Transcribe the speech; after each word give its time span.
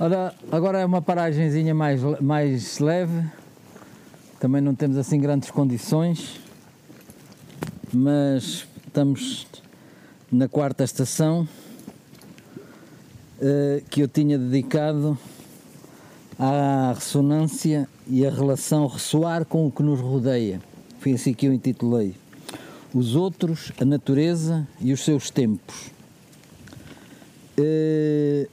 Ora, 0.00 0.34
agora 0.50 0.80
é 0.80 0.84
uma 0.84 1.00
paragenzinha 1.00 1.74
mais, 1.74 2.02
mais 2.20 2.78
leve. 2.78 3.24
Também 4.40 4.60
não 4.60 4.74
temos 4.74 4.96
assim 4.96 5.20
grandes 5.20 5.50
condições. 5.50 6.40
Mas 7.92 8.66
estamos 8.86 9.46
na 10.30 10.48
quarta 10.48 10.82
estação 10.82 11.48
eh, 13.40 13.82
que 13.88 14.00
eu 14.00 14.08
tinha 14.08 14.36
dedicado 14.38 15.16
à 16.38 16.92
ressonância 16.94 17.88
e 18.06 18.26
a 18.26 18.30
relação 18.30 18.86
ressoar 18.86 19.44
com 19.44 19.66
o 19.66 19.70
que 19.70 19.82
nos 19.82 20.00
rodeia. 20.00 20.60
Foi 21.00 21.12
assim 21.12 21.32
que 21.34 21.46
eu 21.46 21.52
intitulei. 21.52 22.14
Os 22.92 23.14
outros, 23.16 23.72
a 23.80 23.84
natureza 23.84 24.66
e 24.80 24.92
os 24.92 25.00
seus 25.04 25.30
tempos. 25.30 25.90
Eu 27.56 28.48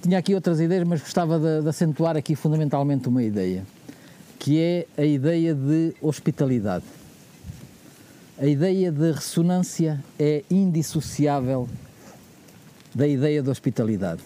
tinha 0.00 0.18
aqui 0.18 0.34
outras 0.34 0.60
ideias, 0.60 0.86
mas 0.86 1.00
gostava 1.00 1.38
de, 1.38 1.62
de 1.62 1.68
acentuar 1.68 2.16
aqui 2.16 2.34
fundamentalmente 2.34 3.08
uma 3.08 3.22
ideia, 3.22 3.64
que 4.38 4.60
é 4.60 4.86
a 4.96 5.04
ideia 5.04 5.54
de 5.54 5.94
hospitalidade. 6.00 6.84
A 8.38 8.46
ideia 8.46 8.90
de 8.90 9.12
ressonância 9.12 10.02
é 10.18 10.42
indissociável 10.50 11.68
da 12.94 13.06
ideia 13.06 13.42
de 13.42 13.48
hospitalidade. 13.48 14.22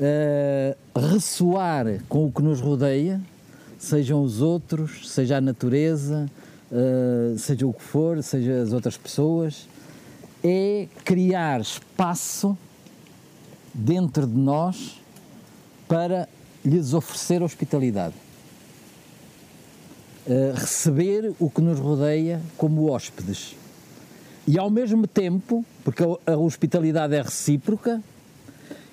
Uh, 0.00 0.98
ressoar 0.98 2.02
com 2.08 2.24
o 2.24 2.32
que 2.32 2.40
nos 2.40 2.58
rodeia, 2.58 3.20
sejam 3.78 4.22
os 4.22 4.40
outros, 4.40 5.10
seja 5.10 5.36
a 5.36 5.40
natureza, 5.42 6.26
uh, 6.72 7.38
seja 7.38 7.66
o 7.66 7.72
que 7.74 7.82
for, 7.82 8.22
seja 8.22 8.62
as 8.62 8.72
outras 8.72 8.96
pessoas, 8.96 9.68
é 10.42 10.88
criar 11.04 11.60
espaço 11.60 12.56
dentro 13.74 14.26
de 14.26 14.38
nós 14.38 14.98
para 15.86 16.26
lhes 16.64 16.94
oferecer 16.94 17.42
hospitalidade. 17.42 18.14
Uh, 20.26 20.54
receber 20.54 21.34
o 21.38 21.50
que 21.50 21.60
nos 21.60 21.78
rodeia 21.78 22.40
como 22.56 22.90
hóspedes. 22.90 23.54
E 24.48 24.58
ao 24.58 24.70
mesmo 24.70 25.06
tempo, 25.06 25.62
porque 25.84 26.02
a, 26.02 26.32
a 26.32 26.36
hospitalidade 26.38 27.14
é 27.14 27.20
recíproca, 27.20 28.02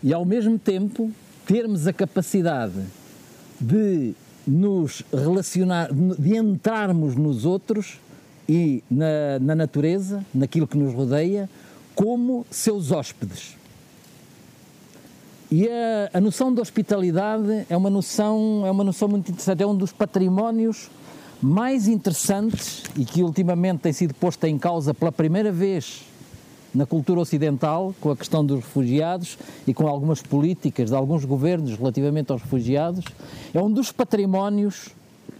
e 0.08 0.14
ao 0.14 0.24
mesmo 0.24 0.58
tempo 0.58 1.12
termos 1.46 1.86
a 1.86 1.92
capacidade 1.92 2.82
de 3.60 4.14
nos 4.48 5.04
relacionar, 5.12 5.90
de 5.92 6.34
entrarmos 6.34 7.18
nos 7.18 7.44
outros 7.44 8.00
e 8.48 8.82
na, 8.90 9.38
na 9.42 9.54
natureza, 9.54 10.26
naquilo 10.34 10.66
que 10.66 10.78
nos 10.78 10.94
rodeia, 10.94 11.50
como 11.94 12.46
seus 12.50 12.90
hóspedes. 12.90 13.58
E 15.52 15.68
a, 15.68 16.12
a 16.14 16.22
noção 16.22 16.54
de 16.54 16.62
hospitalidade 16.62 17.66
é 17.70 17.76
uma 17.76 17.90
noção, 17.90 18.64
é 18.66 18.72
uma 18.72 18.86
noção 18.86 19.10
muito 19.10 19.30
interessante, 19.30 19.62
é 19.62 19.68
um 19.68 19.76
dos 19.76 19.92
patrimónios 19.92 20.90
mais 21.42 21.86
interessantes 21.86 22.84
e 22.96 23.04
que 23.04 23.22
ultimamente 23.22 23.82
tem 23.82 23.92
sido 23.92 24.14
posta 24.14 24.48
em 24.48 24.58
causa 24.58 24.94
pela 24.94 25.12
primeira 25.12 25.52
vez 25.52 26.06
na 26.74 26.86
cultura 26.86 27.20
ocidental, 27.20 27.94
com 28.00 28.12
a 28.12 28.18
questão 28.18 28.46
dos 28.46 28.58
refugiados 28.58 29.38
e 29.66 29.74
com 29.74 29.88
algumas 29.88 30.22
políticas 30.22 30.90
de 30.90 30.96
alguns 30.96 31.26
governos 31.26 31.78
relativamente 31.78 32.32
aos 32.32 32.42
refugiados, 32.42 33.06
é 33.54 33.62
um 33.62 33.72
dos 33.72 33.92
patrimónios 33.92 34.90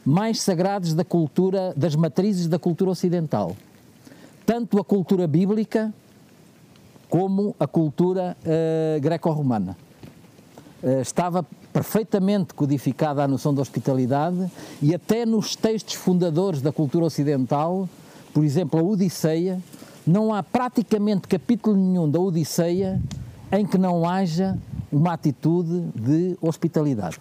mais 0.06 0.42
sagrados 0.42 0.94
da 0.94 1.04
cultura, 1.04 1.74
das 1.76 1.96
matrizes 1.96 2.48
da 2.48 2.58
cultura 2.58 2.92
ocidental. 2.92 3.56
Tanto 4.46 4.80
a 4.80 4.84
cultura 4.84 5.28
bíblica 5.28 5.94
como 7.10 7.56
a 7.60 7.68
cultura 7.68 8.36
uh, 8.42 9.02
greco-romana. 9.02 9.78
Uh, 10.82 11.02
estava 11.02 11.46
perfeitamente 11.74 12.54
codificada 12.54 13.24
a 13.24 13.28
noção 13.28 13.54
de 13.54 13.60
hospitalidade 13.60 14.50
e 14.82 14.96
até 14.96 15.26
nos 15.26 15.56
textos 15.56 15.96
fundadores 15.96 16.62
da 16.62 16.72
cultura 16.72 17.06
ocidental, 17.06 17.88
por 18.34 18.44
exemplo, 18.44 18.80
a 18.80 18.84
Odisseia, 18.84 19.62
não 20.08 20.34
há 20.34 20.42
praticamente 20.42 21.28
capítulo 21.28 21.76
nenhum 21.76 22.10
da 22.10 22.18
Odisseia 22.20 23.00
em 23.52 23.66
que 23.66 23.78
não 23.78 24.08
haja 24.08 24.58
uma 24.92 25.14
atitude 25.14 25.82
de 25.94 26.38
hospitalidade. 26.42 27.20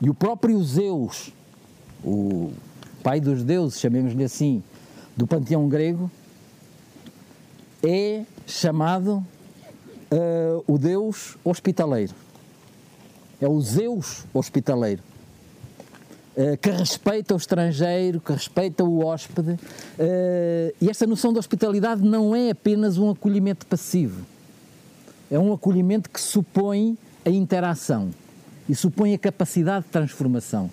E 0.00 0.10
o 0.10 0.14
próprio 0.14 0.62
Zeus, 0.62 1.32
o 2.04 2.52
pai 3.02 3.20
dos 3.20 3.44
deuses, 3.44 3.78
chamemos-lhe 3.78 4.24
assim, 4.24 4.62
do 5.16 5.26
panteão 5.26 5.68
grego, 5.68 6.10
é 7.82 8.24
chamado 8.46 9.24
uh, 10.10 10.64
o 10.66 10.76
deus 10.76 11.36
hospitaleiro. 11.44 12.14
É 13.40 13.48
o 13.48 13.60
Zeus 13.60 14.24
hospitaleiro. 14.34 15.02
Uh, 16.36 16.56
que 16.56 16.68
respeita 16.68 17.32
o 17.32 17.36
estrangeiro, 17.36 18.20
que 18.20 18.32
respeita 18.32 18.82
o 18.82 19.04
hóspede. 19.04 19.52
Uh, 19.52 20.74
e 20.80 20.90
esta 20.90 21.06
noção 21.06 21.32
de 21.32 21.38
hospitalidade 21.38 22.02
não 22.02 22.34
é 22.34 22.50
apenas 22.50 22.98
um 22.98 23.08
acolhimento 23.10 23.64
passivo, 23.66 24.26
é 25.30 25.38
um 25.38 25.52
acolhimento 25.52 26.10
que 26.10 26.20
supõe 26.20 26.98
a 27.24 27.30
interação 27.30 28.10
e 28.68 28.74
supõe 28.74 29.14
a 29.14 29.18
capacidade 29.18 29.84
de 29.84 29.92
transformação. 29.92 30.68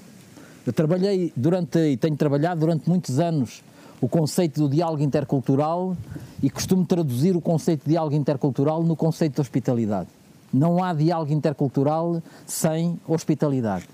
Eu 0.65 0.73
trabalhei 0.73 1.31
durante, 1.35 1.77
e 1.77 1.97
tenho 1.97 2.15
trabalhado 2.15 2.59
durante 2.59 2.87
muitos 2.89 3.19
anos, 3.19 3.63
o 4.01 4.09
conceito 4.09 4.61
do 4.61 4.69
diálogo 4.69 5.03
intercultural 5.03 5.95
e 6.41 6.49
costumo 6.49 6.83
traduzir 6.85 7.35
o 7.35 7.41
conceito 7.41 7.83
de 7.83 7.91
diálogo 7.91 8.15
intercultural 8.15 8.81
no 8.83 8.95
conceito 8.95 9.35
de 9.35 9.41
hospitalidade. 9.41 10.09
Não 10.51 10.83
há 10.83 10.93
diálogo 10.93 11.31
intercultural 11.31 12.21
sem 12.47 12.99
hospitalidade. 13.07 13.87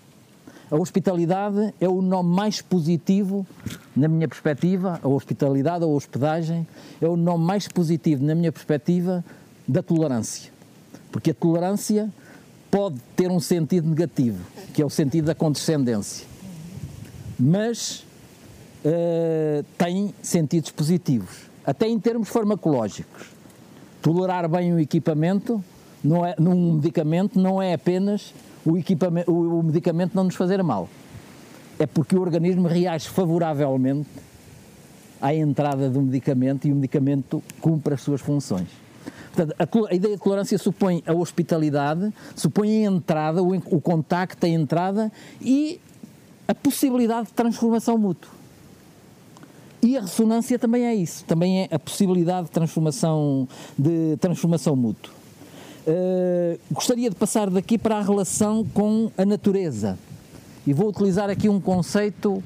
A 0.69 0.75
hospitalidade 0.75 1.73
é 1.79 1.87
o 1.87 2.01
nome 2.01 2.35
mais 2.35 2.61
positivo, 2.61 3.47
na 3.95 4.09
minha 4.09 4.27
perspectiva, 4.27 4.99
a 5.01 5.07
hospitalidade 5.07 5.85
ou 5.85 5.93
a 5.93 5.95
hospedagem, 5.95 6.67
é 7.01 7.07
o 7.07 7.15
nome 7.15 7.45
mais 7.45 7.69
positivo, 7.69 8.23
na 8.25 8.35
minha 8.35 8.51
perspectiva, 8.51 9.23
da 9.65 9.81
tolerância. 9.81 10.51
Porque 11.09 11.31
a 11.31 11.33
tolerância 11.33 12.09
pode 12.69 12.97
ter 13.15 13.31
um 13.31 13.39
sentido 13.39 13.87
negativo, 13.87 14.43
que 14.73 14.81
é 14.81 14.85
o 14.85 14.89
sentido 14.89 15.25
da 15.25 15.35
condescendência. 15.35 16.27
Mas 17.39 18.05
uh, 18.83 19.63
tem 19.77 20.13
sentidos 20.21 20.71
positivos, 20.71 21.49
até 21.65 21.87
em 21.87 21.97
termos 21.97 22.27
farmacológicos. 22.27 23.27
Tolerar 24.01 24.49
bem 24.49 24.73
o 24.73 24.79
equipamento, 24.79 25.63
não 26.03 26.25
é, 26.25 26.35
num 26.37 26.73
medicamento, 26.73 27.39
não 27.39 27.61
é 27.61 27.73
apenas 27.73 28.33
o, 28.67 28.77
equipamento, 28.77 29.31
o, 29.31 29.63
medicamento 29.63 30.13
não 30.13 30.25
nos 30.25 30.35
fazer 30.35 30.61
mal. 30.61 30.89
É 31.79 31.85
porque 31.85 32.17
o 32.17 32.21
organismo 32.21 32.67
reage 32.67 33.07
favoravelmente 33.07 34.09
à 35.21 35.33
entrada 35.33 35.89
do 35.89 36.01
medicamento 36.01 36.67
e 36.67 36.73
o 36.73 36.75
medicamento 36.75 37.41
cumpre 37.61 37.93
as 37.93 38.01
suas 38.01 38.19
funções. 38.19 38.67
Portanto, 39.33 39.55
a, 39.57 39.91
a, 39.91 39.95
ideia 39.95 40.17
de 40.17 40.21
tolerância 40.21 40.57
supõe 40.57 41.01
a 41.07 41.13
hospitalidade, 41.13 42.13
supõe 42.35 42.85
a 42.85 42.91
entrada, 42.91 43.41
o, 43.41 43.55
o 43.55 43.79
contacto, 43.79 44.45
a 44.45 44.49
entrada 44.49 45.09
e 45.39 45.79
a 46.45 46.53
possibilidade 46.53 47.27
de 47.27 47.33
transformação 47.33 47.97
mútua. 47.97 48.31
E 49.81 49.95
a 49.95 50.01
ressonância 50.01 50.59
também 50.59 50.85
é 50.85 50.93
isso, 50.93 51.23
também 51.23 51.61
é 51.61 51.69
a 51.71 51.79
possibilidade 51.79 52.47
de 52.47 52.51
transformação, 52.51 53.47
de 53.77 54.17
transformação 54.17 54.75
mútua. 54.75 55.16
Uh, 55.87 56.59
gostaria 56.69 57.09
de 57.09 57.15
passar 57.15 57.49
daqui 57.49 57.77
para 57.77 57.95
a 57.95 58.01
relação 58.01 58.65
com 58.73 59.09
a 59.17 59.23
natureza. 59.23 59.97
E 60.65 60.73
vou 60.73 60.89
utilizar 60.89 61.29
aqui 61.29 61.47
um 61.47 61.61
conceito, 61.61 62.43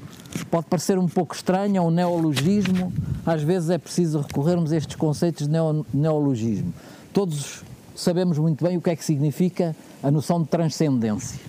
pode 0.48 0.66
parecer 0.66 0.96
um 0.96 1.08
pouco 1.08 1.34
estranho, 1.34 1.76
é 1.76 1.80
um 1.80 1.90
neologismo. 1.90 2.92
Às 3.26 3.42
vezes 3.42 3.68
é 3.68 3.78
preciso 3.78 4.20
recorrermos 4.20 4.72
a 4.72 4.76
estes 4.76 4.94
conceitos 4.94 5.48
de 5.48 5.52
neo, 5.52 5.84
neologismo. 5.92 6.72
Todos 7.12 7.64
sabemos 7.96 8.38
muito 8.38 8.64
bem 8.64 8.76
o 8.76 8.80
que 8.80 8.90
é 8.90 8.94
que 8.94 9.04
significa 9.04 9.74
a 10.04 10.08
noção 10.08 10.40
de 10.40 10.48
transcendência. 10.48 11.40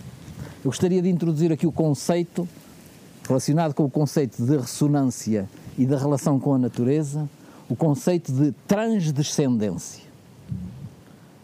Eu 0.66 0.72
gostaria 0.72 1.00
de 1.00 1.10
introduzir 1.10 1.51
aqui 1.51 1.68
o 1.68 1.72
conceito, 1.72 2.50
relacionado 3.28 3.75
com 3.75 3.86
o 3.86 3.90
conceito 3.90 4.44
de 4.44 4.57
ressonância 4.57 5.48
e 5.78 5.86
da 5.86 6.00
relação 6.00 6.40
com 6.40 6.56
a 6.56 6.57
natureza, 6.57 7.30
o 7.69 7.75
conceito 7.75 8.31
de 8.31 8.51
transdescendência 8.68 10.02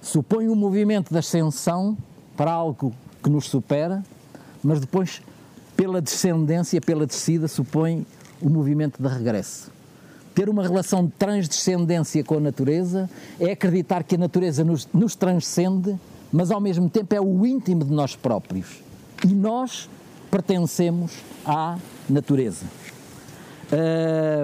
supõe 0.01 0.47
um 0.47 0.55
movimento 0.55 1.11
de 1.11 1.17
ascensão 1.17 1.97
para 2.35 2.51
algo 2.51 2.93
que 3.21 3.29
nos 3.29 3.45
supera, 3.45 4.03
mas 4.63 4.79
depois, 4.79 5.21
pela 5.75 6.01
descendência, 6.01 6.79
pela 6.79 7.05
descida, 7.05 7.47
supõe 7.47 8.05
o 8.41 8.49
movimento 8.49 9.01
de 9.01 9.07
regresso. 9.07 9.71
Ter 10.33 10.47
uma 10.47 10.63
relação 10.63 11.05
de 11.05 11.11
transdescendência 11.11 12.23
com 12.23 12.35
a 12.35 12.39
natureza 12.39 13.09
é 13.39 13.51
acreditar 13.51 14.03
que 14.03 14.15
a 14.15 14.17
natureza 14.17 14.63
nos, 14.63 14.87
nos 14.93 15.15
transcende, 15.15 15.99
mas 16.31 16.51
ao 16.51 16.61
mesmo 16.61 16.89
tempo 16.89 17.13
é 17.13 17.19
o 17.19 17.45
íntimo 17.45 17.83
de 17.83 17.91
nós 17.91 18.15
próprios. 18.15 18.81
E 19.25 19.33
nós 19.33 19.89
pertencemos 20.31 21.11
à 21.45 21.77
natureza. 22.09 22.65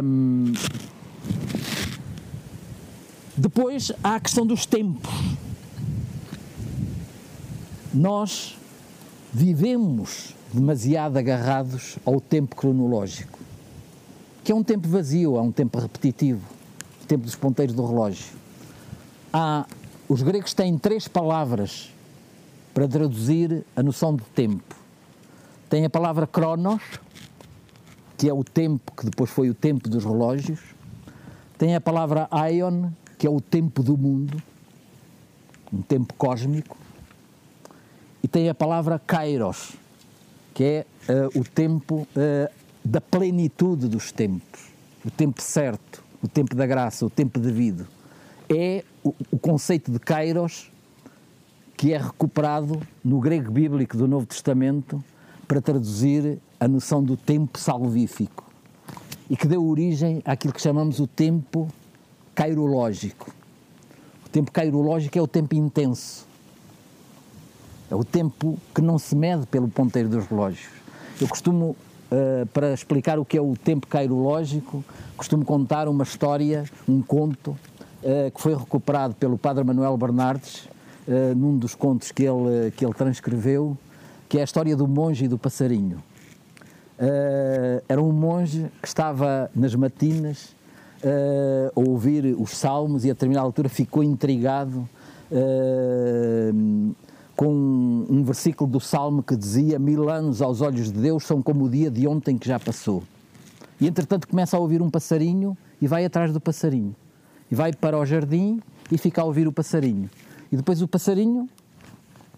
Hum, 0.04 0.52
depois 3.38 3.92
há 4.04 4.16
a 4.16 4.19
questão 4.19 4.46
dos 4.46 4.66
tempos. 4.66 5.12
Nós 7.95 8.57
vivemos 9.31 10.36
demasiado 10.51 11.15
agarrados 11.15 11.97
ao 12.06 12.19
tempo 12.19 12.53
cronológico, 12.53 13.39
que 14.44 14.51
é 14.51 14.56
um 14.56 14.65
tempo 14.65 14.86
vazio, 14.89 15.38
é 15.38 15.42
um 15.42 15.50
tempo 15.50 15.80
repetitivo, 15.80 16.45
o 17.01 17.06
tempo 17.06 17.24
dos 17.24 17.38
ponteiros 17.38 17.74
do 17.74 17.86
relógio. 17.86 18.36
Há, 19.31 19.65
os 20.09 20.21
gregos 20.21 20.53
têm 20.53 20.77
três 20.77 21.07
palavras 21.07 21.89
para 22.74 22.86
traduzir 22.86 23.63
a 23.77 23.81
noção 23.81 24.13
de 24.13 24.24
tempo. 24.25 24.75
Tem 25.69 25.86
a 25.86 25.89
palavra 25.89 26.27
cronos, 26.27 26.81
que 28.18 28.27
é 28.27 28.33
o 28.33 28.44
tempo 28.44 28.92
que 28.92 29.06
depois 29.06 29.30
foi 29.30 29.50
o 29.50 29.53
tempo 29.53 29.88
dos 29.88 30.03
relógios. 30.03 30.59
Tem 31.57 31.74
a 31.77 31.80
palavra 31.80 32.27
aion, 32.30 32.89
que 33.18 33.25
é 33.25 33.30
o 33.30 33.39
tempo 33.39 33.81
do 33.81 33.97
mundo, 33.97 34.44
um 35.71 35.81
tempo 35.81 36.13
cósmico. 36.15 36.75
E 38.25 38.27
tem 38.27 38.50
a 38.50 38.56
palavra 38.56 38.98
kairos, 38.98 39.74
que 40.51 40.63
é 40.63 40.86
uh, 41.07 41.39
o 41.39 41.44
tempo 41.44 42.07
uh, 42.18 42.51
da 42.83 43.00
plenitude 43.00 43.88
dos 43.88 44.12
tempos, 44.12 44.62
o 45.06 45.12
tempo 45.12 45.39
certo, 45.44 46.04
o 46.24 46.27
tempo 46.27 46.56
da 46.56 46.66
graça, 46.66 47.06
o 47.06 47.10
tempo 47.12 47.39
devido. 47.39 47.86
É 48.50 48.83
o, 49.04 49.13
o 49.30 49.38
conceito 49.38 49.92
de 49.92 50.00
kairos 50.00 50.72
que 51.77 51.94
é 51.94 52.00
recuperado 52.00 52.81
no 53.04 53.19
grego 53.19 53.51
bíblico 53.51 53.95
do 53.95 54.07
Novo 54.07 54.25
Testamento 54.25 55.04
para 55.48 55.62
traduzir 55.62 56.39
a 56.60 56.68
noção 56.68 57.04
do 57.04 57.16
tempo 57.16 57.60
salvífico 57.60 58.44
e 59.30 59.38
que 59.38 59.48
deu 59.48 59.63
origem 59.63 60.24
àquilo 60.25 60.51
que 60.51 60.62
chamamos 60.63 61.00
o 61.00 61.06
tempo 61.06 61.68
cairológico. 62.33 63.31
O 64.25 64.30
tempo 64.30 64.51
cairológico 64.51 65.16
é 65.16 65.21
o 65.21 65.28
tempo 65.28 65.54
intenso. 65.54 66.25
É 67.89 67.95
o 67.95 68.03
tempo 68.03 68.57
que 68.73 68.81
não 68.81 68.97
se 68.97 69.15
mede 69.15 69.45
pelo 69.45 69.67
ponteiro 69.67 70.09
dos 70.09 70.25
relógios. 70.25 70.69
Eu 71.21 71.27
costumo, 71.27 71.75
uh, 72.11 72.45
para 72.47 72.73
explicar 72.73 73.19
o 73.19 73.25
que 73.25 73.37
é 73.37 73.41
o 73.41 73.55
tempo 73.55 73.87
cairológico, 73.87 74.83
costumo 75.15 75.45
contar 75.45 75.87
uma 75.87 76.03
história, 76.03 76.65
um 76.87 77.01
conto, 77.01 77.51
uh, 77.51 78.31
que 78.33 78.41
foi 78.41 78.55
recuperado 78.55 79.13
pelo 79.15 79.37
Padre 79.37 79.63
Manuel 79.63 79.95
Bernardes, 79.97 80.67
uh, 81.07 81.35
num 81.35 81.57
dos 81.57 81.75
contos 81.75 82.11
que 82.11 82.23
ele, 82.23 82.71
que 82.71 82.83
ele 82.83 82.93
transcreveu, 82.93 83.77
que 84.27 84.39
é 84.39 84.41
a 84.41 84.43
história 84.43 84.75
do 84.75 84.87
monge 84.87 85.25
e 85.25 85.27
do 85.27 85.37
passarinho. 85.37 86.03
Era 87.89 88.01
um 88.01 88.11
monge 88.13 88.71
que 88.81 88.87
estava 88.87 89.51
nas 89.53 89.75
matinas 89.75 90.55
a 91.75 91.77
ouvir 91.77 92.33
os 92.39 92.51
salmos 92.51 93.03
e 93.03 93.09
a 93.09 93.13
determinada 93.13 93.45
altura 93.45 93.67
ficou 93.67 94.01
intrigado 94.01 94.87
uh, 95.29 96.95
com 97.35 98.05
um 98.09 98.23
versículo 98.23 98.69
do 98.69 98.79
salmo 98.79 99.21
que 99.21 99.35
dizia 99.35 99.77
mil 99.77 100.09
anos 100.09 100.41
aos 100.41 100.61
olhos 100.61 100.91
de 100.91 100.99
Deus 100.99 101.23
são 101.23 101.41
como 101.41 101.65
o 101.65 101.69
dia 101.69 101.91
de 101.91 102.07
ontem 102.07 102.37
que 102.37 102.47
já 102.47 102.59
passou. 102.59 103.03
E 103.79 103.87
entretanto 103.87 104.27
começa 104.27 104.55
a 104.55 104.59
ouvir 104.59 104.81
um 104.81 104.89
passarinho 104.89 105.57
e 105.81 105.87
vai 105.87 106.05
atrás 106.05 106.31
do 106.31 106.39
passarinho. 106.39 106.95
E 107.51 107.55
vai 107.55 107.73
para 107.73 107.97
o 107.99 108.05
jardim 108.05 108.61
e 108.91 108.97
fica 108.97 109.21
a 109.21 109.25
ouvir 109.25 109.47
o 109.47 109.51
passarinho. 109.51 110.09
E 110.51 110.55
depois 110.55 110.81
o 110.81 110.87
passarinho 110.87 111.49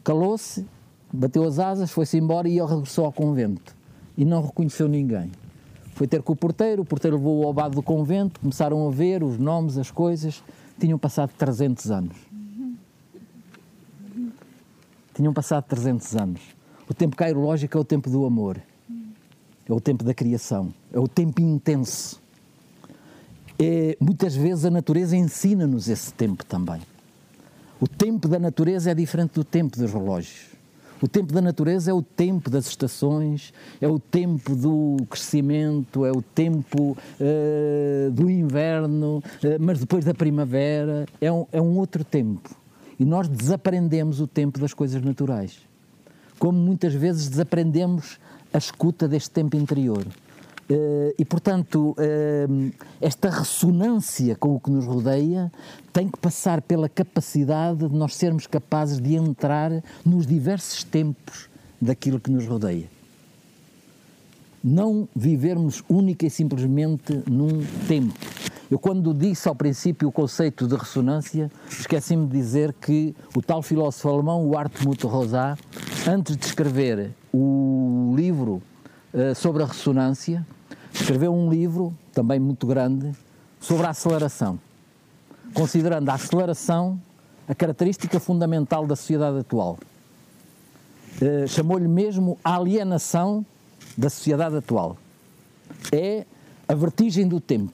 calou-se, 0.03 0.65
bateu 1.13 1.43
as 1.43 1.59
asas, 1.59 1.91
foi-se 1.91 2.17
embora 2.17 2.49
e 2.49 2.57
ele 2.57 2.67
regressou 2.67 3.05
ao 3.05 3.11
convento 3.11 3.75
e 4.17 4.25
não 4.25 4.41
reconheceu 4.41 4.87
ninguém. 4.87 5.31
Foi 5.93 6.07
ter 6.07 6.21
com 6.21 6.33
o 6.33 6.35
porteiro, 6.35 6.81
o 6.81 6.85
porteiro 6.85 7.17
levou-o 7.17 7.45
ao 7.45 7.53
bar 7.53 7.69
do 7.69 7.83
convento, 7.83 8.39
começaram 8.39 8.87
a 8.87 8.91
ver 8.91 9.23
os 9.23 9.37
nomes, 9.37 9.77
as 9.77 9.91
coisas. 9.91 10.43
Tinham 10.79 10.97
passado 10.97 11.31
300 11.35 11.89
anos. 11.89 12.26
Tinham 15.17 15.33
passado 15.33 15.63
300 15.63 16.15
anos. 16.15 16.41
O 16.87 16.93
tempo 16.93 17.15
cairológico 17.15 17.75
é 17.75 17.81
o 17.81 17.83
tempo 17.83 18.07
do 18.07 18.23
amor. 18.23 18.61
É 19.67 19.73
o 19.73 19.81
tempo 19.81 20.03
da 20.03 20.13
criação. 20.13 20.71
É 20.93 20.99
o 20.99 21.07
tempo 21.07 21.41
intenso. 21.41 22.21
É, 23.57 23.97
muitas 23.99 24.35
vezes 24.35 24.63
a 24.63 24.69
natureza 24.69 25.17
ensina-nos 25.17 25.89
esse 25.89 26.13
tempo 26.13 26.45
também. 26.45 26.79
O 27.81 27.87
tempo 27.87 28.27
da 28.27 28.37
natureza 28.37 28.91
é 28.91 28.93
diferente 28.93 29.31
do 29.31 29.43
tempo 29.43 29.75
dos 29.75 29.91
relógios. 29.91 30.51
O 31.01 31.07
tempo 31.07 31.33
da 31.33 31.41
natureza 31.41 31.89
é 31.89 31.93
o 31.95 32.03
tempo 32.03 32.47
das 32.51 32.67
estações, 32.67 33.51
é 33.81 33.87
o 33.87 33.97
tempo 33.97 34.55
do 34.55 34.97
crescimento, 35.09 36.05
é 36.05 36.11
o 36.11 36.21
tempo 36.21 36.95
uh, 36.95 38.11
do 38.11 38.29
inverno, 38.29 39.17
uh, 39.17 39.23
mas 39.59 39.79
depois 39.79 40.05
da 40.05 40.13
primavera 40.13 41.07
é 41.19 41.31
um, 41.31 41.47
é 41.51 41.59
um 41.59 41.75
outro 41.75 42.03
tempo. 42.03 42.55
E 42.99 43.05
nós 43.05 43.27
desaprendemos 43.27 44.19
o 44.19 44.27
tempo 44.27 44.59
das 44.59 44.73
coisas 44.73 45.01
naturais. 45.01 45.59
Como 46.39 46.57
muitas 46.57 46.93
vezes 46.93 47.29
desaprendemos 47.29 48.19
a 48.53 48.57
escuta 48.57 49.07
deste 49.07 49.31
tempo 49.31 49.55
interior. 49.55 50.05
Uh, 50.69 51.13
e, 51.17 51.23
portanto, 51.23 51.95
uh, 51.97 52.73
esta 52.99 53.29
ressonância 53.29 54.35
com 54.35 54.55
o 54.55 54.59
que 54.59 54.69
nos 54.69 54.85
rodeia 54.85 55.49
tem 55.93 56.09
que 56.09 56.19
passar 56.19 56.61
pela 56.61 56.89
capacidade 56.89 57.87
de 57.87 57.95
nós 57.95 58.15
sermos 58.15 58.47
capazes 58.47 58.99
de 58.99 59.15
entrar 59.15 59.71
nos 60.05 60.27
diversos 60.27 60.83
tempos 60.83 61.47
daquilo 61.79 62.19
que 62.19 62.29
nos 62.29 62.45
rodeia. 62.45 62.89
Não 64.61 65.07
vivermos 65.15 65.81
única 65.87 66.25
e 66.25 66.29
simplesmente 66.29 67.23
num 67.29 67.63
tempo. 67.87 68.19
Eu, 68.69 68.77
quando 68.77 69.13
disse 69.13 69.47
ao 69.47 69.55
princípio 69.55 70.09
o 70.09 70.11
conceito 70.11 70.67
de 70.67 70.75
ressonância, 70.75 71.49
esqueci-me 71.69 72.27
de 72.27 72.33
dizer 72.33 72.73
que 72.73 73.15
o 73.33 73.41
tal 73.41 73.61
filósofo 73.61 74.09
alemão, 74.09 74.45
o 74.45 74.57
Hartmut 74.57 75.05
Rosat, 75.05 75.57
antes 76.05 76.35
de 76.35 76.45
escrever 76.45 77.11
o 77.33 78.13
livro 78.15 78.61
uh, 79.13 79.33
sobre 79.33 79.63
a 79.63 79.65
ressonância, 79.65 80.45
escreveu 80.93 81.33
um 81.33 81.49
livro, 81.49 81.95
também 82.11 82.39
muito 82.39 82.67
grande, 82.67 83.13
sobre 83.59 83.87
a 83.87 83.91
aceleração, 83.91 84.59
considerando 85.53 86.09
a 86.09 86.15
aceleração 86.15 86.99
a 87.47 87.55
característica 87.55 88.19
fundamental 88.19 88.85
da 88.85 88.97
sociedade 88.97 89.39
atual. 89.39 89.79
Uh, 91.21 91.47
Chamou-lhe 91.47 91.87
mesmo 91.87 92.37
a 92.43 92.57
alienação 92.57 93.45
da 93.97 94.09
sociedade 94.09 94.57
atual. 94.57 94.97
É 95.89 96.25
a 96.67 96.75
vertigem 96.75 97.25
do 97.25 97.39
tempo. 97.39 97.71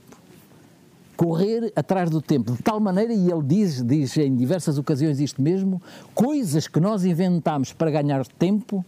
Correr 1.15 1.72
atrás 1.75 2.10
do 2.10 2.22
tempo, 2.22 2.53
de 2.53 2.63
tal 2.63 2.79
maneira, 2.79 3.13
e 3.13 3.29
ele 3.29 3.43
diz, 3.43 3.84
diz 3.84 4.17
em 4.17 4.36
diversas 4.36 4.77
ocasiões 4.77 5.20
isto 5.20 5.41
mesmo, 5.41 5.82
coisas 6.15 6.67
que 6.67 6.79
nós 6.79 7.05
inventamos 7.05 7.72
para 7.72 7.91
ganhar 7.91 8.25
tempo 8.25 8.84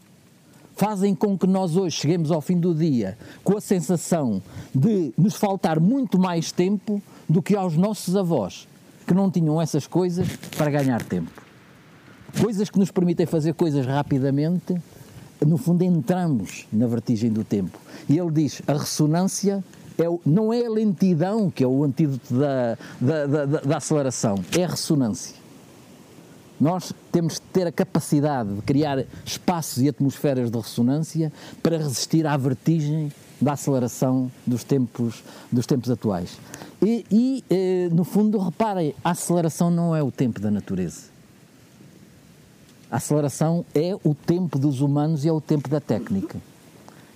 fazem 0.75 1.15
com 1.15 1.37
que 1.37 1.47
nós 1.47 1.77
hoje 1.77 1.95
cheguemos 1.95 2.31
ao 2.31 2.41
fim 2.41 2.59
do 2.59 2.75
dia 2.75 3.17
com 3.43 3.57
a 3.57 3.61
sensação 3.61 4.41
de 4.73 5.13
nos 5.17 5.35
faltar 5.35 5.79
muito 5.79 6.19
mais 6.19 6.51
tempo 6.51 7.01
do 7.29 7.41
que 7.41 7.55
aos 7.55 7.77
nossos 7.77 8.15
avós, 8.15 8.67
que 9.07 9.13
não 9.13 9.31
tinham 9.31 9.61
essas 9.61 9.87
coisas 9.87 10.27
para 10.57 10.69
ganhar 10.69 11.01
tempo. 11.03 11.31
Coisas 12.41 12.69
que 12.69 12.77
nos 12.77 12.91
permitem 12.91 13.25
fazer 13.25 13.53
coisas 13.53 13.85
rapidamente, 13.85 14.75
no 15.45 15.57
fundo 15.57 15.83
entramos 15.83 16.67
na 16.71 16.85
vertigem 16.85 17.31
do 17.31 17.43
tempo. 17.43 17.79
E 18.09 18.17
ele 18.17 18.31
diz: 18.31 18.61
a 18.67 18.73
ressonância 18.73 19.63
é 19.97 20.09
o, 20.09 20.19
não 20.25 20.51
é 20.53 20.65
a 20.65 20.69
lentidão 20.69 21.49
que 21.49 21.63
é 21.63 21.67
o 21.67 21.83
antídoto 21.83 22.33
da, 22.33 22.77
da, 22.99 23.25
da, 23.25 23.45
da 23.61 23.77
aceleração, 23.77 24.43
é 24.57 24.63
a 24.63 24.67
ressonância. 24.67 25.35
Nós 26.59 26.93
temos 27.11 27.33
de 27.33 27.41
ter 27.41 27.67
a 27.67 27.71
capacidade 27.71 28.53
de 28.53 28.61
criar 28.61 29.03
espaços 29.25 29.83
e 29.83 29.89
atmosferas 29.89 30.49
de 30.49 30.57
ressonância 30.57 31.31
para 31.61 31.77
resistir 31.77 32.25
à 32.25 32.37
vertigem 32.37 33.11
da 33.41 33.53
aceleração 33.53 34.31
dos 34.47 34.63
tempos, 34.63 35.21
dos 35.51 35.65
tempos 35.65 35.89
atuais. 35.91 36.37
E, 36.81 37.05
e 37.11 37.43
eh, 37.49 37.89
no 37.91 38.05
fundo, 38.05 38.37
reparem, 38.37 38.95
a 39.03 39.11
aceleração 39.11 39.69
não 39.69 39.93
é 39.93 40.01
o 40.01 40.11
tempo 40.11 40.39
da 40.39 40.49
natureza. 40.49 41.15
A 42.89 42.97
aceleração 42.97 43.65
é 43.73 43.93
o 44.03 44.15
tempo 44.15 44.57
dos 44.57 44.79
humanos 44.79 45.25
e 45.25 45.27
é 45.27 45.31
o 45.31 45.41
tempo 45.41 45.67
da 45.67 45.81
técnica. 45.81 46.39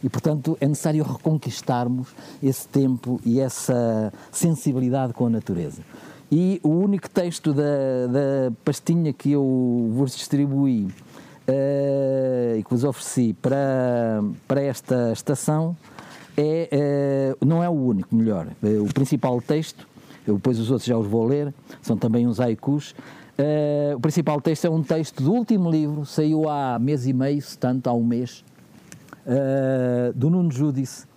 E, 0.03 0.10
portanto, 0.10 0.58
é 0.62 0.68
necessário 0.68 1.03
reconquistarmos 1.03 2.10
esse 2.41 2.68
tempo 2.68 3.20
e 3.25 3.39
essa 3.39 4.13
sensibilidade 4.32 5.13
com 5.13 5.25
a 5.25 5.29
natureza. 5.29 5.82
E 6.32 6.60
o 6.63 6.70
único 6.70 7.10
texto 7.10 7.53
da, 7.53 8.08
da 8.08 8.51
pastinha 8.63 9.12
que 9.12 9.32
eu 9.32 9.89
vos 9.94 10.15
distribuí 10.15 10.86
uh, 10.86 12.58
e 12.58 12.63
que 12.63 12.70
vos 12.70 12.84
ofereci 12.84 13.34
para, 13.34 14.24
para 14.48 14.62
esta 14.62 15.12
estação 15.12 15.75
é, 16.38 17.36
uh, 17.41 17.46
não 17.46 17.63
é 17.63 17.70
o 17.70 17.74
único, 17.74 18.15
melhor. 18.15 18.48
Uh, 18.62 18.84
o 18.84 18.94
principal 18.94 19.41
texto, 19.41 19.88
depois 20.25 20.60
os 20.60 20.70
outros 20.70 20.88
já 20.88 20.96
os 20.96 21.08
vou 21.08 21.25
ler, 21.25 21.51
são 21.82 21.98
também 21.98 22.27
uns 22.27 22.39
haikus. 22.39 22.94
o 23.96 24.00
principal 24.00 24.39
texto 24.39 24.65
é 24.65 24.70
um 24.70 24.84
texto 24.84 25.24
do 25.24 25.34
último 25.34 25.72
livro, 25.72 26.06
saiu 26.06 26.48
há 26.48 26.77
mês 26.77 27.08
e 27.08 27.13
meio, 27.13 27.41
se 27.41 27.58
tanto, 27.58 27.89
há 27.89 27.94
um 27.94 28.03
mês, 28.03 28.44
uh, 29.29 30.13
do 30.13 30.29
Nuno 30.29 30.51
Judice. 30.51 31.07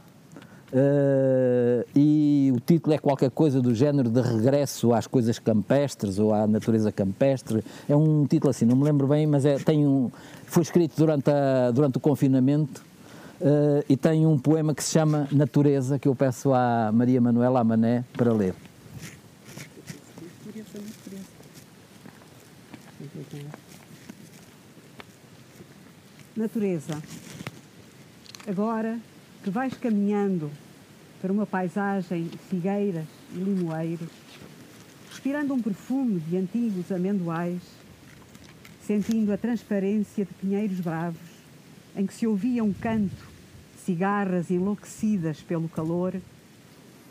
Uh, 0.73 1.85
e 1.95 2.50
o 2.54 2.59
título 2.59 2.95
é 2.95 2.99
qualquer 2.99 3.31
coisa 3.31 3.61
do 3.61 3.75
género 3.75 4.09
de 4.09 4.23
regresso 4.23 4.95
às 4.95 5.07
coisas 5.07 5.38
campestres 5.38 6.19
ou 6.19 6.33
à 6.33 6.47
natureza 6.47 6.90
campestre. 6.90 7.62
É 7.88 7.95
um 7.95 8.25
título 8.26 8.50
assim, 8.50 8.64
não 8.64 8.76
me 8.76 8.85
lembro 8.85 9.07
bem, 9.07 9.26
mas 9.26 9.45
é, 9.45 9.59
tem 9.59 9.87
um, 9.87 10.11
foi 10.47 10.62
escrito 10.62 10.95
durante, 10.97 11.31
a, 11.31 11.71
durante 11.71 11.99
o 11.99 12.00
confinamento 12.00 12.83
uh, 13.40 13.85
e 13.87 13.97
tem 13.99 14.26
um 14.26 14.38
poema 14.38 14.75
que 14.75 14.83
se 14.83 14.92
chama 14.92 15.28
Natureza, 15.31 15.99
que 15.99 16.09
eu 16.09 16.14
peço 16.14 16.54
à 16.54 16.90
Maria 16.90 17.21
Manuela 17.21 17.61
Amané 17.61 18.04
para 18.16 18.33
ler. 18.33 18.54
Natureza. 26.35 27.22
Agora 28.44 28.99
que 29.44 29.50
vais 29.50 29.72
caminhando 29.75 30.50
para 31.20 31.32
uma 31.32 31.46
paisagem 31.46 32.25
de 32.25 32.37
figueiras 32.38 33.06
e 33.32 33.38
limoeiros, 33.38 34.08
respirando 35.08 35.54
um 35.54 35.62
perfume 35.62 36.18
de 36.18 36.37
antigos 36.37 36.90
amendoais, 36.90 37.62
sentindo 38.84 39.32
a 39.32 39.37
transparência 39.37 40.25
de 40.25 40.34
pinheiros 40.34 40.80
bravos, 40.80 41.20
em 41.94 42.04
que 42.04 42.12
se 42.12 42.26
ouvia 42.26 42.64
um 42.64 42.72
canto, 42.72 43.30
cigarras 43.84 44.50
enlouquecidas 44.50 45.40
pelo 45.40 45.68
calor, 45.68 46.20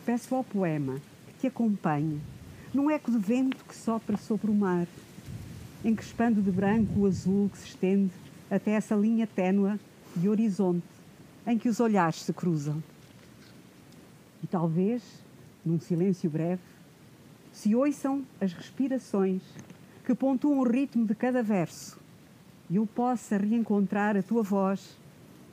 peço 0.04 0.34
ao 0.34 0.44
poema 0.44 1.00
que 1.28 1.40
te 1.40 1.46
acompanhe 1.46 2.20
num 2.74 2.90
eco 2.90 3.10
de 3.10 3.18
vento 3.18 3.64
que 3.64 3.74
sopra 3.74 4.18
sobre 4.18 4.50
o 4.50 4.54
mar, 4.54 4.86
encrespando 5.82 6.42
de 6.42 6.50
branco 6.50 7.00
o 7.00 7.06
azul 7.06 7.48
que 7.48 7.56
se 7.56 7.68
estende 7.68 8.10
até 8.50 8.72
essa 8.72 8.94
linha 8.94 9.26
ténua 9.26 9.80
de 10.14 10.28
horizonte 10.28 10.91
em 11.46 11.58
que 11.58 11.68
os 11.68 11.80
olhares 11.80 12.22
se 12.22 12.32
cruzam. 12.32 12.82
E 14.42 14.46
talvez, 14.46 15.02
num 15.64 15.78
silêncio 15.78 16.28
breve, 16.28 16.62
se 17.52 17.74
ouçam 17.74 18.24
as 18.40 18.52
respirações 18.52 19.42
que 20.04 20.14
pontuam 20.14 20.60
o 20.60 20.68
ritmo 20.68 21.06
de 21.06 21.14
cada 21.14 21.42
verso 21.42 22.00
e 22.68 22.76
eu 22.76 22.86
possa 22.86 23.36
reencontrar 23.36 24.16
a 24.16 24.22
tua 24.22 24.42
voz 24.42 24.96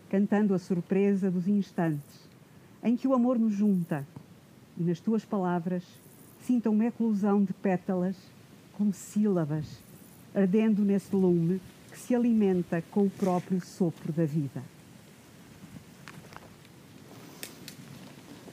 cantando 0.10 0.54
a 0.54 0.60
surpresa 0.60 1.30
dos 1.30 1.48
instantes 1.48 2.28
em 2.84 2.96
que 2.96 3.08
o 3.08 3.14
amor 3.14 3.38
nos 3.38 3.54
junta 3.54 4.08
e 4.78 4.84
nas 4.84 5.00
tuas 5.00 5.26
palavras 5.26 5.84
sinta 6.42 6.70
uma 6.70 6.86
eclosão 6.86 7.44
de 7.44 7.54
pétalas 7.54 8.16
como 8.74 8.94
sílabas 8.94 9.68
ardendo 10.34 10.84
nesse 10.84 11.16
lume 11.16 11.62
que 11.92 12.00
se 12.00 12.16
alimenta 12.16 12.82
com 12.90 13.06
o 13.06 13.10
próprio 13.10 13.60
sopro 13.62 14.14
da 14.14 14.26
vida. 14.26 14.64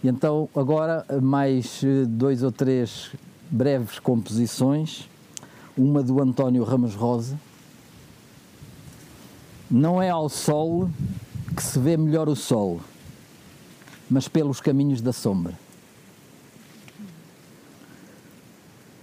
E 0.02 0.08
então, 0.08 0.48
agora, 0.54 1.04
mais 1.22 1.82
eh, 1.82 2.04
dois 2.06 2.42
ou 2.42 2.52
três 2.52 3.12
breves 3.50 3.98
composições. 3.98 5.08
Uma 5.76 6.02
do 6.02 6.22
António 6.22 6.64
Ramos 6.64 6.94
Rosa. 6.94 7.38
Não 9.70 10.00
é 10.00 10.10
ao 10.10 10.28
sol 10.28 10.88
que 11.54 11.62
se 11.62 11.78
vê 11.78 11.96
melhor 11.96 12.28
o 12.28 12.36
sol, 12.36 12.80
mas 14.10 14.28
pelos 14.28 14.60
caminhos 14.60 15.00
da 15.00 15.12
sombra. 15.12 15.58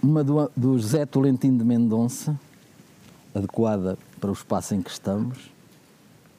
Uma 0.02 0.22
do, 0.22 0.50
do 0.56 0.78
José 0.78 1.04
Tolentino 1.04 1.58
de 1.58 1.64
Mendonça, 1.64 2.38
adequada 3.34 3.98
para 4.20 4.30
o 4.30 4.32
espaço 4.32 4.74
em 4.74 4.80
que 4.80 4.90
estamos 4.90 5.50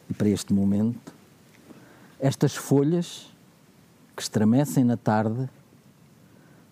e 0.10 0.14
para 0.14 0.30
este 0.30 0.54
momento. 0.54 1.14
Estas 2.20 2.56
folhas 2.56 3.28
que 4.16 4.22
estremecem 4.22 4.84
na 4.84 4.96
tarde 4.96 5.50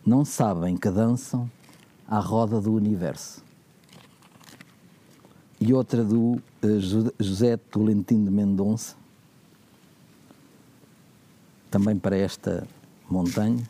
não 0.06 0.24
sabem 0.24 0.78
que 0.78 0.90
dançam 0.90 1.50
à 2.08 2.20
roda 2.20 2.62
do 2.62 2.74
universo. 2.74 3.44
E 5.60 5.74
outra 5.74 6.04
do 6.04 6.34
uh, 6.34 7.14
José 7.20 7.58
Tolentino 7.58 8.26
de 8.26 8.32
Mendonça, 8.32 8.96
também 11.72 11.98
para 11.98 12.16
esta 12.16 12.68
montanha. 13.10 13.64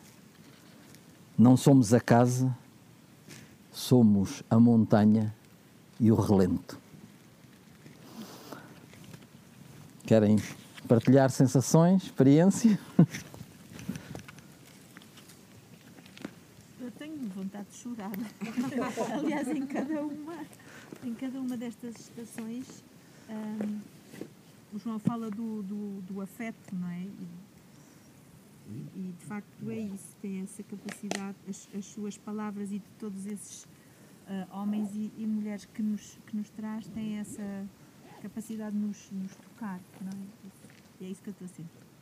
Não 1.38 1.56
somos 1.56 1.94
a 1.94 2.00
casa, 2.00 2.54
somos 3.72 4.42
a 4.50 4.58
montanha 4.58 5.34
e 5.98 6.12
o 6.12 6.14
relento. 6.14 6.78
Querem 10.04 10.36
partilhar 10.86 11.30
sensações, 11.30 12.04
experiência? 12.04 12.78
chorar. 17.74 18.12
Aliás, 19.12 19.48
em 19.48 19.66
cada 19.66 20.02
uma, 20.02 20.44
em 21.02 21.14
cada 21.14 21.40
uma 21.40 21.56
destas 21.56 21.94
estações, 21.96 22.84
um, 23.28 23.80
o 24.74 24.78
João 24.78 24.98
fala 24.98 25.30
do, 25.30 25.62
do, 25.62 26.00
do 26.02 26.20
afeto, 26.20 26.74
não 26.74 26.88
é? 26.88 27.00
E, 27.00 27.28
e, 28.96 29.14
de 29.18 29.24
facto 29.26 29.70
é 29.70 29.78
isso, 29.78 30.16
tem 30.22 30.40
essa 30.40 30.62
capacidade, 30.62 31.36
as, 31.48 31.68
as 31.76 31.84
suas 31.84 32.16
palavras 32.16 32.72
e 32.72 32.78
de 32.78 32.88
todos 32.98 33.26
esses 33.26 33.64
uh, 33.64 34.58
homens 34.58 34.90
e, 34.94 35.12
e, 35.18 35.26
mulheres 35.26 35.66
que 35.66 35.82
nos, 35.82 36.18
que 36.26 36.36
nos 36.36 36.48
traz, 36.50 36.86
têm 36.88 37.18
essa 37.18 37.66
capacidade 38.22 38.74
de 38.74 38.82
nos, 38.82 39.10
nos 39.12 39.34
tocar, 39.36 39.80
não 40.00 40.10
é? 40.10 40.24
E 41.00 41.06
é 41.06 41.08
isso 41.10 41.22
que 41.22 41.28
eu 41.28 41.32
estou 41.32 41.44
a 41.44 41.48
sentir. 41.48 41.93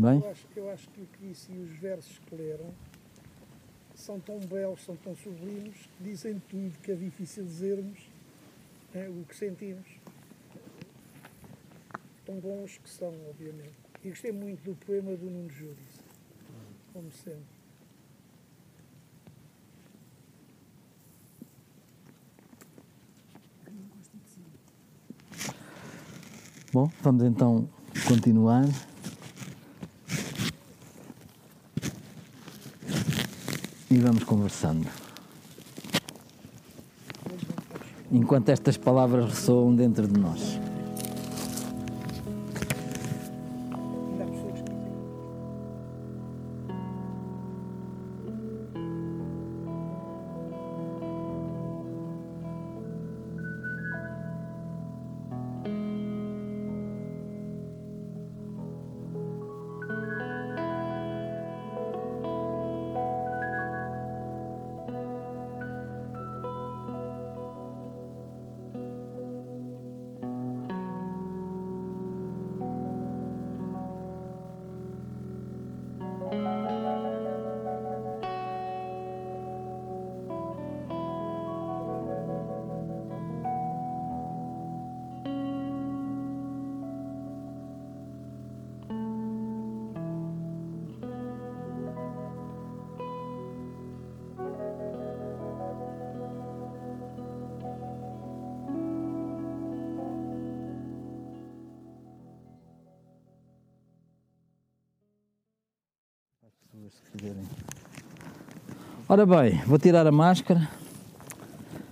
Bem? 0.00 0.18
Eu, 0.18 0.30
acho, 0.30 0.46
eu 0.56 0.70
acho 0.70 0.88
que 0.88 1.02
o 1.02 1.06
que 1.06 1.28
disse 1.28 1.52
e 1.52 1.58
os 1.58 1.78
versos 1.78 2.18
que 2.20 2.34
leram 2.34 2.72
são 3.94 4.18
tão 4.18 4.40
belos, 4.40 4.82
são 4.82 4.96
tão 4.96 5.14
sublimes, 5.14 5.76
que 5.76 6.04
dizem 6.04 6.40
tudo 6.48 6.78
que 6.82 6.90
é 6.90 6.94
difícil 6.94 7.44
dizermos 7.44 7.98
né, 8.94 9.10
o 9.10 9.26
que 9.26 9.36
sentimos. 9.36 9.86
Tão 12.24 12.36
bons 12.36 12.78
que 12.78 12.88
são, 12.88 13.12
obviamente. 13.28 13.74
E 14.02 14.08
gostei 14.08 14.32
muito 14.32 14.62
do 14.62 14.74
poema 14.86 15.14
do 15.14 15.28
Nuno 15.28 15.50
Júdice, 15.50 16.00
como 16.94 17.12
sempre. 17.12 17.60
Bom, 26.72 26.90
vamos 27.02 27.24
então 27.24 27.68
continuar. 28.08 28.64
E 33.90 33.98
vamos 33.98 34.22
conversando. 34.22 34.86
Enquanto 38.12 38.50
estas 38.50 38.76
palavras 38.76 39.30
ressoam 39.30 39.74
dentro 39.74 40.06
de 40.06 40.18
nós. 40.18 40.59
Ora 109.06 109.26
bem, 109.26 109.60
vou 109.66 109.78
tirar 109.78 110.06
a 110.06 110.12
máscara 110.12 110.68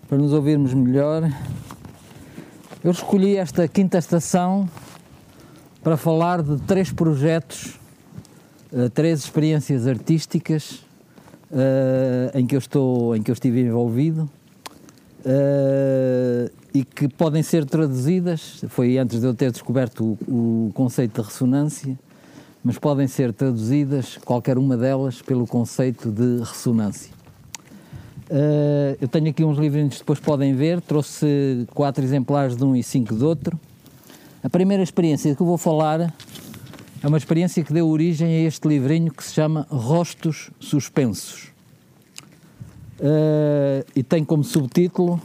para 0.09 0.17
nos 0.17 0.33
ouvirmos 0.33 0.73
melhor. 0.73 1.31
Eu 2.83 2.91
escolhi 2.91 3.37
esta 3.37 3.69
quinta 3.69 3.99
estação 3.99 4.69
para 5.83 5.99
falar 5.99 6.43
de 6.43 6.57
três 6.63 6.91
projetos, 6.91 7.79
eh, 8.73 8.89
três 8.89 9.21
experiências 9.21 9.87
artísticas 9.87 10.83
eh, 11.53 12.31
em 12.35 12.47
que 12.47 12.55
eu 12.55 12.59
estou, 12.59 13.15
em 13.15 13.23
que 13.23 13.31
eu 13.31 13.35
estive 13.35 13.61
envolvido 13.61 14.31
eh, 15.27 16.51
e 16.73 16.85
que 16.85 17.07
podem 17.07 17.43
ser 17.43 17.67
traduzidas. 17.67 18.65
Foi 18.69 18.97
antes 18.97 19.21
de 19.21 19.27
eu 19.27 19.35
ter 19.35 19.51
descoberto 19.51 20.17
o 20.27 20.71
conceito 20.73 21.21
de 21.21 21.29
ressonância, 21.29 21.99
mas 22.63 22.79
podem 22.79 23.07
ser 23.07 23.33
traduzidas 23.33 24.19
qualquer 24.25 24.59
uma 24.59 24.77
delas 24.77 25.23
pelo 25.23 25.47
conceito 25.47 26.11
de 26.11 26.39
ressonância. 26.41 27.13
Uh, 28.31 28.99
eu 29.01 29.09
tenho 29.09 29.31
aqui 29.31 29.43
uns 29.43 29.57
livrinhos 29.57 29.95
que 29.95 30.01
depois 30.01 30.21
podem 30.21 30.55
ver, 30.55 30.81
trouxe 30.83 31.67
quatro 31.75 32.05
exemplares 32.05 32.57
de 32.57 32.65
um 32.65 32.77
e 32.77 32.83
cinco 32.83 33.15
de 33.15 33.25
outro. 33.25 33.59
A 34.43 34.51
primeira 34.51 34.83
experiência 34.83 35.35
que 35.35 35.41
eu 35.41 35.47
vou 35.47 35.57
falar 35.57 36.13
é 37.03 37.07
uma 37.07 37.17
experiência 37.17 37.63
que 37.65 37.73
deu 37.73 37.89
origem 37.89 38.29
a 38.29 38.41
este 38.41 38.69
livrinho 38.69 39.11
que 39.13 39.25
se 39.25 39.33
chama 39.33 39.67
Rostos 39.71 40.51
Suspensos. 40.61 41.49
Uh, 43.01 43.87
e 43.95 44.03
tem 44.03 44.25
como 44.25 44.43
subtítulo 44.43 45.21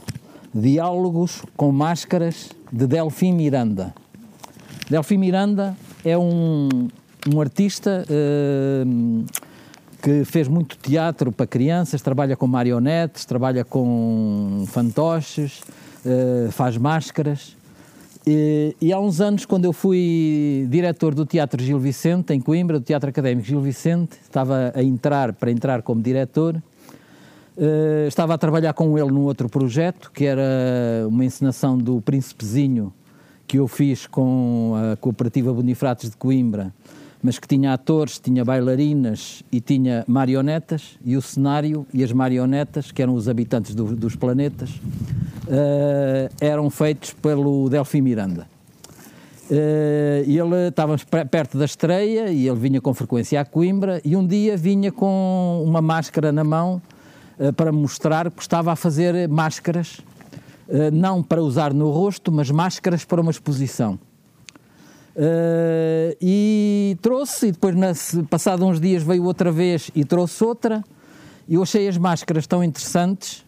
Diálogos 0.54 1.42
com 1.56 1.72
Máscaras 1.72 2.50
de 2.72 2.86
Delfim 2.86 3.32
Miranda. 3.32 3.92
Delfim 4.88 5.18
Miranda 5.18 5.76
é 6.04 6.16
um, 6.16 6.88
um 7.32 7.40
artista 7.40 8.04
uh, 8.08 9.24
que 10.02 10.24
fez 10.24 10.48
muito 10.48 10.76
teatro 10.76 11.32
para 11.32 11.46
crianças, 11.46 12.02
trabalha 12.02 12.36
com 12.36 12.46
marionetes, 12.46 13.24
trabalha 13.24 13.64
com 13.64 14.64
fantoches, 14.68 15.62
uh, 16.04 16.50
faz 16.52 16.76
máscaras. 16.76 17.56
E, 18.26 18.74
e, 18.80 18.92
há 18.92 18.98
uns 18.98 19.20
anos, 19.20 19.44
quando 19.44 19.66
eu 19.66 19.72
fui 19.72 20.66
diretor 20.70 21.14
do 21.14 21.26
Teatro 21.26 21.62
Gil 21.62 21.78
Vicente, 21.78 22.32
em 22.32 22.40
Coimbra, 22.40 22.78
do 22.78 22.84
Teatro 22.84 23.10
Académico 23.10 23.46
Gil 23.46 23.60
Vicente, 23.60 24.16
estava 24.22 24.72
a 24.74 24.82
entrar, 24.82 25.34
para 25.34 25.50
entrar 25.50 25.82
como 25.82 26.00
diretor, 26.02 26.56
uh, 27.56 28.06
estava 28.06 28.34
a 28.34 28.38
trabalhar 28.38 28.72
com 28.72 28.98
ele 28.98 29.10
num 29.10 29.22
outro 29.22 29.48
projeto, 29.48 30.10
que 30.12 30.24
era 30.24 30.42
uma 31.06 31.24
encenação 31.24 31.76
do 31.76 32.00
Príncipezinho, 32.00 32.92
que 33.46 33.58
eu 33.58 33.68
fiz 33.68 34.06
com 34.06 34.72
a 34.74 34.96
Cooperativa 34.96 35.52
Bonifrates 35.52 36.10
de 36.10 36.16
Coimbra, 36.16 36.72
mas 37.24 37.38
que 37.38 37.48
tinha 37.48 37.72
atores, 37.72 38.18
tinha 38.18 38.44
bailarinas 38.44 39.42
e 39.50 39.58
tinha 39.58 40.04
marionetas, 40.06 40.98
e 41.02 41.16
o 41.16 41.22
cenário 41.22 41.86
e 41.92 42.04
as 42.04 42.12
marionetas, 42.12 42.92
que 42.92 43.00
eram 43.00 43.14
os 43.14 43.30
habitantes 43.30 43.74
do, 43.74 43.96
dos 43.96 44.14
planetas, 44.14 44.68
uh, 44.68 46.30
eram 46.38 46.68
feitos 46.68 47.14
pelo 47.14 47.70
Delfim 47.70 48.02
Miranda. 48.02 48.46
Uh, 49.50 50.20
ele 50.26 50.68
estávamos 50.68 51.02
perto 51.30 51.56
da 51.56 51.64
estreia 51.64 52.28
e 52.28 52.46
ele 52.46 52.58
vinha 52.58 52.78
com 52.78 52.92
frequência 52.92 53.40
a 53.40 53.44
Coimbra 53.44 54.02
e 54.04 54.14
um 54.14 54.26
dia 54.26 54.54
vinha 54.54 54.92
com 54.92 55.64
uma 55.66 55.80
máscara 55.80 56.30
na 56.30 56.44
mão 56.44 56.82
uh, 57.38 57.50
para 57.54 57.72
mostrar 57.72 58.30
que 58.30 58.42
estava 58.42 58.70
a 58.70 58.76
fazer 58.76 59.26
máscaras, 59.30 60.02
não 60.92 61.22
para 61.22 61.42
usar 61.42 61.74
no 61.74 61.90
rosto, 61.90 62.32
mas 62.32 62.50
máscaras 62.50 63.04
para 63.04 63.20
uma 63.20 63.30
exposição. 63.30 63.98
Uh, 65.16 66.16
e 66.20 66.98
trouxe, 67.00 67.46
e 67.46 67.52
depois, 67.52 67.76
na, 67.76 67.92
passado 68.28 68.66
uns 68.66 68.80
dias, 68.80 69.02
veio 69.02 69.24
outra 69.24 69.52
vez 69.52 69.90
e 69.94 70.04
trouxe 70.04 70.42
outra. 70.42 70.82
E 71.48 71.54
eu 71.54 71.62
achei 71.62 71.86
as 71.86 71.96
máscaras 71.96 72.46
tão 72.46 72.64
interessantes 72.64 73.44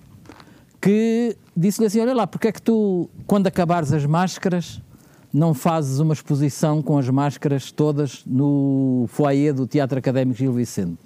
que 0.81 1.37
disse-lhe 1.57 1.87
assim: 1.87 2.01
Olha 2.01 2.15
lá, 2.15 2.27
porque 2.27 2.49
é 2.49 2.53
que 2.53 2.63
tu, 2.63 3.11
quando 3.27 3.49
acabares 3.49 3.93
as 3.93 4.07
máscaras, 4.07 4.81
não 5.33 5.53
fazes 5.53 5.99
uma 5.99 6.15
exposição 6.15 6.81
com 6.81 6.99
as 6.99 7.09
máscaras 7.09 7.73
todas 7.73 8.23
no 8.25 9.07
foyer 9.09 9.53
do 9.53 9.67
Teatro 9.67 9.99
Académico 9.99 10.39
Gil 10.39 10.53
Vicente? 10.53 10.99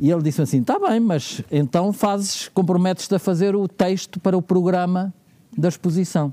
E 0.00 0.10
ele 0.10 0.22
disse 0.22 0.42
assim: 0.42 0.62
Está 0.62 0.80
bem, 0.80 0.98
mas 0.98 1.42
então 1.50 1.92
fazes, 1.92 2.48
comprometes-te 2.48 3.14
a 3.14 3.18
fazer 3.20 3.54
o 3.54 3.68
texto 3.68 4.18
para 4.18 4.36
o 4.36 4.42
programa 4.42 5.14
da 5.56 5.68
exposição. 5.68 6.32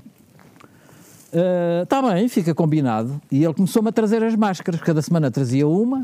Está 1.82 2.00
uh, 2.00 2.08
bem, 2.08 2.26
fica 2.28 2.54
combinado. 2.54 3.20
E 3.30 3.44
ele 3.44 3.52
começou-me 3.52 3.90
a 3.90 3.92
trazer 3.92 4.22
as 4.22 4.34
máscaras. 4.34 4.80
Cada 4.80 5.02
semana 5.02 5.30
trazia 5.30 5.68
uma. 5.68 6.00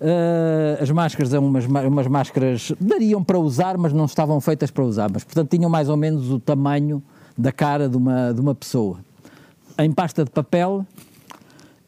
Uh, 0.00 0.82
as 0.82 0.90
máscaras 0.90 1.32
eram 1.32 1.46
umas, 1.46 1.64
umas 1.64 2.06
máscaras, 2.06 2.72
dariam 2.78 3.24
para 3.24 3.38
usar, 3.38 3.78
mas 3.78 3.92
não 3.92 4.04
estavam 4.04 4.38
feitas 4.40 4.70
para 4.70 4.84
usar. 4.84 5.10
Mas, 5.10 5.24
portanto, 5.24 5.48
tinham 5.48 5.70
mais 5.70 5.88
ou 5.88 5.96
menos 5.96 6.30
o 6.30 6.38
tamanho 6.38 7.02
da 7.38 7.50
cara 7.50 7.88
de 7.88 7.96
uma, 7.96 8.32
de 8.32 8.40
uma 8.40 8.54
pessoa. 8.54 8.98
Em 9.78 9.90
pasta 9.90 10.24
de 10.24 10.30
papel. 10.30 10.86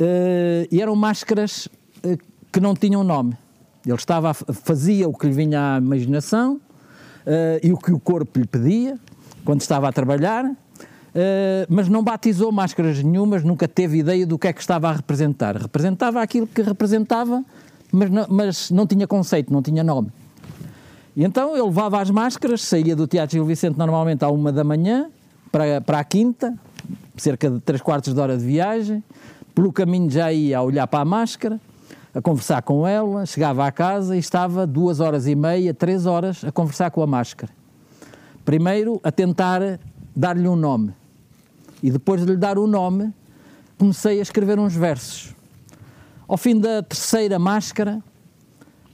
Uh, 0.01 0.67
e 0.71 0.81
eram 0.81 0.97
máscaras 0.97 1.69
uh, 2.05 2.19
que 2.51 2.59
não 2.59 2.75
tinham 2.75 3.05
nome. 3.05 3.37
Ele 3.85 3.95
estava, 3.97 4.33
fazia 4.33 5.07
o 5.09 5.13
que 5.13 5.27
lhe 5.27 5.33
vinha 5.33 5.75
à 5.75 5.79
imaginação 5.79 6.61
e 7.63 7.73
o 7.73 7.77
que 7.77 7.93
o 7.93 8.01
corpo 8.01 8.39
lhe 8.39 8.47
pedia 8.47 8.99
quando 9.45 9.61
estava 9.61 9.89
a 9.89 9.93
trabalhar 9.93 10.45
Uh, 10.45 10.96
mas 11.69 11.89
não 11.89 12.03
batizou 12.03 12.53
máscaras 12.53 13.03
nenhumas, 13.03 13.43
nunca 13.43 13.67
teve 13.67 13.99
ideia 13.99 14.27
do 14.27 14.39
que 14.39 14.49
é 14.49 14.53
que 14.53 14.61
estava 14.61 14.89
a 14.89 14.93
representar. 14.93 15.57
Representava 15.57 16.21
aquilo 16.21 16.47
que 16.47 16.63
representava, 16.63 17.43
mas 17.91 18.11
não, 18.11 18.27
mas 18.29 18.71
não 18.71 18.87
tinha 18.87 19.07
conceito, 19.07 19.53
não 19.53 19.63
tinha 19.63 19.83
nome. 19.83 20.11
E 21.15 21.25
então 21.25 21.55
ele 21.55 21.63
levava 21.63 22.01
as 22.01 22.11
máscaras, 22.11 22.63
saía 22.63 22.95
do 22.95 23.07
Teatro 23.07 23.33
Gil 23.37 23.47
Vicente 23.47 23.79
normalmente 23.79 24.23
à 24.25 24.29
uma 24.29 24.53
da 24.53 24.63
manhã, 24.63 25.07
para, 25.51 25.81
para 25.81 26.01
a 26.01 26.05
quinta, 26.05 26.55
cerca 27.17 27.49
de 27.49 27.61
três 27.61 27.81
quartos 27.81 28.13
de 28.13 28.21
hora 28.21 28.37
de 28.37 28.45
viagem. 28.45 29.03
Pelo 29.55 29.73
caminho 29.73 30.11
já 30.11 30.31
ia 30.31 30.59
a 30.59 30.63
olhar 30.63 30.87
para 30.87 31.01
a 31.01 31.05
máscara, 31.05 31.59
a 32.15 32.21
conversar 32.21 32.61
com 32.61 32.87
ela, 32.87 33.25
chegava 33.25 33.67
à 33.67 33.73
casa 33.73 34.15
e 34.15 34.19
estava 34.19 34.67
duas 34.67 35.01
horas 35.01 35.27
e 35.27 35.35
meia, 35.35 35.73
três 35.73 36.05
horas 36.05 36.45
a 36.45 36.53
conversar 36.53 36.91
com 36.91 37.03
a 37.03 37.07
máscara. 37.07 37.51
Primeiro 38.45 39.01
a 39.03 39.11
tentar 39.11 39.81
dar-lhe 40.15 40.47
um 40.47 40.57
nome 40.57 40.93
e 41.83 41.91
depois 41.91 42.21
de 42.21 42.27
lhe 42.27 42.37
dar 42.37 42.59
o 42.59 42.67
nome, 42.67 43.13
comecei 43.79 44.19
a 44.19 44.23
escrever 44.23 44.59
uns 44.59 44.75
versos. 44.75 45.35
Ao 46.27 46.37
fim 46.37 46.59
da 46.59 46.83
terceira 46.83 47.39
máscara, 47.39 48.03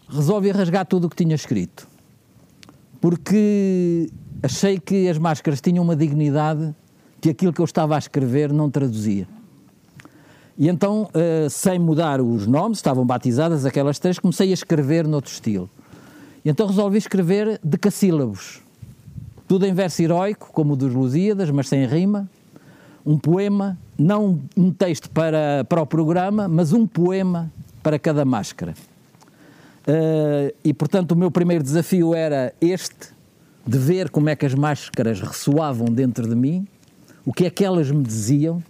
resolvi 0.09 0.51
rasgar 0.51 0.87
tudo 0.87 1.07
o 1.07 1.11
que 1.11 1.17
tinha 1.17 1.35
escrito. 1.35 1.89
Porque 3.01 4.11
achei 4.43 4.79
que 4.79 5.09
as 5.09 5.19
máscaras 5.19 5.61
tinham 5.61 5.83
uma 5.83 5.97
dignidade 5.97 6.75
que 7.21 7.31
aquilo 7.31 7.53
que 7.53 7.61
eu 7.61 7.65
estava 7.65 7.95
a 7.95 7.99
escrever 7.99 8.53
não 8.53 8.71
traduzia. 8.71 9.27
E 10.59 10.69
então, 10.69 11.09
uh, 11.15 11.49
sem 11.49 11.79
mudar 11.79 12.21
os 12.21 12.47
nomes, 12.47 12.79
estavam 12.79 13.07
batizadas 13.07 13.65
aquelas 13.65 13.99
três, 13.99 14.19
comecei 14.19 14.51
a 14.51 14.55
escrever 14.55 15.07
noutro 15.07 15.33
estilo. 15.33 15.71
E 16.45 16.51
então 16.51 16.67
resolvi 16.67 16.99
escrever 16.99 17.59
decassílabos. 17.63 18.61
Tudo 19.49 19.67
em 19.67 19.73
verso 19.73 20.03
heroico, 20.03 20.51
como 20.53 20.75
o 20.75 20.77
dos 20.77 20.93
Lusíadas, 20.93 21.51
mas 21.51 21.69
sem 21.69 21.87
rima, 21.87 22.29
um 23.05 23.19
poema, 23.19 23.79
não 23.99 24.41
um 24.57 24.71
texto 24.71 25.11
para, 25.11 25.65
para 25.69 25.83
o 25.83 25.87
programa, 25.87 26.49
mas 26.49 26.73
um 26.73 26.87
poema 26.87 27.51
para 27.83 27.99
cada 27.99 28.25
máscara. 28.25 28.75
Uh, 29.83 30.55
e 30.63 30.73
portanto 30.73 31.13
o 31.13 31.17
meu 31.17 31.31
primeiro 31.31 31.65
desafio 31.65 32.15
era 32.15 32.55
este, 32.61 33.09
de 33.67 33.79
ver 33.79 34.11
como 34.11 34.29
é 34.29 34.37
que 34.37 34.47
as 34.47 34.55
máscaras 34.55 35.21
ressoavam 35.21 35.87
dentro 35.87 36.29
de 36.29 36.35
mim, 36.35 36.67
o 37.25 37.33
que 37.33 37.47
é 37.47 37.51
que 37.51 37.65
elas 37.65 37.91
me 37.91 38.03
diziam 38.03 38.63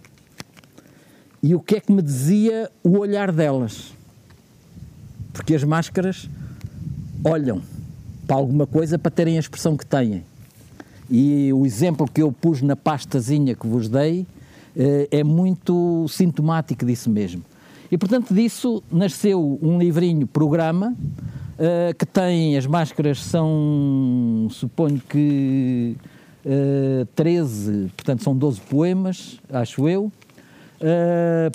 e 1.41 1.53
o 1.53 1.59
que 1.59 1.75
é 1.75 1.79
que 1.79 1.91
me 1.91 2.01
dizia 2.01 2.71
o 2.83 2.97
olhar 2.97 3.31
delas. 3.31 3.93
Porque 5.31 5.53
as 5.55 5.63
máscaras 5.63 6.29
olham 7.23 7.61
para 8.25 8.35
alguma 8.35 8.65
coisa 8.65 8.97
para 8.97 9.11
terem 9.11 9.37
a 9.37 9.39
expressão 9.39 9.75
que 9.75 9.85
têm. 9.85 10.23
E 11.09 11.51
o 11.53 11.65
exemplo 11.65 12.07
que 12.11 12.21
eu 12.21 12.31
pus 12.31 12.61
na 12.61 12.75
pastazinha 12.75 13.55
que 13.55 13.67
vos 13.67 13.89
dei 13.89 14.25
eh, 14.75 15.07
é 15.11 15.23
muito 15.23 16.07
sintomático 16.07 16.85
disso 16.85 17.09
mesmo. 17.09 17.43
E 17.91 17.97
portanto 17.97 18.33
disso 18.33 18.81
nasceu 18.91 19.59
um 19.61 19.77
livrinho 19.77 20.25
programa 20.25 20.95
uh, 20.97 21.95
que 21.95 22.07
tem 22.07 22.57
as 22.57 22.65
máscaras 22.65 23.19
são 23.19 24.47
suponho 24.49 24.99
que 25.07 25.95
uh, 26.43 27.05
13, 27.13 27.91
portanto 27.95 28.23
são 28.23 28.35
12 28.35 28.61
poemas, 28.61 29.39
acho 29.47 29.87
eu, 29.87 30.11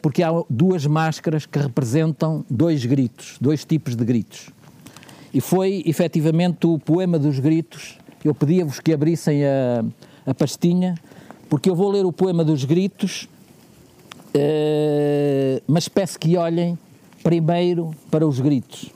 porque 0.01 0.23
há 0.23 0.31
duas 0.49 0.87
máscaras 0.87 1.45
que 1.45 1.59
representam 1.59 2.43
dois 2.49 2.87
gritos, 2.87 3.37
dois 3.39 3.63
tipos 3.63 3.95
de 3.95 4.03
gritos. 4.03 4.49
E 5.35 5.41
foi 5.41 5.83
efetivamente 5.85 6.67
o 6.67 6.79
poema 6.79 7.19
dos 7.19 7.39
gritos 7.39 7.99
eu 8.29 8.35
pedia-vos 8.35 8.79
que 8.79 8.93
abrissem 8.93 9.43
a, 9.45 9.83
a 10.27 10.35
pastinha, 10.35 10.95
porque 11.49 11.71
eu 11.71 11.75
vou 11.75 11.91
ler 11.91 12.05
o 12.05 12.12
poema 12.12 12.45
dos 12.45 12.62
gritos, 12.64 13.27
eh, 14.35 15.62
mas 15.67 15.88
peço 15.88 16.19
que 16.19 16.37
olhem 16.37 16.79
primeiro 17.23 17.95
para 18.11 18.27
os 18.27 18.38
gritos. 18.38 18.91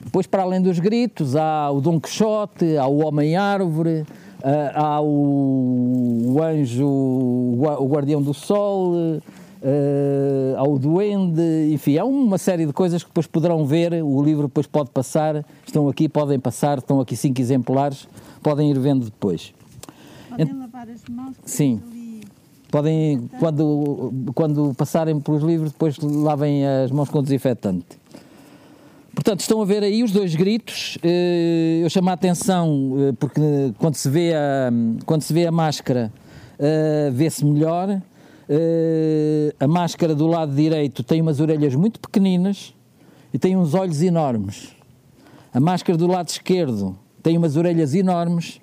Depois, 0.00 0.28
para 0.28 0.44
além 0.44 0.62
dos 0.62 0.78
gritos, 0.78 1.34
há 1.34 1.70
o 1.72 1.80
Dom 1.80 2.00
Quixote, 2.00 2.76
há 2.76 2.86
o 2.86 3.04
Homem-Árvore, 3.04 4.06
eh, 4.44 4.72
há 4.74 5.00
o 5.02 6.38
Anjo, 6.40 6.86
o 6.86 7.88
Guardião 7.90 8.22
do 8.22 8.32
Sol, 8.32 9.20
ah, 9.66 10.60
há 10.60 10.62
o 10.62 10.78
Duende, 10.78 11.72
enfim, 11.72 11.98
há 11.98 12.04
uma 12.04 12.38
série 12.38 12.66
de 12.66 12.72
coisas 12.72 13.02
que 13.02 13.10
depois 13.10 13.26
poderão 13.26 13.66
ver. 13.66 13.92
O 14.04 14.22
livro 14.22 14.44
depois 14.46 14.66
pode 14.66 14.90
passar, 14.90 15.44
estão 15.66 15.88
aqui, 15.88 16.08
podem 16.08 16.38
passar, 16.38 16.78
estão 16.78 17.00
aqui 17.00 17.16
cinco 17.16 17.40
exemplares, 17.40 18.08
podem 18.42 18.70
ir 18.70 18.78
vendo 18.78 19.06
depois. 19.06 19.52
Podem 20.30 20.52
lavar 20.52 20.88
as 20.88 21.04
mãos. 21.08 21.34
Sim. 21.44 21.80
Podem, 22.70 23.28
quando, 23.40 24.12
quando 24.34 24.74
passarem 24.74 25.18
pelos 25.18 25.42
livros, 25.42 25.72
depois 25.72 25.98
lavem 25.98 26.64
as 26.66 26.90
mãos 26.92 27.08
com 27.08 27.22
desinfetante. 27.22 27.86
Portanto, 29.14 29.40
estão 29.40 29.62
a 29.62 29.64
ver 29.64 29.82
aí 29.82 30.04
os 30.04 30.12
dois 30.12 30.34
gritos. 30.34 30.98
Eh, 31.02 31.80
Eu 31.82 31.88
chamo 31.88 32.10
a 32.10 32.12
atenção 32.12 32.94
eh, 32.98 33.12
porque 33.18 33.40
quando 33.78 33.94
se 33.94 34.10
vê 34.10 34.34
a, 34.34 34.70
quando 35.06 35.22
se 35.22 35.32
vê 35.32 35.46
a 35.46 35.50
máscara, 35.50 36.12
vê-se 37.12 37.44
melhor. 37.44 38.00
Eh, 38.48 39.54
A 39.58 39.66
máscara 39.66 40.14
do 40.14 40.26
lado 40.26 40.54
direito 40.54 41.02
tem 41.02 41.20
umas 41.20 41.40
orelhas 41.40 41.74
muito 41.74 41.98
pequeninas 41.98 42.74
e 43.32 43.38
tem 43.38 43.56
uns 43.56 43.74
olhos 43.74 44.02
enormes. 44.02 44.74
A 45.52 45.58
máscara 45.58 45.96
do 45.96 46.06
lado 46.06 46.28
esquerdo 46.28 46.96
tem 47.22 47.36
umas 47.36 47.56
orelhas 47.56 47.94
enormes 47.94 48.60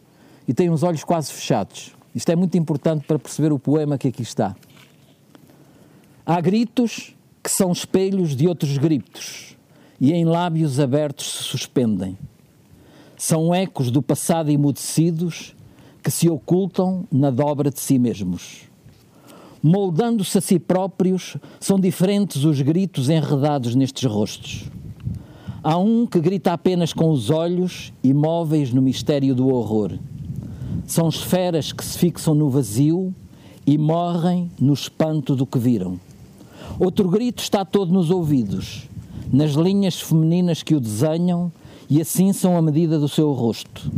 e 0.48 0.54
tem 0.54 0.70
uns 0.70 0.84
olhos 0.84 1.04
quase 1.04 1.32
fechados. 1.34 1.96
Isto 2.14 2.32
é 2.32 2.36
muito 2.36 2.58
importante 2.58 3.06
para 3.08 3.18
perceber 3.18 3.52
o 3.52 3.60
poema 3.60 3.98
que 3.98 4.08
aqui 4.08 4.22
está. 4.22 4.56
Há 6.26 6.40
gritos 6.40 7.16
que 7.44 7.50
são 7.50 7.72
espelhos 7.72 8.36
de 8.36 8.48
outros 8.48 8.78
gritos 8.78 9.58
e 10.00 10.14
em 10.14 10.24
lábios 10.24 10.80
abertos 10.80 11.26
se 11.26 11.44
suspendem. 11.44 12.18
São 13.18 13.54
ecos 13.54 13.90
do 13.90 14.02
passado 14.02 14.50
emudecidos 14.50 15.56
que 16.02 16.12
se 16.12 16.30
ocultam 16.30 17.06
na 17.12 17.30
dobra 17.30 17.70
de 17.70 17.80
si 17.80 17.98
mesmos. 17.98 18.73
Moldando-se 19.66 20.38
a 20.38 20.42
si 20.42 20.60
próprios, 20.60 21.38
são 21.58 21.80
diferentes 21.80 22.44
os 22.44 22.60
gritos 22.62 23.10
enredados 23.10 23.76
nestes 23.76 24.04
rostos. 24.04 24.66
Há 25.64 25.78
um 25.78 26.06
que 26.06 26.20
grita 26.20 26.52
apenas 26.52 26.92
com 26.92 27.10
os 27.10 27.30
olhos, 27.30 27.94
imóveis 28.04 28.74
no 28.74 28.82
mistério 28.82 29.34
do 29.34 29.48
horror. 29.48 29.98
São 30.86 31.08
esferas 31.08 31.72
que 31.72 31.86
se 31.86 31.98
fixam 31.98 32.36
no 32.36 32.50
vazio 32.50 33.16
e 33.66 33.78
morrem 33.78 34.52
no 34.60 34.74
espanto 34.74 35.34
do 35.34 35.46
que 35.46 35.58
viram. 35.58 35.98
Outro 36.78 37.08
grito 37.08 37.42
está 37.42 37.64
todo 37.64 37.94
nos 37.94 38.12
ouvidos, 38.12 38.90
nas 39.32 39.52
linhas 39.52 40.02
femininas 40.02 40.62
que 40.62 40.76
o 40.76 40.82
desenham 40.82 41.50
e 41.90 42.02
assim 42.02 42.34
são 42.34 42.58
a 42.58 42.62
medida 42.62 43.00
do 43.00 43.08
seu 43.08 43.32
rosto. 43.32 43.90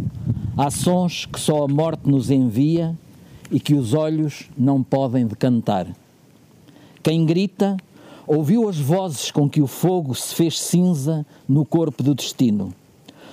Há 0.55 0.69
sons 0.69 1.25
que 1.25 1.39
só 1.39 1.63
a 1.63 1.67
morte 1.67 2.07
nos 2.07 2.29
envia 2.29 2.95
e 3.51 3.59
que 3.59 3.73
os 3.73 3.93
olhos 3.93 4.49
não 4.57 4.81
podem 4.83 5.25
decantar. 5.25 5.87
Quem 7.03 7.25
grita 7.25 7.77
ouviu 8.27 8.67
as 8.67 8.77
vozes 8.77 9.29
com 9.29 9.49
que 9.49 9.61
o 9.61 9.67
fogo 9.67 10.15
se 10.15 10.33
fez 10.33 10.59
cinza 10.59 11.25
no 11.47 11.65
corpo 11.65 12.01
do 12.01 12.15
destino. 12.15 12.73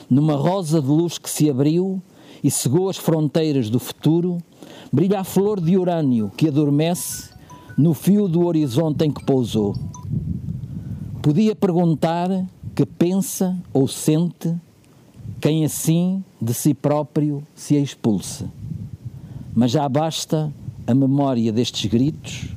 Numa 0.08 0.36
rosa 0.36 0.80
de 0.80 0.88
luz 0.88 1.16
que 1.16 1.30
se 1.30 1.48
abriu 1.48 2.00
e 2.44 2.50
cegou 2.50 2.88
as 2.88 2.96
fronteiras 2.96 3.70
do 3.70 3.78
futuro, 3.78 4.38
brilha 4.92 5.20
a 5.20 5.24
flor 5.24 5.60
de 5.60 5.76
urânio 5.76 6.30
que 6.36 6.48
adormece 6.48 7.30
no 7.78 7.94
fio 7.94 8.28
do 8.28 8.44
horizonte 8.44 9.04
em 9.04 9.10
que 9.10 9.24
pousou. 9.24 9.74
Podia 11.22 11.54
perguntar 11.54 12.28
que 12.74 12.84
pensa 12.84 13.56
ou 13.72 13.86
sente 13.88 14.54
quem 15.40 15.64
assim 15.64 16.22
de 16.40 16.52
si 16.52 16.74
próprio 16.74 17.42
se 17.54 17.76
expulsa. 17.76 18.50
Mas 19.54 19.70
já 19.70 19.88
basta 19.88 20.52
a 20.86 20.94
memória 20.94 21.52
destes 21.52 21.90
gritos 21.90 22.48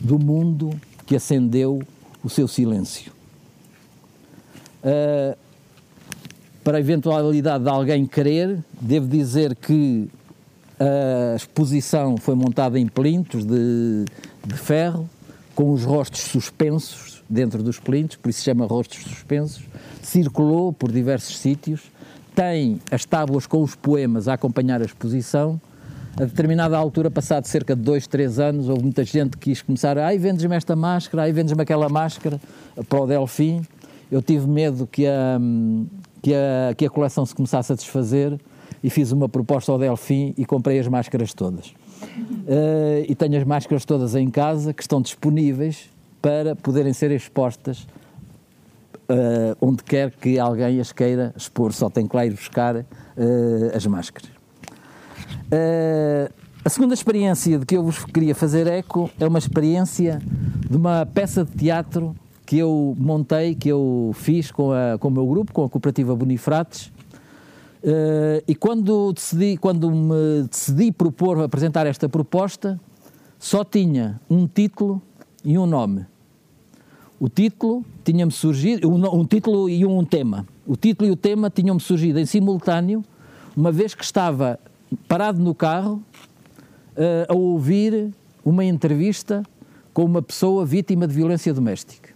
do 0.00 0.18
mundo 0.18 0.70
que 1.06 1.16
acendeu 1.16 1.82
o 2.22 2.28
seu 2.28 2.46
silêncio. 2.46 3.12
Ah, 4.82 5.36
para 6.62 6.78
a 6.78 6.80
eventualidade 6.80 7.62
de 7.62 7.70
alguém 7.70 8.06
querer, 8.06 8.58
devo 8.80 9.06
dizer 9.06 9.54
que 9.54 10.08
a 10.80 11.36
exposição 11.36 12.16
foi 12.16 12.34
montada 12.34 12.78
em 12.78 12.88
plintos 12.88 13.44
de, 13.44 14.04
de 14.44 14.54
ferro, 14.54 15.08
com 15.54 15.72
os 15.72 15.84
rostos 15.84 16.22
suspensos 16.22 17.22
dentro 17.30 17.62
dos 17.62 17.78
plintos, 17.78 18.16
por 18.16 18.28
isso 18.28 18.40
se 18.40 18.44
chama 18.44 18.66
rostos 18.66 19.02
suspensos, 19.04 19.64
circulou 20.02 20.72
por 20.72 20.90
diversos 20.90 21.38
sítios, 21.38 21.82
tem 22.34 22.80
as 22.90 23.04
tábuas 23.04 23.46
com 23.46 23.62
os 23.62 23.74
poemas 23.74 24.28
a 24.28 24.34
acompanhar 24.34 24.82
a 24.82 24.84
exposição. 24.84 25.60
A 26.18 26.24
determinada 26.24 26.78
altura, 26.78 27.10
passado 27.10 27.44
cerca 27.44 27.76
de 27.76 27.82
dois, 27.82 28.06
três 28.06 28.38
anos, 28.38 28.70
houve 28.70 28.82
muita 28.82 29.04
gente 29.04 29.36
que 29.36 29.50
quis 29.50 29.60
começar, 29.60 29.98
ai, 29.98 30.16
vendes-me 30.16 30.56
esta 30.56 30.74
máscara, 30.74 31.24
ai, 31.24 31.32
vendes-me 31.32 31.60
aquela 31.60 31.90
máscara 31.90 32.40
para 32.88 33.00
o 33.02 33.06
Delfim. 33.06 33.60
Eu 34.10 34.22
tive 34.22 34.48
medo 34.48 34.86
que 34.86 35.06
a, 35.06 35.38
que 36.22 36.32
a, 36.32 36.74
que 36.74 36.86
a 36.86 36.90
coleção 36.90 37.26
se 37.26 37.34
começasse 37.34 37.70
a 37.70 37.76
desfazer 37.76 38.40
e 38.82 38.88
fiz 38.88 39.12
uma 39.12 39.28
proposta 39.28 39.70
ao 39.70 39.78
Delfim 39.78 40.32
e 40.38 40.46
comprei 40.46 40.78
as 40.78 40.88
máscaras 40.88 41.34
todas. 41.34 41.74
Eh, 42.48 43.04
e 43.10 43.14
tenho 43.14 43.36
as 43.36 43.44
máscaras 43.44 43.84
todas 43.84 44.14
em 44.14 44.30
casa 44.30 44.72
que 44.72 44.80
estão 44.80 45.02
disponíveis 45.02 45.90
para 46.22 46.56
poderem 46.56 46.94
ser 46.94 47.10
expostas 47.10 47.86
eh, 49.08 49.54
onde 49.60 49.84
quer 49.84 50.12
que 50.12 50.38
alguém 50.38 50.80
as 50.80 50.92
queira 50.92 51.34
expor, 51.36 51.74
só 51.74 51.90
tem 51.90 52.06
que 52.06 52.16
lá 52.16 52.24
ir 52.24 52.32
buscar 52.32 52.76
eh, 52.76 52.84
as 53.74 53.86
máscaras. 53.86 54.35
Eh, 55.50 56.30
a 56.64 56.68
segunda 56.68 56.94
experiência 56.94 57.58
de 57.58 57.64
que 57.64 57.76
eu 57.76 57.82
vos 57.82 58.04
queria 58.04 58.34
fazer 58.34 58.66
eco 58.66 59.10
é 59.20 59.26
uma 59.26 59.38
experiência 59.38 60.20
de 60.68 60.76
uma 60.76 61.06
peça 61.06 61.44
de 61.44 61.52
teatro 61.52 62.14
que 62.44 62.58
eu 62.58 62.96
montei, 62.98 63.54
que 63.54 63.68
eu 63.68 64.12
fiz 64.14 64.50
com, 64.50 64.72
a, 64.72 64.98
com 64.98 65.08
o 65.08 65.10
meu 65.10 65.26
grupo, 65.26 65.52
com 65.52 65.64
a 65.64 65.68
Cooperativa 65.68 66.14
Bonifrates. 66.14 66.92
Eh, 67.82 68.42
e 68.48 68.54
quando, 68.54 69.12
decidi, 69.12 69.56
quando 69.56 69.90
me 69.90 70.48
decidi 70.50 70.90
propor 70.90 71.40
apresentar 71.40 71.86
esta 71.86 72.08
proposta, 72.08 72.80
só 73.38 73.62
tinha 73.62 74.20
um 74.28 74.46
título 74.46 75.00
e 75.44 75.56
um 75.56 75.66
nome. 75.66 76.04
O 77.20 77.28
título 77.28 77.84
tinha-me 78.04 78.32
surgido, 78.32 78.90
um, 78.90 79.20
um 79.20 79.24
título 79.24 79.68
e 79.68 79.86
um 79.86 80.04
tema. 80.04 80.44
O 80.66 80.76
título 80.76 81.08
e 81.08 81.12
o 81.12 81.16
tema 81.16 81.48
tinham-me 81.48 81.80
surgido 81.80 82.18
em 82.18 82.26
simultâneo, 82.26 83.04
uma 83.56 83.70
vez 83.70 83.94
que 83.94 84.02
estava 84.04 84.58
parado 85.08 85.40
no 85.40 85.54
carro 85.54 86.02
eh, 86.96 87.26
a 87.28 87.34
ouvir 87.34 88.12
uma 88.44 88.64
entrevista 88.64 89.42
com 89.92 90.04
uma 90.04 90.22
pessoa 90.22 90.64
vítima 90.64 91.06
de 91.06 91.14
violência 91.14 91.52
doméstica. 91.52 92.10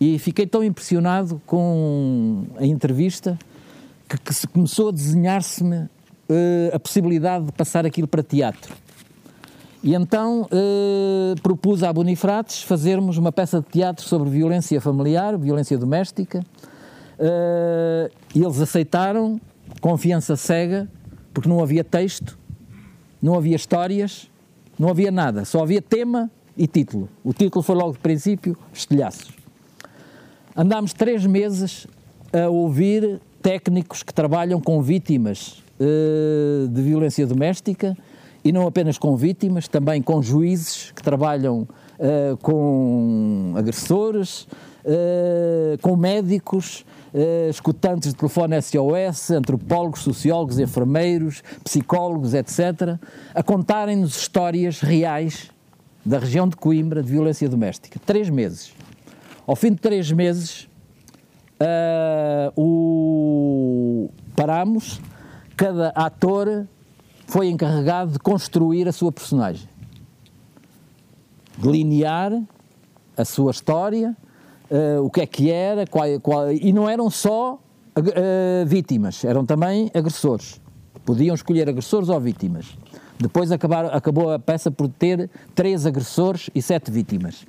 E 0.00 0.18
fiquei 0.18 0.46
tão 0.46 0.64
impressionado 0.64 1.40
com 1.46 2.44
a 2.56 2.64
entrevista 2.64 3.38
que, 4.08 4.18
que 4.18 4.32
se 4.32 4.46
começou 4.46 4.88
a 4.88 4.92
desenhar-se-me 4.92 5.88
eh, 6.28 6.70
a 6.72 6.78
possibilidade 6.78 7.44
de 7.46 7.52
passar 7.52 7.84
aquilo 7.84 8.08
para 8.08 8.22
teatro. 8.22 8.74
E 9.82 9.94
então 9.94 10.46
eh, 10.50 11.34
propus 11.42 11.82
à 11.82 11.92
Bonifrates 11.92 12.62
fazermos 12.62 13.18
uma 13.18 13.32
peça 13.32 13.60
de 13.60 13.66
teatro 13.66 14.06
sobre 14.06 14.30
violência 14.30 14.80
familiar, 14.80 15.36
violência 15.36 15.76
doméstica. 15.76 16.44
Eh, 17.18 18.10
eles 18.34 18.60
aceitaram, 18.60 19.40
confiança 19.80 20.36
cega, 20.36 20.88
porque 21.32 21.48
não 21.48 21.62
havia 21.62 21.84
texto, 21.84 22.38
não 23.22 23.34
havia 23.34 23.56
histórias, 23.56 24.30
não 24.78 24.88
havia 24.88 25.10
nada, 25.10 25.44
só 25.44 25.62
havia 25.62 25.82
tema 25.82 26.30
e 26.56 26.66
título. 26.66 27.08
O 27.24 27.32
título 27.32 27.62
foi 27.62 27.74
logo 27.74 27.92
de 27.92 27.98
princípio 27.98 28.56
Estilhaços. 28.72 29.32
Andámos 30.56 30.92
três 30.92 31.24
meses 31.24 31.86
a 32.32 32.48
ouvir 32.48 33.20
técnicos 33.42 34.02
que 34.02 34.12
trabalham 34.12 34.60
com 34.60 34.82
vítimas 34.82 35.62
eh, 35.78 36.66
de 36.68 36.82
violência 36.82 37.26
doméstica 37.26 37.96
e 38.44 38.52
não 38.52 38.66
apenas 38.66 38.98
com 38.98 39.16
vítimas, 39.16 39.68
também 39.68 40.02
com 40.02 40.22
juízes 40.22 40.92
que 40.92 41.02
trabalham 41.02 41.66
eh, 41.98 42.36
com 42.42 43.54
agressores, 43.56 44.46
eh, 44.84 45.76
com 45.80 45.96
médicos, 45.96 46.84
escutantes 47.48 48.10
de 48.10 48.16
telefone 48.16 48.60
SOS, 48.60 49.30
antropólogos, 49.30 50.00
sociólogos, 50.00 50.58
enfermeiros, 50.58 51.42
psicólogos, 51.64 52.34
etc., 52.34 52.98
a 53.34 53.42
contarem-nos 53.42 54.16
histórias 54.16 54.80
reais 54.80 55.50
da 56.04 56.18
região 56.18 56.48
de 56.48 56.56
Coimbra 56.56 57.02
de 57.02 57.10
violência 57.10 57.48
doméstica. 57.48 58.00
Três 58.04 58.30
meses. 58.30 58.72
Ao 59.46 59.56
fim 59.56 59.72
de 59.72 59.80
três 59.80 60.10
meses, 60.12 60.68
ah, 61.60 62.52
o... 62.56 64.08
paramos, 64.34 65.00
cada 65.56 65.88
ator 65.90 66.66
foi 67.26 67.48
encarregado 67.48 68.12
de 68.12 68.18
construir 68.18 68.88
a 68.88 68.92
sua 68.92 69.12
personagem, 69.12 69.68
delinear 71.58 72.32
a 73.16 73.24
sua 73.24 73.50
história, 73.50 74.16
uh, 74.70 75.04
o 75.04 75.10
que 75.10 75.20
é 75.20 75.26
que 75.26 75.50
era, 75.50 75.86
qual, 75.86 76.06
qual, 76.20 76.52
e 76.52 76.72
não 76.72 76.88
eram 76.88 77.10
só 77.10 77.54
uh, 77.54 78.66
vítimas, 78.66 79.24
eram 79.24 79.44
também 79.44 79.90
agressores. 79.94 80.60
Podiam 81.04 81.34
escolher 81.34 81.68
agressores 81.68 82.08
ou 82.08 82.20
vítimas. 82.20 82.66
Depois 83.18 83.52
acabar, 83.52 83.86
acabou 83.86 84.32
a 84.32 84.38
peça 84.38 84.70
por 84.70 84.88
ter 84.88 85.28
três 85.54 85.84
agressores 85.84 86.48
e 86.54 86.62
sete 86.62 86.90
vítimas. 86.90 87.42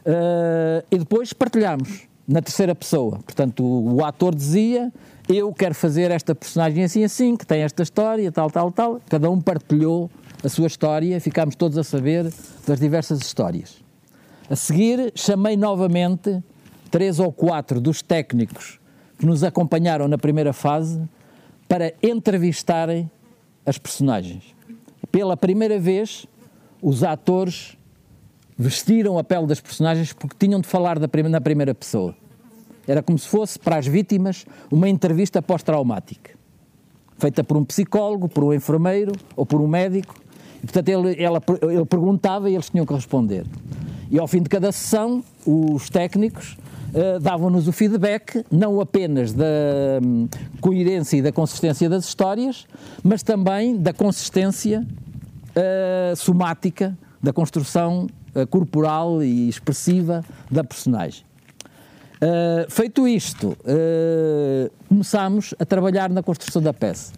Uh, 0.00 0.84
e 0.90 0.98
depois 0.98 1.32
partilhámos 1.32 2.06
na 2.26 2.40
terceira 2.40 2.74
pessoa. 2.74 3.18
Portanto, 3.24 3.64
o, 3.64 3.96
o, 3.96 4.04
ator 4.04 4.34
dizia: 4.34 4.92
Eu 5.28 5.52
quero 5.52 5.74
fazer 5.74 6.10
esta 6.10 6.34
personagem 6.34 6.84
assim, 6.84 7.02
assim, 7.02 7.36
que 7.36 7.46
tem 7.46 7.62
esta 7.62 7.82
história, 7.82 8.30
tal, 8.30 8.50
tal, 8.50 8.70
tal. 8.70 9.00
Cada 9.08 9.28
um 9.30 9.40
partilhou 9.40 10.10
a 10.44 10.48
sua 10.48 10.66
história, 10.66 11.20
ficámos 11.20 11.56
todos 11.56 11.76
a 11.76 11.82
saber 11.82 12.32
das 12.66 12.78
diversas 12.78 13.20
histórias. 13.20 13.87
A 14.50 14.56
seguir, 14.56 15.12
chamei 15.14 15.56
novamente 15.56 16.42
três 16.90 17.18
ou 17.20 17.30
quatro 17.30 17.80
dos 17.80 18.00
técnicos 18.00 18.80
que 19.18 19.26
nos 19.26 19.44
acompanharam 19.44 20.08
na 20.08 20.16
primeira 20.16 20.54
fase 20.54 21.02
para 21.68 21.92
entrevistarem 22.02 23.10
as 23.66 23.76
personagens. 23.76 24.44
Pela 25.12 25.36
primeira 25.36 25.78
vez, 25.78 26.26
os 26.80 27.02
atores 27.02 27.76
vestiram 28.56 29.18
a 29.18 29.24
pele 29.24 29.46
das 29.46 29.60
personagens 29.60 30.14
porque 30.14 30.36
tinham 30.38 30.60
de 30.60 30.66
falar 30.66 30.98
na 30.98 31.40
primeira 31.40 31.74
pessoa. 31.74 32.16
Era 32.86 33.02
como 33.02 33.18
se 33.18 33.28
fosse 33.28 33.58
para 33.58 33.76
as 33.76 33.86
vítimas 33.86 34.46
uma 34.72 34.88
entrevista 34.88 35.42
pós-traumática, 35.42 36.30
feita 37.18 37.44
por 37.44 37.58
um 37.58 37.64
psicólogo, 37.64 38.30
por 38.30 38.44
um 38.44 38.54
enfermeiro 38.54 39.12
ou 39.36 39.44
por 39.44 39.60
um 39.60 39.68
médico. 39.68 40.14
E, 40.56 40.60
portanto, 40.60 40.88
ele, 40.88 41.22
ela, 41.22 41.42
ele 41.70 41.84
perguntava 41.84 42.48
e 42.48 42.54
eles 42.54 42.70
tinham 42.70 42.86
que 42.86 42.94
responder. 42.94 43.44
E 44.10 44.18
ao 44.18 44.26
fim 44.26 44.42
de 44.42 44.48
cada 44.48 44.72
sessão, 44.72 45.22
os 45.44 45.90
técnicos 45.90 46.56
uh, 46.94 47.20
davam-nos 47.20 47.68
o 47.68 47.72
feedback, 47.72 48.42
não 48.50 48.80
apenas 48.80 49.34
da 49.34 49.44
um, 50.02 50.26
coerência 50.60 51.18
e 51.18 51.22
da 51.22 51.30
consistência 51.30 51.90
das 51.90 52.06
histórias, 52.06 52.66
mas 53.02 53.22
também 53.22 53.76
da 53.76 53.92
consistência 53.92 54.86
uh, 55.50 56.16
somática, 56.16 56.96
da 57.22 57.34
construção 57.34 58.06
uh, 58.34 58.46
corporal 58.46 59.22
e 59.22 59.48
expressiva 59.48 60.24
da 60.50 60.64
personagem. 60.64 61.24
feito 62.68 63.06
isto, 63.06 63.56
começámos 64.88 65.54
a 65.56 65.64
trabalhar 65.64 66.10
na 66.10 66.20
construção 66.20 66.60
da 66.60 66.74
peça. 66.74 67.12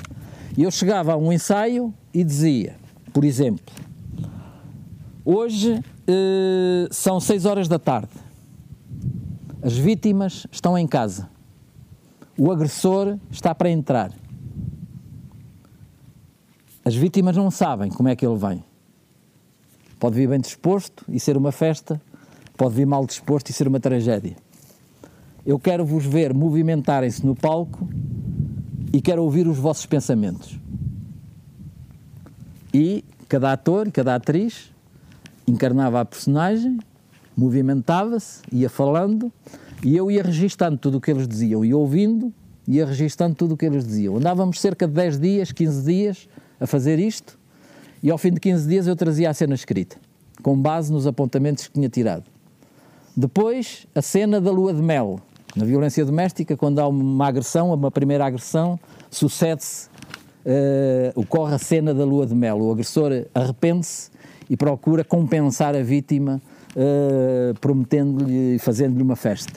Eu 0.58 0.70
chegava 0.70 1.14
a 1.14 1.16
um 1.16 1.32
ensaio 1.32 1.94
e 2.12 2.22
dizia, 2.22 2.74
por 3.12 3.24
exemplo, 3.24 3.72
hoje 5.24 5.82
são 6.90 7.20
6 7.20 7.44
horas 7.46 7.68
da 7.68 7.78
tarde 7.78 8.10
as 9.62 9.76
vítimas 9.76 10.46
estão 10.50 10.76
em 10.76 10.86
casa. 10.86 11.28
O 12.38 12.50
agressor 12.50 13.18
está 13.30 13.54
para 13.54 13.68
entrar. 13.68 14.10
As 16.82 16.94
vítimas 16.94 17.36
não 17.36 17.50
sabem 17.50 17.90
como 17.90 18.08
é 18.08 18.16
que 18.16 18.26
ele 18.26 18.38
vem. 18.38 18.64
Pode 19.98 20.16
vir 20.16 20.28
bem 20.28 20.40
disposto 20.40 21.04
e 21.08 21.20
ser 21.20 21.36
uma 21.36 21.52
festa, 21.52 22.00
pode 22.56 22.74
vir 22.74 22.86
mal 22.86 23.04
disposto 23.04 23.50
e 23.50 23.52
ser 23.52 23.68
uma 23.68 23.78
tragédia. 23.78 24.34
Eu 25.44 25.58
quero 25.58 25.84
vos 25.84 26.06
ver 26.06 26.32
movimentarem-se 26.32 27.24
no 27.24 27.36
palco 27.36 27.86
e 28.94 29.02
quero 29.02 29.22
ouvir 29.22 29.46
os 29.46 29.58
vossos 29.58 29.84
pensamentos. 29.84 30.58
E 32.72 33.04
cada 33.28 33.52
ator, 33.52 33.90
cada 33.92 34.14
atriz 34.14 34.72
encarnava 35.50 36.00
a 36.00 36.04
personagem 36.04 36.78
movimentava-se, 37.40 38.42
ia 38.52 38.68
falando, 38.68 39.32
e 39.82 39.96
eu 39.96 40.10
ia 40.10 40.22
registando 40.22 40.76
tudo 40.76 40.98
o 40.98 41.00
que 41.00 41.10
eles 41.10 41.26
diziam, 41.26 41.64
e 41.64 41.72
ouvindo, 41.72 42.32
ia 42.68 42.84
registando 42.84 43.34
tudo 43.34 43.54
o 43.54 43.56
que 43.56 43.64
eles 43.64 43.84
diziam. 43.84 44.16
Andávamos 44.16 44.60
cerca 44.60 44.86
de 44.86 44.92
10 44.92 45.18
dias, 45.18 45.52
15 45.52 45.84
dias 45.84 46.28
a 46.60 46.66
fazer 46.66 46.98
isto, 46.98 47.38
e 48.02 48.10
ao 48.10 48.18
fim 48.18 48.30
de 48.32 48.40
15 48.40 48.68
dias 48.68 48.86
eu 48.86 48.94
trazia 48.94 49.30
a 49.30 49.34
cena 49.34 49.54
escrita, 49.54 49.96
com 50.42 50.60
base 50.60 50.92
nos 50.92 51.06
apontamentos 51.06 51.66
que 51.66 51.72
tinha 51.72 51.88
tirado. 51.88 52.24
Depois, 53.16 53.86
a 53.94 54.02
cena 54.02 54.40
da 54.40 54.50
lua 54.50 54.72
de 54.72 54.82
mel. 54.82 55.18
Na 55.56 55.64
violência 55.64 56.04
doméstica, 56.04 56.56
quando 56.56 56.78
há 56.78 56.86
uma 56.86 57.26
agressão, 57.26 57.74
uma 57.74 57.90
primeira 57.90 58.24
agressão, 58.24 58.78
sucede-se, 59.10 59.88
uh, 60.46 61.20
ocorre 61.20 61.54
a 61.54 61.58
cena 61.58 61.92
da 61.92 62.04
lua 62.04 62.24
de 62.24 62.36
mel. 62.36 62.58
O 62.60 62.70
agressor 62.70 63.10
arrepende-se 63.34 64.10
e 64.50 64.56
procura 64.56 65.04
compensar 65.04 65.76
a 65.76 65.82
vítima 65.82 66.42
uh, 66.74 67.58
prometendo-lhe 67.60 68.56
e 68.56 68.58
fazendo-lhe 68.58 69.02
uma 69.02 69.14
festa. 69.14 69.52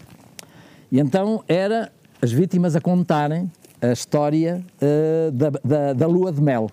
E 0.91 0.99
então 0.99 1.43
era 1.47 1.91
as 2.21 2.31
vítimas 2.31 2.75
a 2.75 2.79
contarem 2.79 3.51
a 3.81 3.91
história 3.91 4.63
uh, 4.79 5.31
da, 5.31 5.49
da, 5.49 5.93
da 5.93 6.07
lua 6.07 6.31
de 6.31 6.39
mel, 6.39 6.69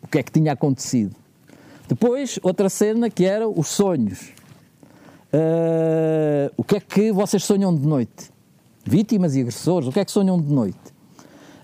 o 0.00 0.06
que 0.06 0.18
é 0.20 0.22
que 0.22 0.30
tinha 0.30 0.52
acontecido. 0.52 1.14
Depois, 1.88 2.38
outra 2.40 2.68
cena 2.68 3.10
que 3.10 3.24
era 3.24 3.48
os 3.48 3.66
sonhos. 3.66 4.32
Uh, 5.32 6.52
o 6.56 6.62
que 6.62 6.76
é 6.76 6.80
que 6.80 7.10
vocês 7.10 7.42
sonham 7.42 7.74
de 7.74 7.84
noite? 7.84 8.30
Vítimas 8.84 9.34
e 9.34 9.40
agressores, 9.40 9.88
o 9.88 9.92
que 9.92 9.98
é 9.98 10.04
que 10.04 10.12
sonham 10.12 10.40
de 10.40 10.52
noite? 10.52 10.78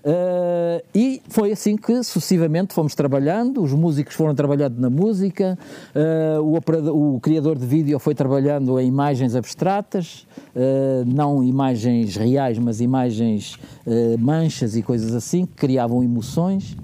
Uh, 0.03 0.81
e 0.93 1.21
foi 1.27 1.51
assim 1.51 1.75
que 1.75 2.03
sucessivamente 2.03 2.73
fomos 2.73 2.93
trabalhando, 2.95 3.61
os 3.61 3.73
músicos 3.73 4.15
foram 4.15 4.33
trabalhando 4.35 4.79
na 4.79 4.89
música, 4.89 5.57
uh, 5.95 6.41
o, 6.41 6.55
operador, 6.55 6.95
o, 6.95 7.19
criador 7.19 7.57
de 7.57 7.65
vídeo 7.65 7.99
foi 7.99 8.13
trabalhando 8.13 8.79
em 8.79 8.87
imagens 8.87 9.35
abstratas, 9.35 10.27
uh, 10.55 11.03
não 11.05 11.43
imagens 11.43 12.15
reais, 12.15 12.57
mas 12.57 12.79
imagens 12.79 13.57
manchas 14.19 14.75
e 14.75 14.81
coisas 14.81 15.15
assim, 15.15 15.45
que 15.45 15.53
criavam 15.53 16.03
emoções. 16.03 16.75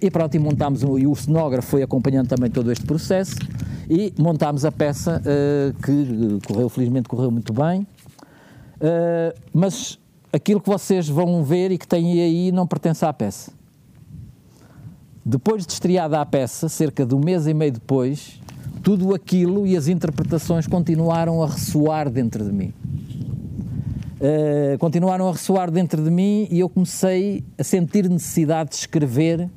e 0.00 0.10
pronto, 0.10 0.34
e 0.34 0.38
montámos, 0.38 0.82
e 0.82 1.06
o 1.06 1.14
cenógrafo 1.14 1.68
foi 1.68 1.82
acompanhando 1.82 2.28
também 2.28 2.50
todo 2.50 2.70
este 2.70 2.84
processo, 2.84 3.36
e 3.88 4.12
montámos 4.18 4.64
a 4.64 4.72
peça 4.72 5.22
que 5.82 6.46
correu, 6.46 6.68
felizmente 6.68 7.08
correu 7.08 7.30
muito 7.30 7.52
bem. 7.52 7.86
mas 9.54 9.98
aquilo 10.36 10.60
que 10.60 10.68
vocês 10.68 11.08
vão 11.08 11.42
ver 11.42 11.72
e 11.72 11.78
que 11.78 11.88
têm 11.88 12.20
aí 12.20 12.52
não 12.52 12.66
pertence 12.66 13.04
à 13.04 13.12
peça. 13.12 13.50
Depois 15.24 15.66
de 15.66 15.72
estreada 15.72 16.20
a 16.20 16.26
peça, 16.26 16.68
cerca 16.68 17.04
de 17.04 17.14
um 17.14 17.18
mês 17.18 17.46
e 17.46 17.54
meio 17.54 17.72
depois, 17.72 18.40
tudo 18.82 19.14
aquilo 19.14 19.66
e 19.66 19.76
as 19.76 19.88
interpretações 19.88 20.66
continuaram 20.66 21.42
a 21.42 21.46
ressoar 21.46 22.08
dentro 22.08 22.44
de 22.44 22.52
mim. 22.52 22.72
Uh, 24.18 24.78
continuaram 24.78 25.28
a 25.28 25.32
ressoar 25.32 25.70
dentro 25.70 26.02
de 26.02 26.10
mim 26.10 26.46
e 26.50 26.60
eu 26.60 26.68
comecei 26.68 27.44
a 27.58 27.64
sentir 27.64 28.08
necessidade 28.08 28.70
de 28.70 28.76
escrever 28.76 29.50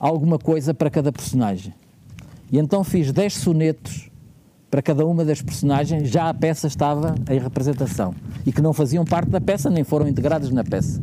alguma 0.00 0.38
coisa 0.38 0.72
para 0.72 0.88
cada 0.88 1.12
personagem. 1.12 1.74
E 2.50 2.58
então 2.58 2.82
fiz 2.82 3.12
10 3.12 3.34
sonetos 3.34 4.07
para 4.70 4.82
cada 4.82 5.04
uma 5.06 5.24
das 5.24 5.40
personagens, 5.40 6.10
já 6.10 6.28
a 6.28 6.34
peça 6.34 6.66
estava 6.66 7.14
em 7.30 7.38
representação 7.38 8.14
e 8.44 8.52
que 8.52 8.60
não 8.60 8.72
faziam 8.72 9.04
parte 9.04 9.30
da 9.30 9.40
peça 9.40 9.70
nem 9.70 9.82
foram 9.82 10.06
integradas 10.06 10.50
na 10.50 10.62
peça. 10.62 11.00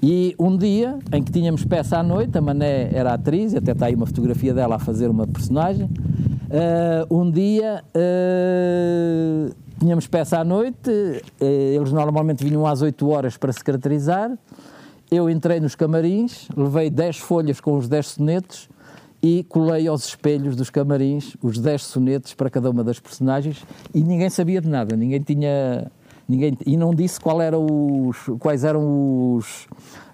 E 0.00 0.34
um 0.38 0.56
dia 0.56 0.96
em 1.12 1.22
que 1.22 1.32
tínhamos 1.32 1.64
peça 1.64 1.98
à 1.98 2.02
noite, 2.04 2.38
a 2.38 2.40
Mané 2.40 2.88
era 2.92 3.14
atriz, 3.14 3.54
até 3.54 3.72
está 3.72 3.86
aí 3.86 3.96
uma 3.96 4.06
fotografia 4.06 4.54
dela 4.54 4.76
a 4.76 4.78
fazer 4.78 5.08
uma 5.08 5.26
personagem. 5.26 5.86
Uh, 5.86 7.20
um 7.20 7.28
dia 7.28 7.82
uh, 7.88 9.54
tínhamos 9.80 10.06
peça 10.06 10.38
à 10.38 10.44
noite, 10.44 10.88
uh, 10.88 11.44
eles 11.44 11.90
normalmente 11.90 12.44
vinham 12.44 12.64
às 12.64 12.80
8 12.80 13.08
horas 13.08 13.36
para 13.36 13.52
se 13.52 13.62
caracterizar. 13.62 14.30
Eu 15.10 15.28
entrei 15.28 15.58
nos 15.58 15.74
camarins, 15.74 16.48
levei 16.56 16.90
10 16.90 17.18
folhas 17.18 17.60
com 17.60 17.76
os 17.76 17.88
10 17.88 18.06
sonetos 18.06 18.68
e 19.22 19.44
colei 19.44 19.88
aos 19.88 20.06
espelhos 20.06 20.54
dos 20.54 20.70
camarins 20.70 21.36
os 21.42 21.58
10 21.58 21.82
sonetos 21.82 22.34
para 22.34 22.48
cada 22.48 22.70
uma 22.70 22.84
das 22.84 23.00
personagens 23.00 23.64
e 23.92 24.02
ninguém 24.02 24.30
sabia 24.30 24.60
de 24.60 24.68
nada, 24.68 24.96
ninguém 24.96 25.20
tinha. 25.20 25.90
Ninguém, 26.30 26.58
e 26.66 26.76
não 26.76 26.94
disse 26.94 27.18
qual 27.18 27.38
os, 27.38 28.18
quais 28.38 28.62
eram 28.62 29.34
os. 29.34 29.64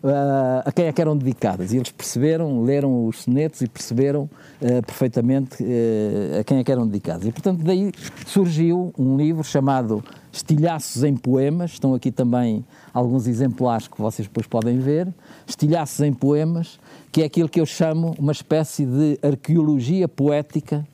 Uh, 0.00 0.62
a 0.64 0.70
quem 0.70 0.84
é 0.84 0.92
que 0.92 1.00
eram 1.00 1.16
dedicadas. 1.16 1.72
E 1.72 1.76
eles 1.76 1.90
perceberam, 1.90 2.62
leram 2.62 3.06
os 3.06 3.22
sonetos 3.22 3.62
e 3.62 3.68
perceberam 3.68 4.30
uh, 4.62 4.82
perfeitamente 4.86 5.60
uh, 5.60 6.38
a 6.38 6.44
quem 6.44 6.58
é 6.58 6.62
que 6.62 6.70
eram 6.70 6.86
dedicadas. 6.86 7.26
E 7.26 7.32
portanto 7.32 7.64
daí 7.64 7.90
surgiu 8.26 8.92
um 8.96 9.16
livro 9.16 9.42
chamado 9.42 10.04
Estilhaços 10.34 11.04
em 11.04 11.16
Poemas, 11.16 11.72
estão 11.72 11.94
aqui 11.94 12.10
também 12.10 12.64
alguns 12.92 13.28
exemplares 13.28 13.86
que 13.86 14.00
vocês 14.00 14.26
depois 14.26 14.46
podem 14.46 14.78
ver. 14.78 15.12
Estilhaços 15.46 16.00
em 16.00 16.12
Poemas, 16.12 16.78
que 17.14 17.22
é 17.22 17.26
aquilo 17.26 17.48
que 17.48 17.60
eu 17.60 17.66
chamo 17.66 18.12
uma 18.18 18.32
espécie 18.32 18.84
de 18.84 19.16
arqueologia 19.22 20.08
poética 20.08 20.84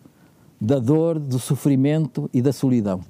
da 0.60 0.78
dor, 0.78 1.18
do 1.18 1.38
sofrimento 1.38 2.28
e 2.30 2.42
da 2.42 2.52
solidão. 2.52 3.00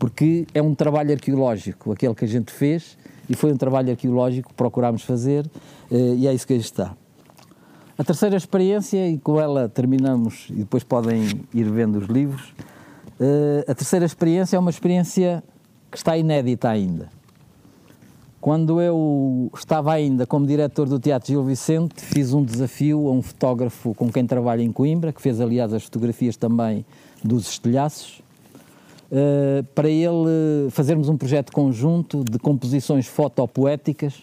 Porque 0.00 0.44
é 0.52 0.60
um 0.60 0.74
trabalho 0.74 1.12
arqueológico, 1.12 1.92
aquele 1.92 2.12
que 2.12 2.24
a 2.24 2.28
gente 2.28 2.50
fez, 2.50 2.98
e 3.30 3.36
foi 3.36 3.52
um 3.52 3.56
trabalho 3.56 3.92
arqueológico 3.92 4.48
que 4.48 4.54
procurámos 4.54 5.02
fazer, 5.02 5.48
eh, 5.88 6.14
e 6.16 6.26
é 6.26 6.34
isso 6.34 6.44
que 6.44 6.54
aí 6.54 6.58
está. 6.58 6.96
A 7.96 8.02
terceira 8.02 8.36
experiência, 8.36 9.08
e 9.08 9.16
com 9.16 9.40
ela 9.40 9.68
terminamos, 9.68 10.48
e 10.50 10.54
depois 10.54 10.82
podem 10.82 11.46
ir 11.54 11.70
vendo 11.70 11.98
os 11.98 12.08
livros, 12.08 12.52
Uh, 13.14 13.62
a 13.70 13.74
terceira 13.74 14.04
experiência 14.04 14.56
é 14.56 14.58
uma 14.58 14.70
experiência 14.70 15.42
que 15.88 15.96
está 15.96 16.16
inédita 16.16 16.68
ainda. 16.68 17.08
Quando 18.44 18.78
eu 18.78 19.50
estava 19.56 19.94
ainda 19.94 20.26
como 20.26 20.46
diretor 20.46 20.86
do 20.86 21.00
Teatro 21.00 21.28
Gil 21.28 21.42
Vicente, 21.42 21.94
fiz 22.02 22.34
um 22.34 22.44
desafio 22.44 23.08
a 23.08 23.10
um 23.10 23.22
fotógrafo 23.22 23.94
com 23.94 24.12
quem 24.12 24.26
trabalho 24.26 24.60
em 24.60 24.70
Coimbra, 24.70 25.14
que 25.14 25.22
fez 25.22 25.40
aliás 25.40 25.72
as 25.72 25.84
fotografias 25.84 26.36
também 26.36 26.84
dos 27.24 27.48
estilhaços, 27.48 28.20
uh, 29.10 29.64
para 29.74 29.88
ele 29.88 30.68
fazermos 30.68 31.08
um 31.08 31.16
projeto 31.16 31.52
conjunto 31.52 32.22
de 32.22 32.38
composições 32.38 33.06
fotopoéticas 33.06 34.22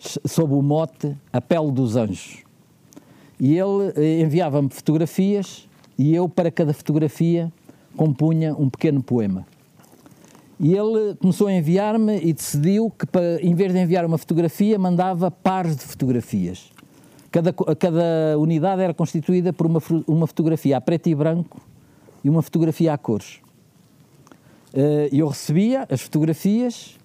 sob 0.00 0.52
o 0.52 0.60
mote 0.60 1.16
A 1.32 1.40
Pele 1.40 1.70
dos 1.70 1.94
Anjos. 1.94 2.38
E 3.38 3.56
ele 3.56 3.92
eh, 3.94 4.20
enviava-me 4.20 4.68
fotografias 4.68 5.68
e 5.96 6.12
eu, 6.12 6.28
para 6.28 6.50
cada 6.50 6.72
fotografia, 6.72 7.52
compunha 7.96 8.52
um 8.56 8.68
pequeno 8.68 9.00
poema. 9.00 9.46
E 10.60 10.74
ele 10.74 11.14
começou 11.16 11.46
a 11.46 11.52
enviar-me 11.52 12.18
e 12.20 12.32
decidiu 12.32 12.90
que, 12.90 13.06
para, 13.06 13.40
em 13.40 13.54
vez 13.54 13.72
de 13.72 13.78
enviar 13.78 14.04
uma 14.04 14.18
fotografia, 14.18 14.78
mandava 14.78 15.30
pares 15.30 15.76
de 15.76 15.84
fotografias. 15.84 16.70
Cada, 17.30 17.52
cada 17.52 18.38
unidade 18.38 18.82
era 18.82 18.94
constituída 18.94 19.52
por 19.52 19.66
uma, 19.66 19.80
uma 20.06 20.26
fotografia 20.26 20.76
a 20.76 20.80
preto 20.80 21.08
e 21.08 21.14
branco 21.14 21.60
e 22.24 22.30
uma 22.30 22.42
fotografia 22.42 22.92
a 22.92 22.98
cores. 22.98 23.40
Eh, 24.72 25.10
eu 25.12 25.28
recebia 25.28 25.86
as 25.90 26.00
fotografias 26.00 26.98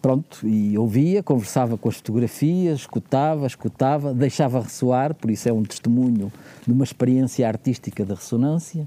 pronto, 0.00 0.46
e 0.46 0.76
ouvia, 0.78 1.22
conversava 1.22 1.76
com 1.76 1.88
as 1.88 1.96
fotografias, 1.96 2.80
escutava, 2.80 3.46
escutava, 3.46 4.14
deixava 4.14 4.60
ressoar, 4.60 5.14
por 5.14 5.30
isso 5.30 5.48
é 5.48 5.52
um 5.52 5.62
testemunho 5.62 6.32
de 6.66 6.72
uma 6.72 6.84
experiência 6.84 7.46
artística 7.46 8.04
de 8.04 8.14
ressonância, 8.14 8.86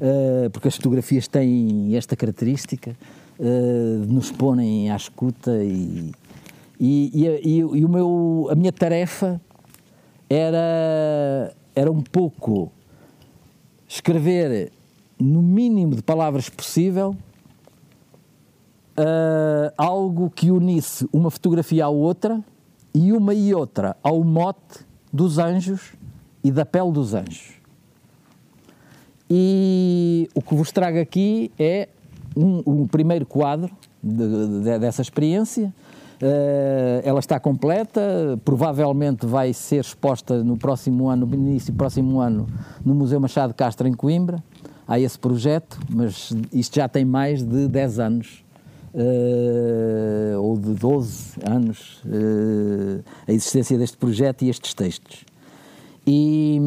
uh, 0.00 0.50
porque 0.50 0.68
as 0.68 0.76
fotografias 0.76 1.28
têm 1.28 1.96
esta 1.96 2.16
característica 2.16 2.96
de 3.40 4.12
nos 4.12 4.30
porem 4.30 4.90
à 4.90 4.96
escuta 4.96 5.64
e, 5.64 6.12
e, 6.78 7.10
e, 7.14 7.58
e, 7.58 7.84
o 7.84 7.88
meu, 7.88 8.48
a 8.50 8.54
minha 8.54 8.72
tarefa 8.72 9.40
era, 10.28 11.54
era 11.74 11.90
um 11.90 12.02
pouco 12.02 12.70
escrever 13.88 14.70
no 15.18 15.42
mínimo 15.42 15.96
de 15.96 16.02
palavras 16.02 16.48
possível 16.48 17.16
uh, 18.98 19.72
algo 19.76 20.30
que 20.30 20.50
unisse 20.50 21.08
uma 21.12 21.30
fotografia 21.30 21.86
à 21.86 21.88
outra 21.88 22.42
e 22.94 23.12
uma 23.12 23.32
e 23.34 23.54
outra 23.54 23.96
ao 24.02 24.22
mote 24.22 24.86
dos 25.12 25.38
anjos 25.38 25.92
e 26.44 26.50
da 26.50 26.64
pele 26.64 26.92
dos 26.92 27.14
anjos. 27.14 27.52
E 29.28 30.28
o 30.34 30.42
que 30.42 30.54
vos 30.54 30.72
trago 30.72 30.98
aqui 30.98 31.52
é 31.58 31.88
um, 32.36 32.62
um 32.66 32.86
primeiro 32.86 33.26
quadro 33.26 33.70
de, 34.02 34.62
de, 34.62 34.78
dessa 34.78 35.02
experiência. 35.02 35.72
Uh, 36.22 37.00
ela 37.02 37.18
está 37.18 37.40
completa, 37.40 38.38
provavelmente 38.44 39.24
vai 39.24 39.54
ser 39.54 39.80
exposta 39.80 40.44
no 40.44 40.56
próximo 40.56 41.08
ano, 41.08 41.24
no 41.24 41.34
início 41.34 41.72
do 41.72 41.76
próximo 41.76 42.20
ano, 42.20 42.46
no 42.84 42.94
Museu 42.94 43.18
Machado 43.18 43.54
Castro, 43.54 43.88
em 43.88 43.94
Coimbra. 43.94 44.42
Há 44.86 44.98
esse 45.00 45.18
projeto, 45.18 45.78
mas 45.88 46.32
isto 46.52 46.76
já 46.76 46.88
tem 46.88 47.04
mais 47.04 47.42
de 47.42 47.68
10 47.68 47.98
anos 47.98 48.44
uh, 48.94 50.40
ou 50.40 50.58
de 50.58 50.74
12 50.74 51.34
anos, 51.44 52.02
uh, 52.04 53.02
a 53.26 53.32
existência 53.32 53.78
deste 53.78 53.96
projeto 53.96 54.42
e 54.42 54.50
estes 54.50 54.74
textos. 54.74 55.24
E 56.06 56.58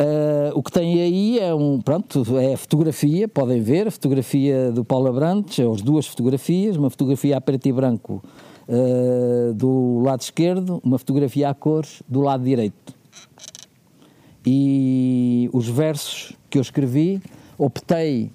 uh, 0.00 0.52
o 0.54 0.62
que 0.62 0.72
tem 0.72 1.00
aí 1.00 1.38
é 1.38 1.54
um, 1.54 1.80
pronto, 1.80 2.38
é 2.38 2.54
a 2.54 2.56
fotografia, 2.56 3.28
podem 3.28 3.60
ver, 3.60 3.88
a 3.88 3.90
fotografia 3.90 4.72
do 4.72 4.84
Paulo 4.84 5.08
Abrantes, 5.08 5.64
as 5.64 5.82
duas 5.82 6.06
fotografias, 6.06 6.76
uma 6.76 6.90
fotografia 6.90 7.36
a 7.36 7.40
preto 7.40 7.66
e 7.66 7.72
branco 7.72 8.22
do 9.56 9.98
lado 10.04 10.20
esquerdo, 10.20 10.80
uma 10.84 10.96
fotografia 10.96 11.50
a 11.50 11.54
cores 11.54 12.04
do 12.08 12.20
lado 12.20 12.44
direito. 12.44 12.94
E 14.46 15.50
os 15.52 15.68
versos 15.68 16.34
que 16.48 16.56
eu 16.56 16.62
escrevi, 16.62 17.20
optei 17.58 18.30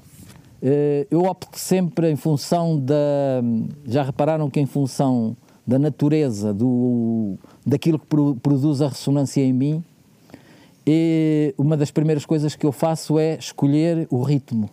eh, 0.68 1.06
eu 1.12 1.22
opto 1.22 1.60
sempre 1.60 2.10
em 2.10 2.16
função 2.16 2.80
da. 2.80 3.44
Já 3.86 4.02
repararam 4.02 4.50
que 4.50 4.60
em 4.60 4.66
função 4.66 5.38
da 5.66 5.78
natureza, 5.78 6.52
do, 6.52 7.36
daquilo 7.64 8.00
que 8.00 8.08
produz 8.42 8.82
a 8.82 8.88
ressonância 8.88 9.42
em 9.42 9.54
mim, 9.54 9.84
e 10.86 11.54
uma 11.58 11.76
das 11.76 11.90
primeiras 11.92 12.26
coisas 12.26 12.56
que 12.56 12.66
eu 12.66 12.72
faço 12.72 13.18
é 13.18 13.36
escolher 13.36 14.08
o 14.10 14.22
ritmo, 14.22 14.70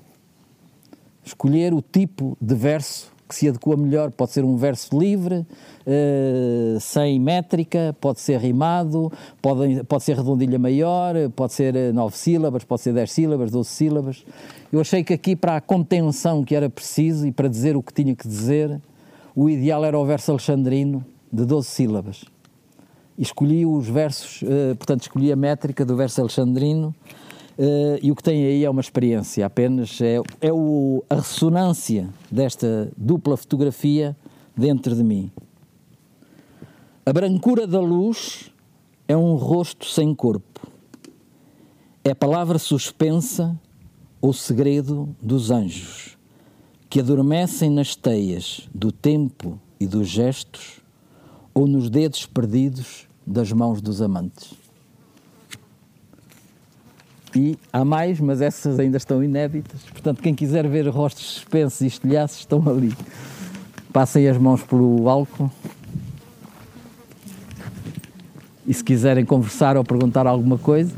escolher 1.24 1.72
o 1.72 1.80
tipo 1.80 2.36
de 2.40 2.54
verso 2.54 3.12
que 3.32 3.34
se 3.34 3.48
adequa 3.48 3.76
melhor. 3.76 4.10
Pode 4.10 4.32
ser 4.32 4.44
um 4.44 4.56
verso 4.56 4.96
livre, 4.98 5.46
uh, 5.86 6.78
sem 6.78 7.18
métrica, 7.18 7.96
pode 7.98 8.20
ser 8.20 8.38
rimado, 8.38 9.10
pode, 9.40 9.82
pode 9.84 10.04
ser 10.04 10.16
redondilha 10.16 10.58
maior, 10.58 11.14
pode 11.34 11.54
ser 11.54 11.74
eh, 11.74 11.92
nove 11.92 12.16
sílabas, 12.16 12.62
pode 12.62 12.82
ser 12.82 12.92
dez 12.92 13.10
sílabas, 13.10 13.50
doze 13.50 13.70
sílabas. 13.70 14.24
Eu 14.70 14.80
achei 14.80 15.02
que 15.02 15.14
aqui, 15.14 15.34
para 15.34 15.56
a 15.56 15.60
contenção 15.60 16.44
que 16.44 16.54
era 16.54 16.68
preciso 16.68 17.26
e 17.26 17.32
para 17.32 17.48
dizer 17.48 17.76
o 17.76 17.82
que 17.82 17.92
tinha 17.92 18.14
que 18.14 18.28
dizer, 18.28 18.78
o 19.34 19.48
ideal 19.48 19.84
era 19.84 19.98
o 19.98 20.04
verso 20.04 20.30
alexandrino 20.30 21.04
de 21.32 21.46
12 21.46 21.66
sílabas. 21.66 22.24
Escolhi 23.18 23.66
os 23.66 23.88
versos, 23.88 24.42
uh, 24.42 24.74
portanto, 24.76 25.02
escolhi 25.02 25.32
a 25.32 25.36
métrica 25.36 25.84
do 25.84 25.96
verso 25.96 26.20
alexandrino 26.20 26.94
Uh, 27.58 28.00
e 28.02 28.10
o 28.10 28.16
que 28.16 28.22
tem 28.22 28.46
aí 28.46 28.64
é 28.64 28.70
uma 28.70 28.80
experiência, 28.80 29.44
apenas 29.44 30.00
é, 30.00 30.16
é 30.40 30.52
o, 30.52 31.04
a 31.08 31.16
ressonância 31.16 32.08
desta 32.30 32.90
dupla 32.96 33.36
fotografia 33.36 34.16
dentro 34.56 34.96
de 34.96 35.04
mim. 35.04 35.30
A 37.04 37.12
brancura 37.12 37.66
da 37.66 37.80
luz 37.80 38.50
é 39.06 39.16
um 39.16 39.34
rosto 39.34 39.86
sem 39.86 40.14
corpo. 40.14 40.66
É 42.02 42.14
palavra 42.14 42.58
suspensa 42.58 43.58
ou 44.20 44.32
segredo 44.32 45.14
dos 45.20 45.50
anjos, 45.50 46.16
que 46.88 47.00
adormecem 47.00 47.70
nas 47.70 47.94
teias 47.94 48.68
do 48.74 48.90
tempo 48.90 49.60
e 49.78 49.86
dos 49.86 50.08
gestos 50.08 50.81
ou 51.54 51.66
nos 51.66 51.90
dedos 51.90 52.26
perdidos 52.26 53.06
das 53.26 53.52
mãos 53.52 53.80
dos 53.80 54.00
amantes. 54.02 54.54
E 57.34 57.58
há 57.72 57.84
mais, 57.84 58.20
mas 58.20 58.42
essas 58.42 58.78
ainda 58.78 58.98
estão 58.98 59.24
inéditas. 59.24 59.80
Portanto, 59.90 60.20
quem 60.22 60.34
quiser 60.34 60.68
ver 60.68 60.86
rostos 60.88 61.24
suspensos 61.24 61.80
e 61.80 61.86
estilhaços 61.86 62.40
estão 62.40 62.62
ali. 62.68 62.92
Passem 63.92 64.28
as 64.28 64.36
mãos 64.36 64.62
pelo 64.62 65.08
álcool. 65.08 65.50
E 68.66 68.74
se 68.74 68.84
quiserem 68.84 69.24
conversar 69.24 69.76
ou 69.76 69.84
perguntar 69.84 70.26
alguma 70.26 70.58
coisa, 70.58 70.94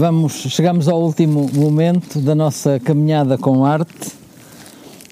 vamos, 0.00 0.32
chegamos 0.32 0.88
ao 0.88 0.98
último 0.98 1.46
momento 1.52 2.20
da 2.20 2.34
nossa 2.34 2.80
caminhada 2.80 3.36
com 3.36 3.66
arte. 3.66 4.12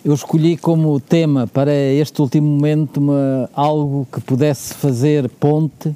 Eu 0.02 0.14
escolhi 0.14 0.56
como 0.56 0.98
tema 0.98 1.46
para 1.46 1.74
este 1.74 2.22
último 2.22 2.48
momento 2.48 2.96
uma, 2.96 3.50
algo 3.52 4.08
que 4.10 4.18
pudesse 4.22 4.72
fazer 4.72 5.28
ponte 5.28 5.94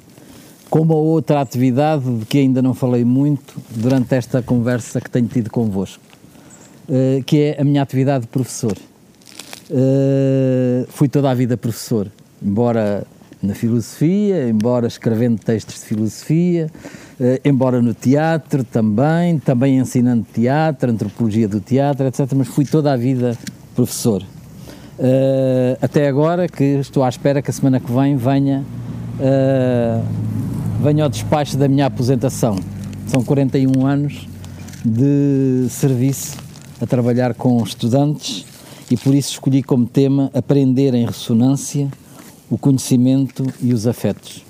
com 0.69 0.81
uma 0.81 0.93
outra 0.93 1.41
atividade 1.41 2.03
de 2.19 2.25
que 2.27 2.37
ainda 2.37 2.61
não 2.61 2.75
falei 2.75 3.03
muito 3.03 3.55
durante 3.71 4.13
esta 4.13 4.43
conversa 4.43 5.01
que 5.01 5.09
tenho 5.09 5.27
tido 5.27 5.49
convosco, 5.49 6.03
uh, 6.87 7.23
que 7.23 7.39
é 7.39 7.61
a 7.61 7.63
minha 7.63 7.81
atividade 7.81 8.25
de 8.25 8.27
professor. 8.27 8.77
Uh, 9.71 10.85
fui 10.89 11.09
toda 11.09 11.31
a 11.31 11.33
vida 11.33 11.57
professor, 11.57 12.11
embora 12.39 13.07
na 13.43 13.53
filosofia, 13.53 14.47
embora 14.47 14.87
escrevendo 14.87 15.37
textos 15.37 15.81
de 15.81 15.81
filosofia, 15.81 16.71
eh, 17.19 17.41
embora 17.43 17.81
no 17.81 17.93
teatro 17.93 18.63
também, 18.63 19.37
também 19.37 19.77
ensinando 19.77 20.25
teatro, 20.33 20.89
antropologia 20.89 21.47
do 21.47 21.59
teatro, 21.59 22.07
etc. 22.07 22.31
Mas 22.37 22.47
fui 22.47 22.63
toda 22.63 22.93
a 22.93 22.95
vida 22.95 23.37
professor. 23.75 24.23
Uh, 24.97 25.75
até 25.81 26.07
agora, 26.07 26.47
que 26.47 26.63
estou 26.63 27.03
à 27.03 27.09
espera 27.09 27.41
que 27.41 27.49
a 27.49 27.53
semana 27.53 27.79
que 27.79 27.91
vem 27.91 28.15
venha, 28.15 28.63
uh, 29.19 30.05
venha 30.81 31.03
ao 31.03 31.09
despacho 31.09 31.57
da 31.57 31.67
minha 31.67 31.87
aposentação. 31.87 32.55
São 33.07 33.23
41 33.23 33.85
anos 33.85 34.27
de 34.85 35.67
serviço 35.69 36.37
a 36.79 36.85
trabalhar 36.85 37.33
com 37.33 37.61
estudantes 37.63 38.45
e 38.89 38.95
por 38.95 39.15
isso 39.15 39.31
escolhi 39.31 39.63
como 39.63 39.85
tema 39.85 40.29
aprender 40.33 40.93
em 40.93 41.05
ressonância 41.05 41.89
o 42.49 42.57
conhecimento 42.57 43.45
e 43.61 43.73
os 43.73 43.87
afetos. 43.87 44.43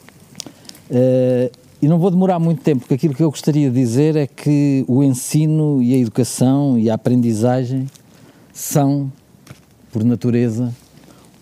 Uh, 0.90 1.52
e 1.82 1.88
não 1.88 2.00
vou 2.00 2.10
demorar 2.10 2.40
muito 2.40 2.62
tempo, 2.62 2.82
porque 2.82 2.94
aquilo 2.94 3.14
que 3.14 3.22
eu 3.22 3.30
gostaria 3.30 3.70
de 3.70 3.76
dizer 3.76 4.16
é 4.16 4.26
que 4.26 4.86
o 4.88 5.04
ensino 5.04 5.82
e 5.82 5.94
a 5.94 5.98
educação 5.98 6.80
e 6.80 6.90
a 6.90 6.94
aprendizagem 6.94 7.90
são, 8.54 9.12
por 9.92 10.04
natureza, 10.04 10.74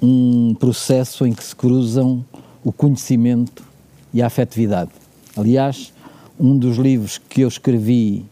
um 0.02 0.56
processo 0.56 1.28
em 1.28 1.34
que 1.34 1.44
se 1.44 1.56
cruzam 1.56 2.26
o 2.64 2.72
conhecimento 2.72 3.64
e 4.12 4.22
a 4.22 4.26
afetividade. 4.26 4.90
Aliás, 5.38 5.94
um 6.40 6.58
dos 6.58 6.78
livros 6.78 7.20
que 7.20 7.42
eu 7.42 7.48
escrevi 7.48 8.26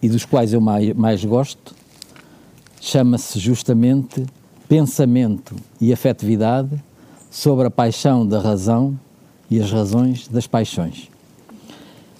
e 0.00 0.08
dos 0.08 0.24
quais 0.24 0.52
eu 0.52 0.60
mais, 0.60 0.94
mais 0.94 1.24
gosto 1.24 1.74
chama-se 2.80 3.40
justamente 3.40 4.24
Pensamento 4.68 5.56
e 5.80 5.92
Afetividade 5.92 6.70
sobre 7.30 7.66
a 7.66 7.70
paixão 7.70 8.26
da 8.26 8.40
razão 8.40 8.98
e 9.50 9.60
as 9.60 9.70
razões 9.70 10.28
das 10.28 10.46
paixões. 10.46 11.08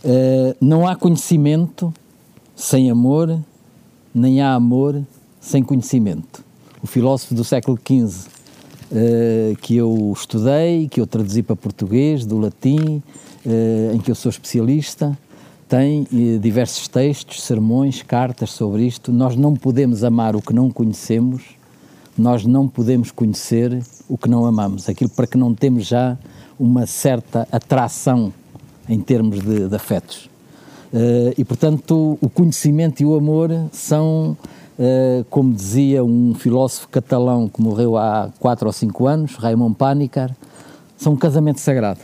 Uh, 0.05 0.55
não 0.61 0.87
há 0.87 0.95
conhecimento 0.95 1.93
sem 2.55 2.91
amor, 2.91 3.39
nem 4.15 4.41
há 4.41 4.55
amor 4.55 5.03
sem 5.41 5.63
conhecimento. 5.63 6.45
O 6.83 6.87
filósofo 6.87 7.35
do 7.35 7.43
século 7.43 7.77
XV 7.77 8.29
uh, 8.29 8.33
eh, 8.93 9.55
que 9.61 9.77
eu 9.77 10.13
estudei, 10.15 10.89
que 10.89 11.01
eu 11.01 11.07
traduzi 11.07 11.43
para 11.43 11.57
português, 11.57 12.25
do 12.25 12.39
latim, 12.39 13.03
uh, 13.45 13.95
em 13.95 13.99
que 13.99 14.11
eu 14.11 14.15
sou 14.15 14.31
especialista, 14.31 15.19
tem 15.69 16.07
diversos 16.41 16.87
textos, 16.87 17.43
sermões, 17.43 18.01
cartas 18.01 18.51
sobre 18.51 18.87
isto. 18.87 19.13
Nós 19.13 19.35
não 19.35 19.55
podemos 19.55 20.05
amar 20.05 20.37
o 20.37 20.41
que 20.41 20.53
não 20.53 20.71
conhecemos, 20.71 21.56
nós 22.17 22.45
não 22.45 22.67
podemos 22.67 23.11
conhecer 23.11 23.83
o 24.09 24.17
que 24.17 24.29
não 24.29 24.47
amamos, 24.47 24.89
aquilo 24.89 25.11
para 25.11 25.27
que 25.27 25.37
não 25.37 25.55
temos 25.55 25.87
já 25.87 26.17
uma 26.59 26.87
certa 26.87 27.47
atração 27.53 28.33
em 28.89 29.01
termos 29.01 29.41
de, 29.41 29.69
de 29.69 29.75
afetos. 29.75 30.31
Uh, 30.93 31.35
e, 31.37 31.45
portanto, 31.45 32.17
o 32.21 32.29
conhecimento 32.29 33.03
e 33.03 33.05
o 33.07 33.15
amor 33.15 33.51
são, 33.73 34.37
uh, 34.79 35.25
como 35.29 35.53
dizia 35.53 36.03
um 36.05 36.35
filósofo 36.35 36.89
catalão 36.89 37.49
que 37.49 37.61
morreu 37.61 37.97
há 37.97 38.31
quatro 38.39 38.67
ou 38.67 38.73
cinco 38.73 39.07
anos, 39.07 39.35
Raymond 39.35 39.75
Panicar, 39.75 40.35
são 40.97 41.13
um 41.13 41.17
casamento 41.17 41.61
sagrado. 41.61 42.01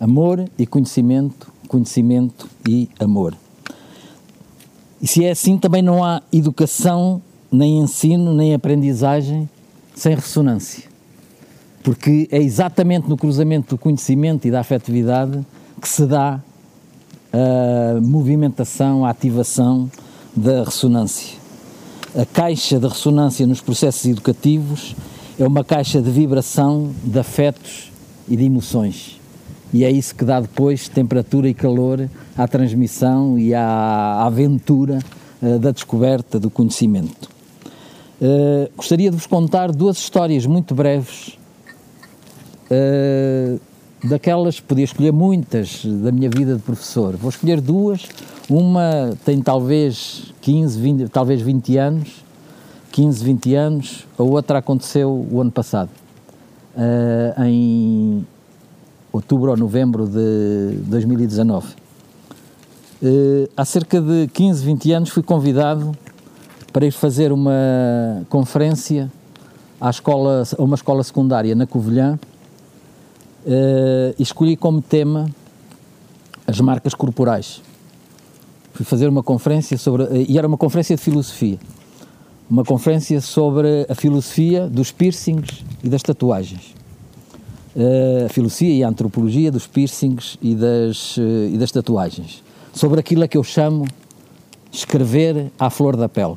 Amor 0.00 0.44
e 0.58 0.66
conhecimento, 0.66 1.52
conhecimento 1.66 2.48
e 2.68 2.88
amor. 3.00 3.34
E 5.00 5.06
se 5.06 5.24
é 5.24 5.30
assim, 5.30 5.58
também 5.58 5.82
não 5.82 6.04
há 6.04 6.22
educação, 6.32 7.20
nem 7.52 7.78
ensino, 7.78 8.34
nem 8.34 8.54
aprendizagem 8.54 9.48
sem 9.94 10.14
ressonância 10.14 10.92
porque 11.82 12.28
é 12.30 12.38
exatamente 12.38 13.08
no 13.08 13.16
cruzamento 13.16 13.74
do 13.74 13.78
conhecimento 13.78 14.46
e 14.46 14.50
da 14.50 14.60
afetividade 14.60 15.44
que 15.80 15.88
se 15.88 16.06
dá 16.06 16.40
a 17.32 18.00
movimentação, 18.00 19.04
a 19.04 19.10
ativação 19.10 19.90
da 20.34 20.64
ressonância. 20.64 21.36
A 22.14 22.24
caixa 22.24 22.78
de 22.78 22.86
ressonância 22.86 23.46
nos 23.46 23.60
processos 23.60 24.04
educativos 24.04 24.94
é 25.38 25.46
uma 25.46 25.64
caixa 25.64 26.00
de 26.00 26.10
vibração 26.10 26.92
de 27.02 27.18
afetos 27.18 27.90
e 28.28 28.36
de 28.36 28.44
emoções. 28.44 29.18
E 29.72 29.84
é 29.84 29.90
isso 29.90 30.14
que 30.14 30.24
dá 30.24 30.38
depois 30.38 30.88
temperatura 30.88 31.48
e 31.48 31.54
calor 31.54 32.08
à 32.36 32.46
transmissão 32.46 33.38
e 33.38 33.54
à 33.54 34.22
aventura 34.24 34.98
uh, 35.40 35.58
da 35.58 35.70
descoberta 35.70 36.38
do 36.38 36.50
conhecimento. 36.50 37.30
Uh, 38.22 38.70
gostaria 38.76 39.10
de 39.10 39.16
vos 39.16 39.26
contar 39.26 39.72
duas 39.72 39.98
histórias 39.98 40.46
muito 40.46 40.74
breves 40.74 41.36
Uh, 42.72 43.60
daquelas, 44.02 44.58
podia 44.58 44.84
escolher 44.84 45.12
muitas 45.12 45.84
da 45.84 46.10
minha 46.10 46.30
vida 46.30 46.56
de 46.56 46.62
professor. 46.62 47.16
Vou 47.16 47.28
escolher 47.28 47.60
duas. 47.60 48.08
Uma 48.48 49.14
tem 49.26 49.42
talvez 49.42 50.32
15, 50.40 50.80
20, 50.80 51.08
talvez 51.08 51.42
20 51.42 51.76
anos, 51.76 52.24
15, 52.90 53.24
20 53.24 53.54
anos. 53.54 54.06
A 54.18 54.22
outra 54.22 54.58
aconteceu 54.58 55.28
o 55.30 55.40
ano 55.40 55.50
passado, 55.50 55.90
uh, 56.74 57.42
em 57.42 58.26
outubro 59.12 59.50
ou 59.50 59.56
novembro 59.56 60.08
de 60.08 60.74
2019. 60.86 61.74
Uh, 63.02 63.48
há 63.54 63.64
cerca 63.66 64.00
de 64.00 64.28
15, 64.28 64.64
20 64.64 64.92
anos 64.92 65.10
fui 65.10 65.22
convidado 65.22 65.92
para 66.72 66.86
ir 66.86 66.92
fazer 66.92 67.32
uma 67.32 68.24
conferência 68.28 69.10
à 69.80 69.90
escola, 69.90 70.42
a 70.58 70.62
uma 70.62 70.74
escola 70.74 71.02
secundária 71.02 71.54
na 71.54 71.66
Covilhã, 71.66 72.18
uh, 73.44 74.14
escolhi 74.18 74.56
como 74.56 74.80
tema 74.80 75.28
as 76.46 76.60
marcas 76.60 76.94
corporais. 76.94 77.60
Fui 78.72 78.86
fazer 78.86 79.08
uma 79.08 79.22
conferência 79.22 79.76
sobre. 79.76 80.04
Uh, 80.04 80.26
e 80.28 80.38
era 80.38 80.46
uma 80.46 80.56
conferência 80.56 80.96
de 80.96 81.02
filosofia. 81.02 81.58
Uma 82.48 82.64
conferência 82.64 83.20
sobre 83.20 83.86
a 83.88 83.94
filosofia 83.94 84.66
dos 84.66 84.90
piercings 84.90 85.64
e 85.82 85.88
das 85.88 86.02
tatuagens. 86.02 86.74
Uh, 87.74 88.26
a 88.26 88.28
filosofia 88.28 88.74
e 88.74 88.84
a 88.84 88.88
antropologia 88.88 89.50
dos 89.50 89.66
piercings 89.66 90.38
e 90.40 90.54
das, 90.54 91.16
e 91.18 91.56
das 91.58 91.70
tatuagens. 91.70 92.42
Sobre 92.72 93.00
aquilo 93.00 93.24
a 93.24 93.28
que 93.28 93.36
eu 93.36 93.44
chamo 93.44 93.86
escrever 94.70 95.50
à 95.58 95.68
flor 95.68 95.96
da 95.96 96.08
pele. 96.08 96.36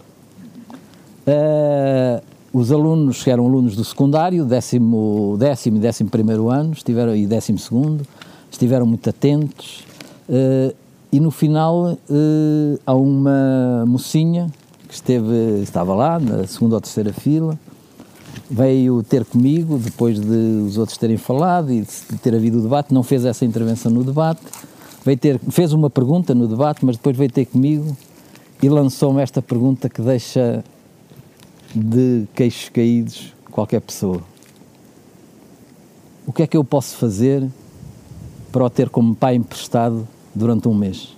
Uh, 1.28 2.22
os 2.54 2.72
alunos 2.72 3.24
que 3.24 3.30
eram 3.30 3.46
alunos 3.46 3.76
do 3.76 3.84
secundário, 3.84 4.46
décimo, 4.46 5.36
décimo 5.38 5.78
e 5.78 5.80
décimo 5.80 6.10
primeiro 6.10 6.50
ano, 6.50 6.72
estiveram, 6.74 7.16
e 7.16 7.26
décimo 7.26 7.60
segundo, 7.60 8.06
estiveram 8.50 8.86
muito 8.86 9.10
atentos. 9.10 9.84
Uh, 10.30 10.74
e 11.12 11.20
no 11.20 11.32
final 11.32 11.94
uh, 11.94 12.80
há 12.86 12.94
uma 12.94 13.86
mocinha 13.86 14.50
que 14.88 14.94
esteve, 14.94 15.62
estava 15.62 15.94
lá 15.96 16.20
na 16.20 16.46
segunda 16.48 16.76
ou 16.76 16.82
terceira 16.82 17.12
fila, 17.12 17.60
veio 18.50 19.02
ter 19.04 19.26
comigo 19.26 19.78
depois 19.78 20.20
de 20.20 20.64
os 20.66 20.78
outros 20.78 20.98
terem 20.98 21.18
falado 21.18 21.72
e 21.72 21.82
de 21.82 22.18
ter 22.22 22.36
havido 22.36 22.60
o 22.60 22.62
debate, 22.62 22.94
não 22.94 23.04
fez 23.04 23.26
essa 23.26 23.44
intervenção 23.44 23.92
no 23.92 24.04
debate, 24.04 24.42
veio 25.04 25.18
ter, 25.18 25.40
fez 25.50 25.74
uma 25.74 25.90
pergunta 25.90 26.36
no 26.36 26.48
debate, 26.48 26.86
mas 26.86 26.96
depois 26.96 27.18
veio 27.18 27.32
ter 27.32 27.46
comigo 27.46 27.96
e 28.62 28.70
lançou-me 28.70 29.22
esta 29.22 29.42
pergunta 29.42 29.90
que 29.90 30.02
deixa 30.02 30.64
de 31.76 32.26
queixos 32.34 32.70
caídos 32.70 33.34
qualquer 33.52 33.82
pessoa. 33.82 34.22
O 36.26 36.34
que 36.34 36.44
é 36.44 36.48
que 36.48 36.58
eu 36.58 36.64
posso 36.64 36.96
fazer 36.96 37.48
para 38.52 38.64
o 38.64 38.70
ter 38.70 38.90
como 38.90 39.14
pai 39.14 39.36
emprestado 39.36 40.08
durante 40.34 40.68
um 40.68 40.74
mês? 40.74 41.16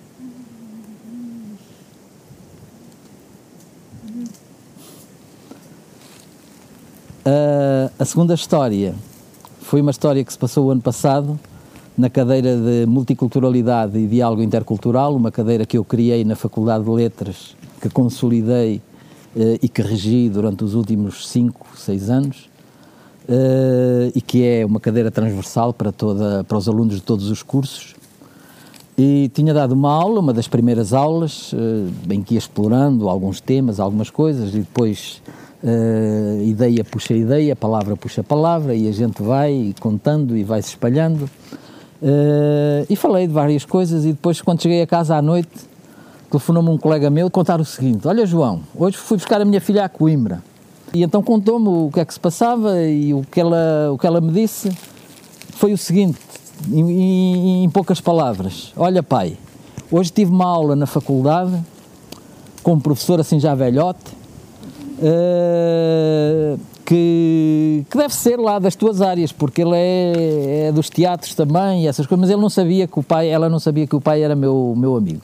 Uh, 7.25 7.91
a 7.99 8.05
segunda 8.05 8.33
história 8.33 8.95
foi 9.59 9.81
uma 9.81 9.91
história 9.91 10.23
que 10.23 10.31
se 10.31 10.39
passou 10.39 10.67
o 10.67 10.71
ano 10.71 10.81
passado 10.81 11.37
na 11.97 12.09
cadeira 12.09 12.55
de 12.55 12.85
Multiculturalidade 12.85 13.97
e 13.97 14.07
Diálogo 14.07 14.41
Intercultural, 14.41 15.15
uma 15.15 15.31
cadeira 15.31 15.65
que 15.65 15.77
eu 15.77 15.83
criei 15.83 16.23
na 16.23 16.35
Faculdade 16.35 16.83
de 16.83 16.89
Letras, 16.89 17.55
que 17.81 17.89
consolidei 17.89 18.81
e 19.61 19.69
que 19.69 19.81
regi 19.81 20.29
durante 20.29 20.63
os 20.63 20.73
últimos 20.73 21.27
5, 21.27 21.67
6 21.75 22.09
anos 22.09 22.49
uh, 23.27 24.11
e 24.15 24.21
que 24.21 24.43
é 24.43 24.65
uma 24.65 24.79
cadeira 24.79 25.11
transversal 25.11 25.73
para, 25.73 25.91
toda, 25.91 26.43
para 26.43 26.57
os 26.57 26.67
alunos 26.67 26.95
de 26.95 27.01
todos 27.01 27.29
os 27.29 27.43
cursos. 27.43 27.95
E 28.97 29.29
tinha 29.33 29.53
dado 29.53 29.73
uma 29.73 29.91
aula, 29.91 30.19
uma 30.19 30.33
das 30.33 30.47
primeiras 30.47 30.91
aulas, 30.91 31.53
uh, 31.53 31.57
em 32.09 32.23
que 32.23 32.33
ia 32.33 32.39
explorando 32.39 33.07
alguns 33.07 33.39
temas, 33.39 33.79
algumas 33.79 34.09
coisas, 34.09 34.55
e 34.55 34.59
depois 34.59 35.21
uh, 35.63 36.41
ideia 36.43 36.83
puxa 36.83 37.13
ideia, 37.13 37.55
palavra 37.55 37.95
puxa 37.95 38.23
palavra, 38.23 38.73
e 38.73 38.87
a 38.87 38.91
gente 38.91 39.21
vai 39.21 39.75
contando 39.79 40.35
e 40.35 40.43
vai 40.43 40.63
se 40.63 40.69
espalhando. 40.69 41.29
Uh, 42.01 42.85
e 42.89 42.95
falei 42.95 43.27
de 43.27 43.33
várias 43.33 43.65
coisas, 43.65 44.03
e 44.03 44.09
depois, 44.09 44.41
quando 44.41 44.63
cheguei 44.63 44.81
a 44.81 44.87
casa 44.87 45.15
à 45.15 45.21
noite, 45.21 45.51
telefonou-me 46.29 46.69
um 46.69 46.77
colega 46.77 47.09
meu 47.09 47.29
contar 47.29 47.59
o 47.59 47.65
seguinte: 47.65 48.07
Olha, 48.07 48.25
João, 48.25 48.61
hoje 48.75 48.97
fui 48.97 49.17
buscar 49.17 49.41
a 49.41 49.45
minha 49.45 49.61
filha 49.61 49.85
a 49.85 49.89
Coimbra. 49.89 50.43
E 50.93 51.03
então 51.03 51.21
contou-me 51.21 51.67
o 51.67 51.89
que 51.91 51.99
é 51.99 52.05
que 52.05 52.13
se 52.13 52.19
passava 52.19 52.81
e 52.81 53.13
o 53.13 53.21
que 53.29 53.39
ela, 53.39 53.91
o 53.91 53.97
que 53.97 54.07
ela 54.07 54.21
me 54.21 54.31
disse 54.31 54.71
foi 55.51 55.73
o 55.73 55.77
seguinte, 55.77 56.19
em, 56.71 57.63
em 57.63 57.69
poucas 57.69 57.99
palavras: 57.99 58.71
Olha, 58.75 59.03
pai, 59.03 59.37
hoje 59.91 60.11
tive 60.11 60.31
uma 60.31 60.45
aula 60.45 60.75
na 60.75 60.85
faculdade 60.85 61.57
com 62.63 62.73
um 62.73 62.79
professor 62.79 63.19
assim 63.19 63.39
já 63.39 63.55
velhote. 63.55 64.17
Uh, 64.99 66.59
que, 66.87 67.85
que 67.89 67.97
deve 67.97 68.15
ser 68.15 68.39
lá 68.39 68.59
das 68.59 68.73
tuas 68.73 69.01
áreas, 69.01 69.33
porque 69.33 69.61
ele 69.61 69.75
é, 69.75 70.67
é 70.67 70.71
dos 70.71 70.89
teatros 70.89 71.35
também 71.35 71.83
e 71.83 71.87
essas 71.87 72.07
coisas, 72.07 72.21
mas 72.21 72.29
ele 72.29 72.41
não 72.41 72.49
sabia 72.49 72.87
que 72.87 72.97
o 72.97 73.03
pai, 73.03 73.27
ela 73.27 73.49
não 73.49 73.59
sabia 73.59 73.85
que 73.85 73.95
o 73.95 73.99
pai 73.99 74.23
era 74.23 74.37
meu, 74.37 74.73
meu 74.75 74.95
amigo. 74.95 75.21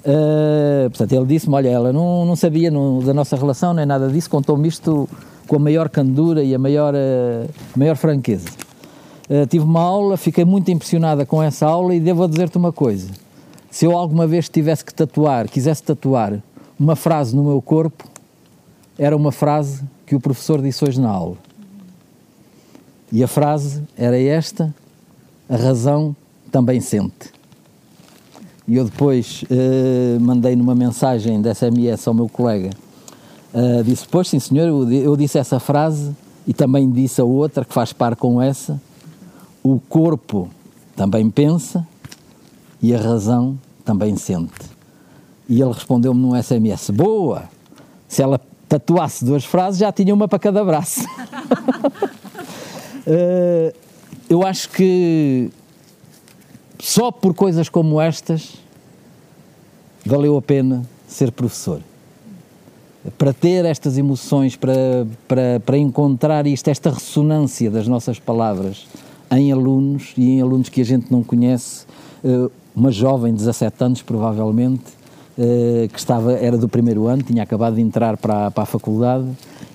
Uh, 0.00 0.88
portanto, 0.88 1.12
ele 1.12 1.26
disse-me: 1.26 1.54
Olha, 1.54 1.68
ela 1.68 1.92
não, 1.92 2.24
não 2.24 2.34
sabia 2.34 2.70
da 2.70 3.12
nossa 3.12 3.36
relação, 3.36 3.74
nem 3.74 3.84
nada 3.84 4.08
disso, 4.08 4.30
contou-me 4.30 4.66
isto 4.66 5.08
com 5.46 5.56
a 5.56 5.58
maior 5.58 5.88
candura 5.88 6.42
e 6.42 6.54
a 6.54 6.58
maior, 6.58 6.94
uh, 6.94 7.48
maior 7.76 7.96
franqueza. 7.96 8.48
Uh, 9.28 9.46
tive 9.46 9.64
uma 9.64 9.80
aula, 9.80 10.16
fiquei 10.16 10.44
muito 10.44 10.70
impressionada 10.70 11.26
com 11.26 11.42
essa 11.42 11.66
aula 11.66 11.94
e 11.94 12.00
devo 12.00 12.26
dizer-te 12.26 12.56
uma 12.56 12.72
coisa: 12.72 13.10
se 13.70 13.84
eu 13.84 13.96
alguma 13.96 14.26
vez 14.26 14.48
tivesse 14.48 14.84
que 14.84 14.94
tatuar, 14.94 15.48
quisesse 15.48 15.82
tatuar 15.82 16.40
uma 16.78 16.96
frase 16.96 17.36
no 17.36 17.44
meu 17.44 17.60
corpo, 17.60 18.08
era 18.98 19.14
uma 19.14 19.30
frase 19.30 19.82
que 20.06 20.14
o 20.14 20.20
professor 20.20 20.62
disse 20.62 20.82
hoje 20.84 21.00
na 21.00 21.10
aula. 21.10 21.36
E 23.12 23.22
a 23.22 23.28
frase 23.28 23.82
era 23.96 24.18
esta: 24.18 24.74
a 25.48 25.56
razão 25.56 26.16
também 26.50 26.80
sente. 26.80 27.39
E 28.70 28.76
eu 28.76 28.84
depois 28.84 29.42
uh, 29.50 30.20
mandei 30.20 30.54
numa 30.54 30.76
mensagem 30.76 31.42
da 31.42 31.52
SMS 31.52 32.06
ao 32.06 32.14
meu 32.14 32.28
colega, 32.28 32.70
uh, 33.52 33.82
disse, 33.82 34.06
pois 34.08 34.28
sim 34.28 34.38
senhor, 34.38 34.68
eu, 34.68 34.92
eu 34.92 35.16
disse 35.16 35.38
essa 35.38 35.58
frase 35.58 36.14
e 36.46 36.54
também 36.54 36.88
disse 36.88 37.20
a 37.20 37.24
outra 37.24 37.64
que 37.64 37.74
faz 37.74 37.92
par 37.92 38.14
com 38.14 38.40
essa, 38.40 38.80
o 39.60 39.80
corpo 39.80 40.48
também 40.94 41.28
pensa 41.28 41.84
e 42.80 42.94
a 42.94 42.98
razão 43.00 43.58
também 43.84 44.16
sente. 44.16 44.70
E 45.48 45.60
ele 45.60 45.72
respondeu-me 45.72 46.20
num 46.20 46.40
SMS, 46.40 46.90
boa, 46.90 47.42
se 48.06 48.22
ela 48.22 48.40
tatuasse 48.68 49.24
duas 49.24 49.44
frases 49.44 49.80
já 49.80 49.90
tinha 49.90 50.14
uma 50.14 50.28
para 50.28 50.38
cada 50.38 50.64
braço. 50.64 51.00
uh, 53.04 53.74
eu 54.30 54.46
acho 54.46 54.68
que 54.68 55.50
só 56.80 57.10
por 57.10 57.34
coisas 57.34 57.68
como 57.68 58.00
estas 58.00 58.54
valeu 60.04 60.36
a 60.36 60.42
pena 60.42 60.84
ser 61.06 61.30
professor. 61.32 61.80
Para 63.16 63.32
ter 63.32 63.64
estas 63.64 63.96
emoções, 63.96 64.56
para, 64.56 65.06
para, 65.26 65.60
para 65.64 65.78
encontrar 65.78 66.46
isto, 66.46 66.68
esta 66.68 66.90
ressonância 66.90 67.70
das 67.70 67.88
nossas 67.88 68.18
palavras 68.18 68.86
em 69.30 69.52
alunos 69.52 70.12
e 70.16 70.30
em 70.30 70.40
alunos 70.40 70.68
que 70.68 70.80
a 70.80 70.84
gente 70.84 71.10
não 71.10 71.22
conhece, 71.22 71.86
eh, 72.24 72.50
uma 72.74 72.90
jovem 72.90 73.32
de 73.32 73.38
17 73.38 73.84
anos, 73.84 74.02
provavelmente, 74.02 74.84
eh, 75.38 75.88
que 75.90 75.98
estava, 75.98 76.32
era 76.32 76.58
do 76.58 76.68
primeiro 76.68 77.06
ano, 77.06 77.22
tinha 77.22 77.42
acabado 77.42 77.76
de 77.76 77.80
entrar 77.80 78.16
para 78.16 78.48
a, 78.48 78.50
para 78.50 78.64
a 78.64 78.66
faculdade 78.66 79.26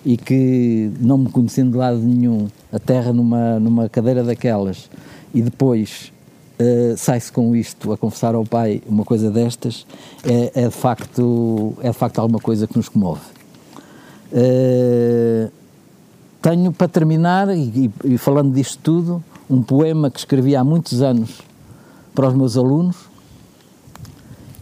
e 0.06 0.18
que, 0.18 0.92
não 1.00 1.18
me 1.18 1.30
conhecendo 1.30 1.72
de 1.72 1.78
lado 1.78 1.98
nenhum, 1.98 2.48
a 2.72 2.78
terra 2.78 3.12
numa, 3.12 3.60
numa 3.60 3.90
cadeira 3.90 4.24
daquelas, 4.24 4.90
e 5.34 5.42
depois 5.42 6.12
uh, 6.60 6.98
sai-se 6.98 7.32
com 7.32 7.56
isto 7.56 7.92
a 7.92 7.98
confessar 7.98 8.36
ao 8.36 8.46
pai 8.46 8.82
uma 8.86 9.04
coisa 9.04 9.30
destas, 9.30 9.86
é, 10.24 10.52
é, 10.64 10.68
de, 10.68 10.74
facto, 10.74 11.74
é 11.82 11.90
de 11.90 11.98
facto 11.98 12.20
alguma 12.20 12.40
coisa 12.40 12.68
que 12.68 12.78
nos 12.78 12.90
comove. 12.90 13.22
Uh, 14.32 15.52
tenho 16.42 16.72
para 16.72 16.88
terminar, 16.88 17.56
e, 17.56 17.92
e, 18.04 18.18
falando 18.18 18.54
disto 18.54 18.80
tudo, 18.82 19.24
um 19.50 19.62
poema 19.62 20.10
que 20.12 20.20
escrevi 20.20 20.56
há 20.56 20.64
muitos 20.64 21.02
anos 21.02 21.42
para 22.14 22.28
os 22.28 22.34
meus 22.34 22.58
alunos 22.58 22.96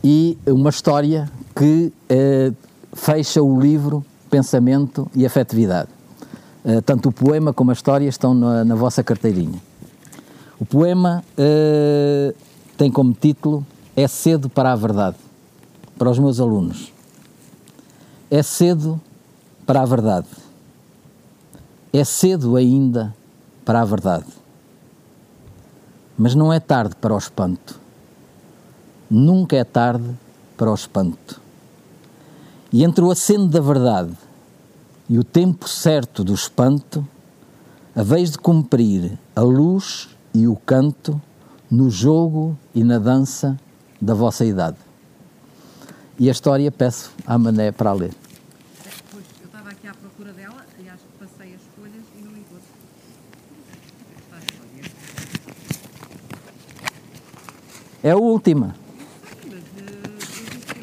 e 0.04 0.38
uma 0.46 0.70
história 0.70 1.30
que 1.56 1.92
uh, 2.10 2.56
fecha 2.94 3.42
o 3.42 3.60
livro 3.60 4.06
Pensamento 4.30 5.10
e 5.16 5.26
Afetividade. 5.26 5.90
Tanto 6.86 7.10
o 7.10 7.12
poema 7.12 7.52
como 7.52 7.72
a 7.72 7.74
história 7.74 8.08
estão 8.08 8.34
na, 8.34 8.64
na 8.64 8.74
vossa 8.74 9.04
carteirinha. 9.04 9.62
O 10.64 10.66
poema 10.66 11.22
uh, 11.38 12.34
tem 12.78 12.90
como 12.90 13.14
título 13.14 13.68
É 13.98 14.08
cedo 14.08 14.48
para 14.48 14.72
a 14.72 14.76
verdade, 14.78 15.18
para 15.98 16.10
os 16.10 16.18
meus 16.18 16.40
alunos. 16.40 16.94
É 18.32 18.42
cedo 18.42 18.98
para 19.66 19.82
a 19.82 19.86
verdade. 19.86 20.30
É 21.92 22.06
cedo 22.06 22.56
ainda 22.56 23.14
para 23.66 23.82
a 23.82 23.84
verdade. 23.84 24.28
Mas 26.18 26.34
não 26.34 26.54
é 26.54 26.62
tarde 26.62 26.96
para 26.96 27.14
o 27.14 27.18
espanto. 27.18 27.78
Nunca 29.10 29.58
é 29.58 29.66
tarde 29.66 30.18
para 30.56 30.72
o 30.72 30.76
espanto. 30.76 31.42
E 32.72 32.86
entre 32.86 33.04
o 33.04 33.12
aceno 33.12 33.50
da 33.50 33.60
verdade 33.60 34.16
e 35.10 35.20
o 35.20 35.26
tempo 35.26 35.68
certo 35.68 36.24
do 36.24 36.34
espanto, 36.34 37.06
a 37.94 38.02
vez 38.02 38.32
de 38.32 38.38
cumprir 38.38 39.20
a 39.36 39.42
luz 39.42 40.08
e 40.34 40.48
o 40.48 40.56
canto 40.56 41.22
no 41.70 41.90
jogo 41.90 42.58
e 42.74 42.84
na 42.84 42.98
dança 42.98 43.60
da 44.02 44.14
vossa 44.14 44.44
idade. 44.46 44.78
E 46.20 46.28
a 46.28 46.32
história 46.32 46.72
peço 46.72 47.12
à 47.26 47.38
Mané 47.38 47.72
para 47.72 47.90
a 47.92 47.94
ler. 47.94 48.14
Pois, 49.12 49.26
eu 49.40 49.46
estava 49.46 49.70
aqui 49.70 49.88
à 49.88 49.94
procura 49.94 50.34
dela 50.34 50.66
que 50.76 50.84
passei 51.20 51.54
as 51.56 51.62
folhas 51.76 52.04
e 52.18 52.24
não 52.24 52.32
encontro. 52.32 52.62
É 58.04 58.12
a 58.12 58.18
última. 58.18 58.76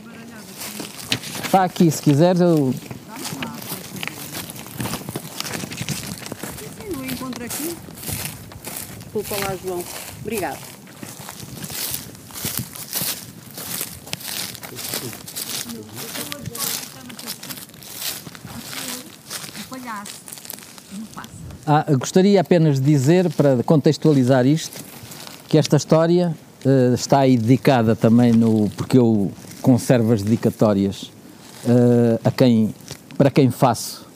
Baralhada. 0.05 0.43
Está 1.45 1.65
aqui, 1.65 1.91
se 1.91 2.01
quiseres 2.01 2.41
eu... 2.41 2.73
Sim, 6.79 6.97
não 6.97 7.05
encontro 7.05 7.45
aqui. 7.45 7.77
Desculpa 9.21 9.45
lá, 9.47 9.57
João. 9.62 9.85
Obrigado. 10.23 10.59
Ah, 21.66 21.85
gostaria 21.99 22.41
apenas 22.41 22.81
de 22.81 22.87
dizer, 22.87 23.31
para 23.35 23.62
contextualizar 23.62 24.47
isto, 24.47 24.83
que 25.49 25.59
esta 25.59 25.77
história 25.77 26.35
uh, 26.64 26.95
está 26.95 27.18
aí 27.18 27.37
dedicada 27.37 27.95
também 27.95 28.33
no. 28.33 28.71
porque 28.71 28.97
eu 28.97 29.31
conservo 29.61 30.14
as 30.14 30.23
dedicatórias 30.23 31.12
uh, 31.66 32.18
a 32.25 32.31
quem, 32.31 32.75
para 33.18 33.31
quem 33.31 33.51
faço, 33.51 34.07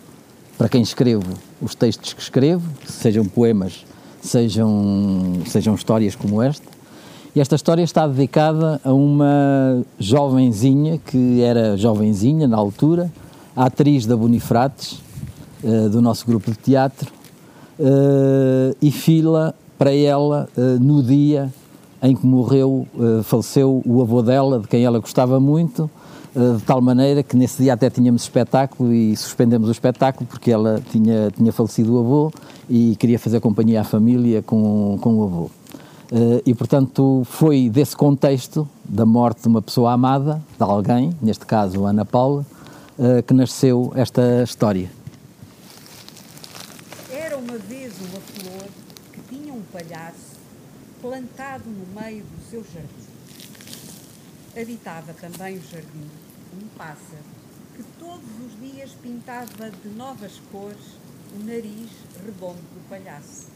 para 0.57 0.69
quem 0.71 0.81
escrevo 0.81 1.39
os 1.61 1.75
textos 1.75 2.15
que 2.15 2.23
escrevo, 2.23 2.67
sejam 2.89 3.27
poemas, 3.27 3.85
sejam, 4.25 5.43
sejam 5.47 5.75
histórias 5.75 6.17
como 6.17 6.43
esta. 6.43 6.67
E 7.37 7.41
esta 7.41 7.57
história 7.57 7.83
está 7.83 8.07
dedicada 8.07 8.81
a 8.85 8.93
uma 8.93 9.83
jovenzinha, 9.99 10.99
que 10.99 11.43
era 11.43 11.77
jovenzinha 11.77 12.47
na 12.47 12.57
altura, 12.57 13.13
atriz 13.57 14.07
da 14.07 14.17
Bonifrates, 14.17 15.01
uh, 15.63 15.89
do 15.89 16.01
nosso 16.01 16.25
grupo 16.27 16.51
de 16.51 16.59
teatro, 16.59 17.13
uh, 17.79 18.77
e 18.81 18.91
fila 18.91 19.55
para 19.77 19.93
ela 19.93 20.49
uh, 20.57 20.61
no 20.81 21.03
dia 21.03 21.53
em 22.01 22.15
que 22.15 22.27
morreu, 22.27 22.87
faleceu 23.23 23.83
o 23.87 24.03
avô 24.03 24.21
dela, 24.21 24.61
de 24.61 24.69
quem 24.69 24.85
ela 24.85 24.99
gostava 24.99 25.41
muito, 25.41 25.91
de 26.37 26.63
tal 26.65 26.79
maneira 26.83 27.23
que 27.23 27.35
nesse 27.35 27.63
dia 27.63 27.73
até 27.73 27.89
tínhamos 27.89 28.25
espetáculo 28.25 28.93
e 28.93 29.17
suspendemos 29.17 29.71
o 29.71 29.73
espetáculo 29.73 30.27
porque 30.29 30.51
ela 30.51 30.83
tinha, 30.91 31.31
tinha 31.35 31.51
falecido 31.51 31.95
o 31.95 32.01
avô 32.01 32.33
e 32.69 32.97
queria 32.97 33.19
fazer 33.19 33.41
companhia 33.41 33.81
à 33.81 33.85
família 33.85 34.43
com, 34.43 34.99
com 35.01 35.15
o 35.17 35.25
avô. 35.25 35.51
Uh, 36.13 36.43
e, 36.45 36.55
portanto, 36.55 37.23
foi 37.25 37.69
desse 37.69 37.97
contexto 37.97 38.69
da 38.85 39.07
morte 39.07 39.43
de 39.43 39.49
uma 39.49 39.63
pessoa 39.63 39.93
amada, 39.93 40.43
de 40.57 40.63
alguém, 40.63 41.13
neste 41.21 41.47
caso 41.47 41.85
Ana 41.85 42.05
Paula, 42.05 42.45
uh, 42.99 43.23
que 43.23 43.35
nasceu 43.35 43.93
esta 43.95 44.43
história. 44.43 44.91
Era 47.11 47.37
uma 47.37 47.59
vez 47.59 47.95
uma 48.01 48.21
flor 48.21 48.69
que 49.13 49.21
tinha 49.35 49.53
um 49.53 49.63
palhaço 49.73 50.35
plantado 51.01 51.65
no 51.67 52.01
meio 52.01 52.23
do 52.23 52.51
seu 52.51 52.63
jardim. 52.63 53.15
Habitava 54.57 55.13
também 55.15 55.57
o 55.57 55.63
jardim 55.63 56.09
um 56.55 56.69
pássaro 56.79 57.25
que 57.77 57.83
todos 57.99 58.29
os 58.47 58.61
dias 58.61 58.91
pintava 59.03 59.71
de 59.71 59.89
novas 59.97 60.41
cores 60.53 61.04
o 61.35 61.39
nariz 61.39 61.91
redondo 62.25 62.61
do 62.61 62.89
palhaço. 62.89 63.49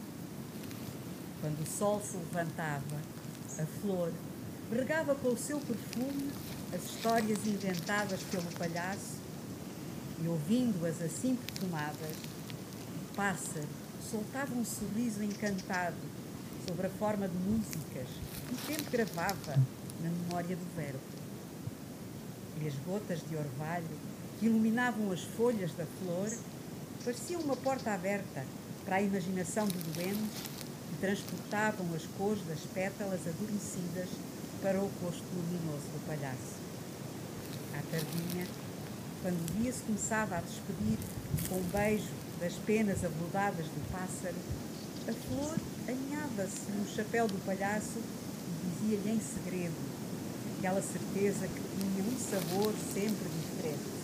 Quando 1.40 1.62
o 1.62 1.66
sol 1.66 2.02
se 2.02 2.16
levantava, 2.16 2.96
a 3.56 3.66
flor 3.80 4.12
regava 4.72 5.14
com 5.14 5.28
o 5.28 5.38
seu 5.38 5.60
perfume 5.60 6.32
as 6.74 6.84
histórias 6.84 7.46
inventadas 7.46 8.20
pelo 8.24 8.50
palhaço 8.58 9.16
e, 10.20 10.26
ouvindo-as 10.26 11.00
assim 11.00 11.36
perfumadas, 11.36 12.16
o 13.10 13.14
pássaro 13.14 13.68
soltava 14.02 14.52
um 14.54 14.64
sorriso 14.64 15.22
encantado 15.22 15.96
sobre 16.66 16.88
a 16.88 16.90
forma 16.90 17.28
de 17.28 17.36
músicas 17.36 18.08
que 18.48 18.54
o 18.54 18.76
tempo 18.76 18.90
gravava 18.90 19.56
na 20.02 20.10
memória 20.10 20.56
do 20.56 20.74
verbo. 20.74 20.98
E 22.60 22.66
as 22.66 22.74
gotas 22.84 23.20
de 23.28 23.36
orvalho 23.36 23.86
que 24.40 24.46
iluminavam 24.46 25.12
as 25.12 25.22
folhas 25.22 25.72
da 25.74 25.86
flor 25.86 26.28
parecia 27.04 27.38
uma 27.38 27.56
porta 27.56 27.92
aberta 27.92 28.44
para 28.84 28.96
a 28.96 29.02
imaginação 29.02 29.66
de 29.66 29.78
doentes 29.78 30.42
que 30.88 31.00
transportavam 31.00 31.86
as 31.94 32.04
cores 32.16 32.42
das 32.46 32.60
pétalas 32.74 33.20
adormecidas 33.26 34.08
para 34.62 34.78
o 34.78 34.90
rosto 35.02 35.24
luminoso 35.34 35.86
do 35.92 36.06
palhaço. 36.06 36.56
À 37.74 37.82
tardinha, 37.90 38.46
quando 39.22 39.40
o 39.40 39.60
dia 39.60 39.72
se 39.72 39.82
começava 39.82 40.36
a 40.36 40.40
despedir 40.40 40.98
com 41.48 41.56
um 41.56 41.62
beijo 41.64 42.08
das 42.40 42.54
penas 42.54 43.04
aveludadas 43.04 43.66
do 43.66 43.92
pássaro, 43.92 44.36
a 45.08 45.12
flor 45.12 45.56
aninhava-se 45.88 46.70
no 46.72 46.88
chapéu 46.88 47.26
do 47.28 47.44
palhaço 47.44 47.98
e 47.98 48.86
dizia-lhe 48.86 49.10
em 49.16 49.20
segredo 49.20 49.98
aquela 50.58 50.82
certeza 50.82 51.46
que 51.46 51.60
tinha 51.78 52.04
um 52.04 52.18
sabor 52.18 52.74
sempre 52.92 53.28
diferente. 53.28 53.98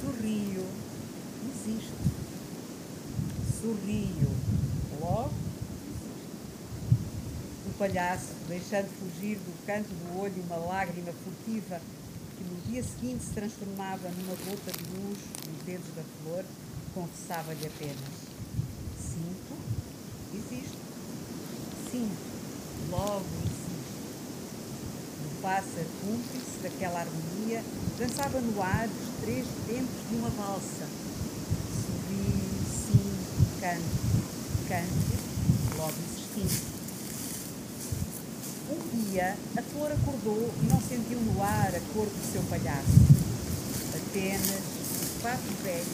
Sorrio, 0.00 0.66
existo. 1.62 1.92
Sorrio, 3.60 4.28
logo 5.00 5.32
o 7.66 7.72
palhaço, 7.78 8.34
deixando 8.48 8.88
fugir 8.98 9.36
do 9.36 9.66
canto 9.66 9.88
do 9.88 10.20
olho 10.20 10.42
uma 10.42 10.56
lágrima 10.56 11.12
furtiva 11.12 11.80
que 12.36 12.44
no 12.44 12.60
dia 12.62 12.82
seguinte 12.82 13.24
se 13.24 13.30
transformava 13.30 14.08
numa 14.08 14.34
gota 14.44 14.72
de 14.72 14.84
luz 14.96 15.18
nos 15.48 15.62
dedos 15.64 15.86
da 15.94 16.02
flor, 16.22 16.44
confessava-lhe 16.94 17.66
apenas: 17.66 17.96
Sinto, 18.98 19.54
existo. 20.34 20.78
Sinto, 21.90 22.90
logo 22.90 23.24
existo. 23.44 23.62
O 25.24 25.42
pássaro 25.42 25.86
cúmplice 26.00 26.58
daquela 26.62 27.00
harmonia 27.00 27.62
dançava 27.98 28.40
no 28.40 28.60
ar 28.60 28.88
os 28.88 29.20
três 29.22 29.46
tempos 29.68 30.08
de 30.10 30.16
uma 30.16 30.30
valsa. 30.30 31.01
Canto, 33.62 33.78
canto, 34.66 35.78
logo 35.78 35.94
existindo. 36.10 36.66
Um 38.72 39.06
dia, 39.06 39.36
a 39.56 39.62
flor 39.62 39.92
acordou 39.92 40.52
e 40.60 40.66
não 40.66 40.80
sentiu 40.80 41.20
no 41.20 41.40
ar 41.40 41.68
a 41.72 41.80
cor 41.94 42.06
do 42.06 42.32
seu 42.32 42.42
palhaço. 42.50 42.98
Apenas 43.94 44.50
o 44.50 45.20
fato 45.22 45.62
velho 45.62 45.86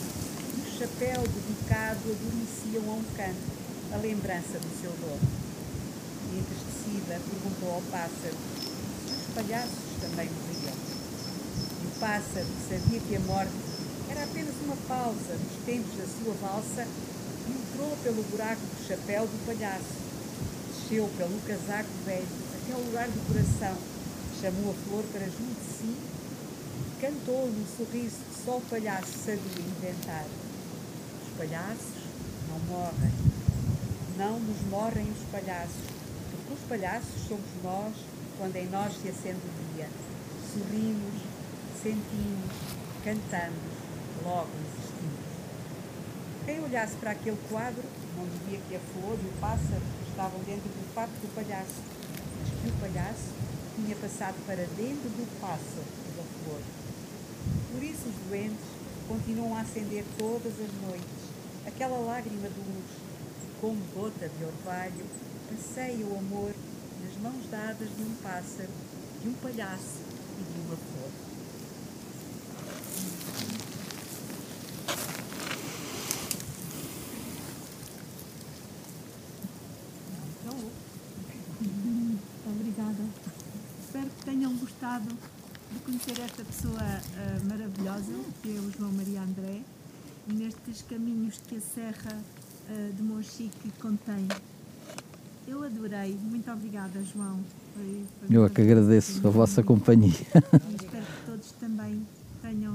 e 0.56 0.60
o 0.66 0.78
chapéu 0.78 1.20
dedicado 1.20 2.08
adormeciam 2.08 2.88
a 2.88 2.94
um 2.94 3.04
canto, 3.14 3.52
a 3.92 3.98
lembrança 3.98 4.58
do 4.58 4.80
seu 4.80 4.90
dono. 4.92 5.28
E 6.32 6.38
entristecida, 6.38 7.20
perguntou 7.20 7.74
ao 7.74 7.82
pássaro 7.92 8.36
se 9.04 9.12
os 9.12 9.34
palhaços 9.34 10.00
também 10.00 10.30
morriam. 10.30 10.72
E 10.72 11.86
o 11.86 12.00
pássaro, 12.00 12.46
que 12.46 12.74
sabia 12.74 13.00
que 13.00 13.16
a 13.16 13.20
morte 13.20 13.52
era 14.08 14.24
apenas 14.24 14.54
uma 14.64 14.76
pausa 14.88 15.36
nos 15.36 15.64
tempos 15.66 15.98
da 15.98 16.06
sua 16.06 16.32
valsa, 16.40 16.86
entrou 17.78 17.96
pelo 18.02 18.24
buraco 18.24 18.60
do 18.60 18.88
chapéu 18.88 19.24
do 19.24 19.46
palhaço, 19.46 19.94
desceu 20.66 21.08
pelo 21.16 21.40
casaco 21.42 21.88
velho 22.04 22.26
até 22.60 22.72
ao 22.72 22.80
lugar 22.80 23.06
do 23.06 23.26
coração, 23.28 23.78
chamou 24.40 24.72
a 24.72 24.88
flor 24.88 25.04
para 25.12 25.26
junto 25.26 25.54
de 25.54 25.78
si 25.78 25.94
e 25.94 27.00
cantou-lhe 27.00 27.54
um 27.54 27.76
sorriso 27.76 28.16
que 28.16 28.44
só 28.44 28.56
o 28.56 28.60
palhaço 28.62 29.12
sabia 29.24 29.62
inventar. 29.62 30.24
Os 31.22 31.38
palhaços 31.38 32.02
não 32.48 32.58
morrem, 32.66 33.12
não 34.16 34.40
nos 34.40 34.60
morrem 34.68 35.06
os 35.12 35.30
palhaços, 35.30 35.86
porque 36.32 36.54
os 36.54 36.68
palhaços 36.68 37.28
somos 37.28 37.46
nós 37.62 37.94
quando 38.38 38.56
em 38.56 38.66
nós 38.70 38.92
se 39.00 39.08
acende 39.08 39.38
o 39.38 39.74
dia. 39.74 39.88
Sorrimos, 40.52 41.22
sentimos, 41.80 42.50
cantamos, 43.04 43.70
logo 44.24 44.48
existimos. 44.66 44.87
Quem 46.48 46.64
olhasse 46.64 46.96
para 46.96 47.10
aquele 47.10 47.36
quadro 47.50 47.84
não 48.16 48.24
diria 48.24 48.58
que 48.66 48.74
a 48.74 48.80
flor 48.80 49.18
e 49.22 49.26
o 49.26 49.32
pássaro 49.38 49.82
estavam 50.08 50.40
dentro 50.44 50.64
do 50.64 50.94
fato 50.94 51.10
do 51.10 51.34
palhaço, 51.34 51.76
mas 52.40 52.48
que 52.48 52.68
o 52.70 52.80
palhaço 52.80 53.28
tinha 53.76 53.94
passado 53.96 54.34
para 54.46 54.64
dentro 54.64 55.10
do 55.12 55.40
pássaro 55.42 55.84
e 55.84 56.16
da 56.16 56.24
flor. 56.24 56.62
Por 57.70 57.82
isso 57.82 58.08
os 58.08 58.30
doentes 58.30 58.64
continuam 59.06 59.58
a 59.58 59.60
acender 59.60 60.06
todas 60.16 60.54
as 60.54 60.72
noites 60.88 61.20
aquela 61.66 61.98
lágrima 61.98 62.48
de 62.48 62.60
luz, 62.60 62.96
como 63.60 63.84
gota 63.94 64.26
de 64.26 64.42
orvalho, 64.42 65.04
passeia 65.50 66.06
o 66.06 66.16
amor 66.16 66.54
nas 67.04 67.14
mãos 67.20 67.44
dadas 67.50 67.94
de 67.94 68.02
um 68.02 68.14
pássaro, 68.22 68.72
de 69.20 69.28
um 69.28 69.34
palhaço 69.34 70.00
e 70.40 70.44
de 70.44 70.60
uma 70.60 70.76
flor. 70.78 71.28
Muito 81.60 82.22
obrigada. 82.46 83.04
Espero 83.84 84.10
que 84.10 84.24
tenham 84.24 84.56
gostado 84.56 85.08
de 85.72 85.78
conhecer 85.80 86.20
esta 86.20 86.44
pessoa 86.60 86.80
ah, 86.82 87.38
maravilhosa, 87.44 88.12
que 88.42 88.56
é 88.56 88.60
o 88.60 88.70
João 88.76 88.90
Maria 88.92 89.22
André, 89.22 89.60
e 90.26 90.32
nestes 90.32 90.82
caminhos 90.82 91.40
que 91.46 91.54
a 91.56 91.60
Serra 91.60 92.16
ah, 92.68 92.90
de 92.96 93.00
Monchique 93.02 93.70
contém. 93.80 94.26
Eu 95.46 95.62
adorei. 95.62 96.18
Muito 96.20 96.50
obrigada, 96.50 97.00
João. 97.04 97.38
Foi- 97.74 98.04
foi 98.26 98.36
Eu 98.36 98.44
é 98.44 98.48
que 98.48 98.60
agradeço 98.60 99.24
a 99.26 99.30
vossa 99.30 99.62
companhia. 99.62 100.10
e 100.10 100.74
espero 100.74 101.04
que 101.06 101.26
todos 101.26 101.52
também 101.60 102.04
tenham 102.42 102.74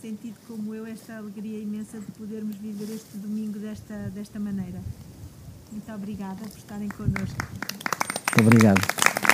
sentido 0.00 0.36
como 0.48 0.74
eu 0.74 0.86
esta 0.86 1.18
alegria 1.18 1.58
imensa 1.58 2.00
de 2.00 2.06
podermos 2.12 2.56
viver 2.56 2.94
este 2.94 3.18
domingo 3.18 3.58
desta, 3.58 4.10
desta 4.14 4.40
maneira. 4.40 4.80
Muito 5.70 5.92
obrigada 5.92 6.40
por 6.48 6.56
estarem 6.58 6.88
connosco. 6.88 7.36
Muito 8.36 8.40
obrigado. 8.48 9.29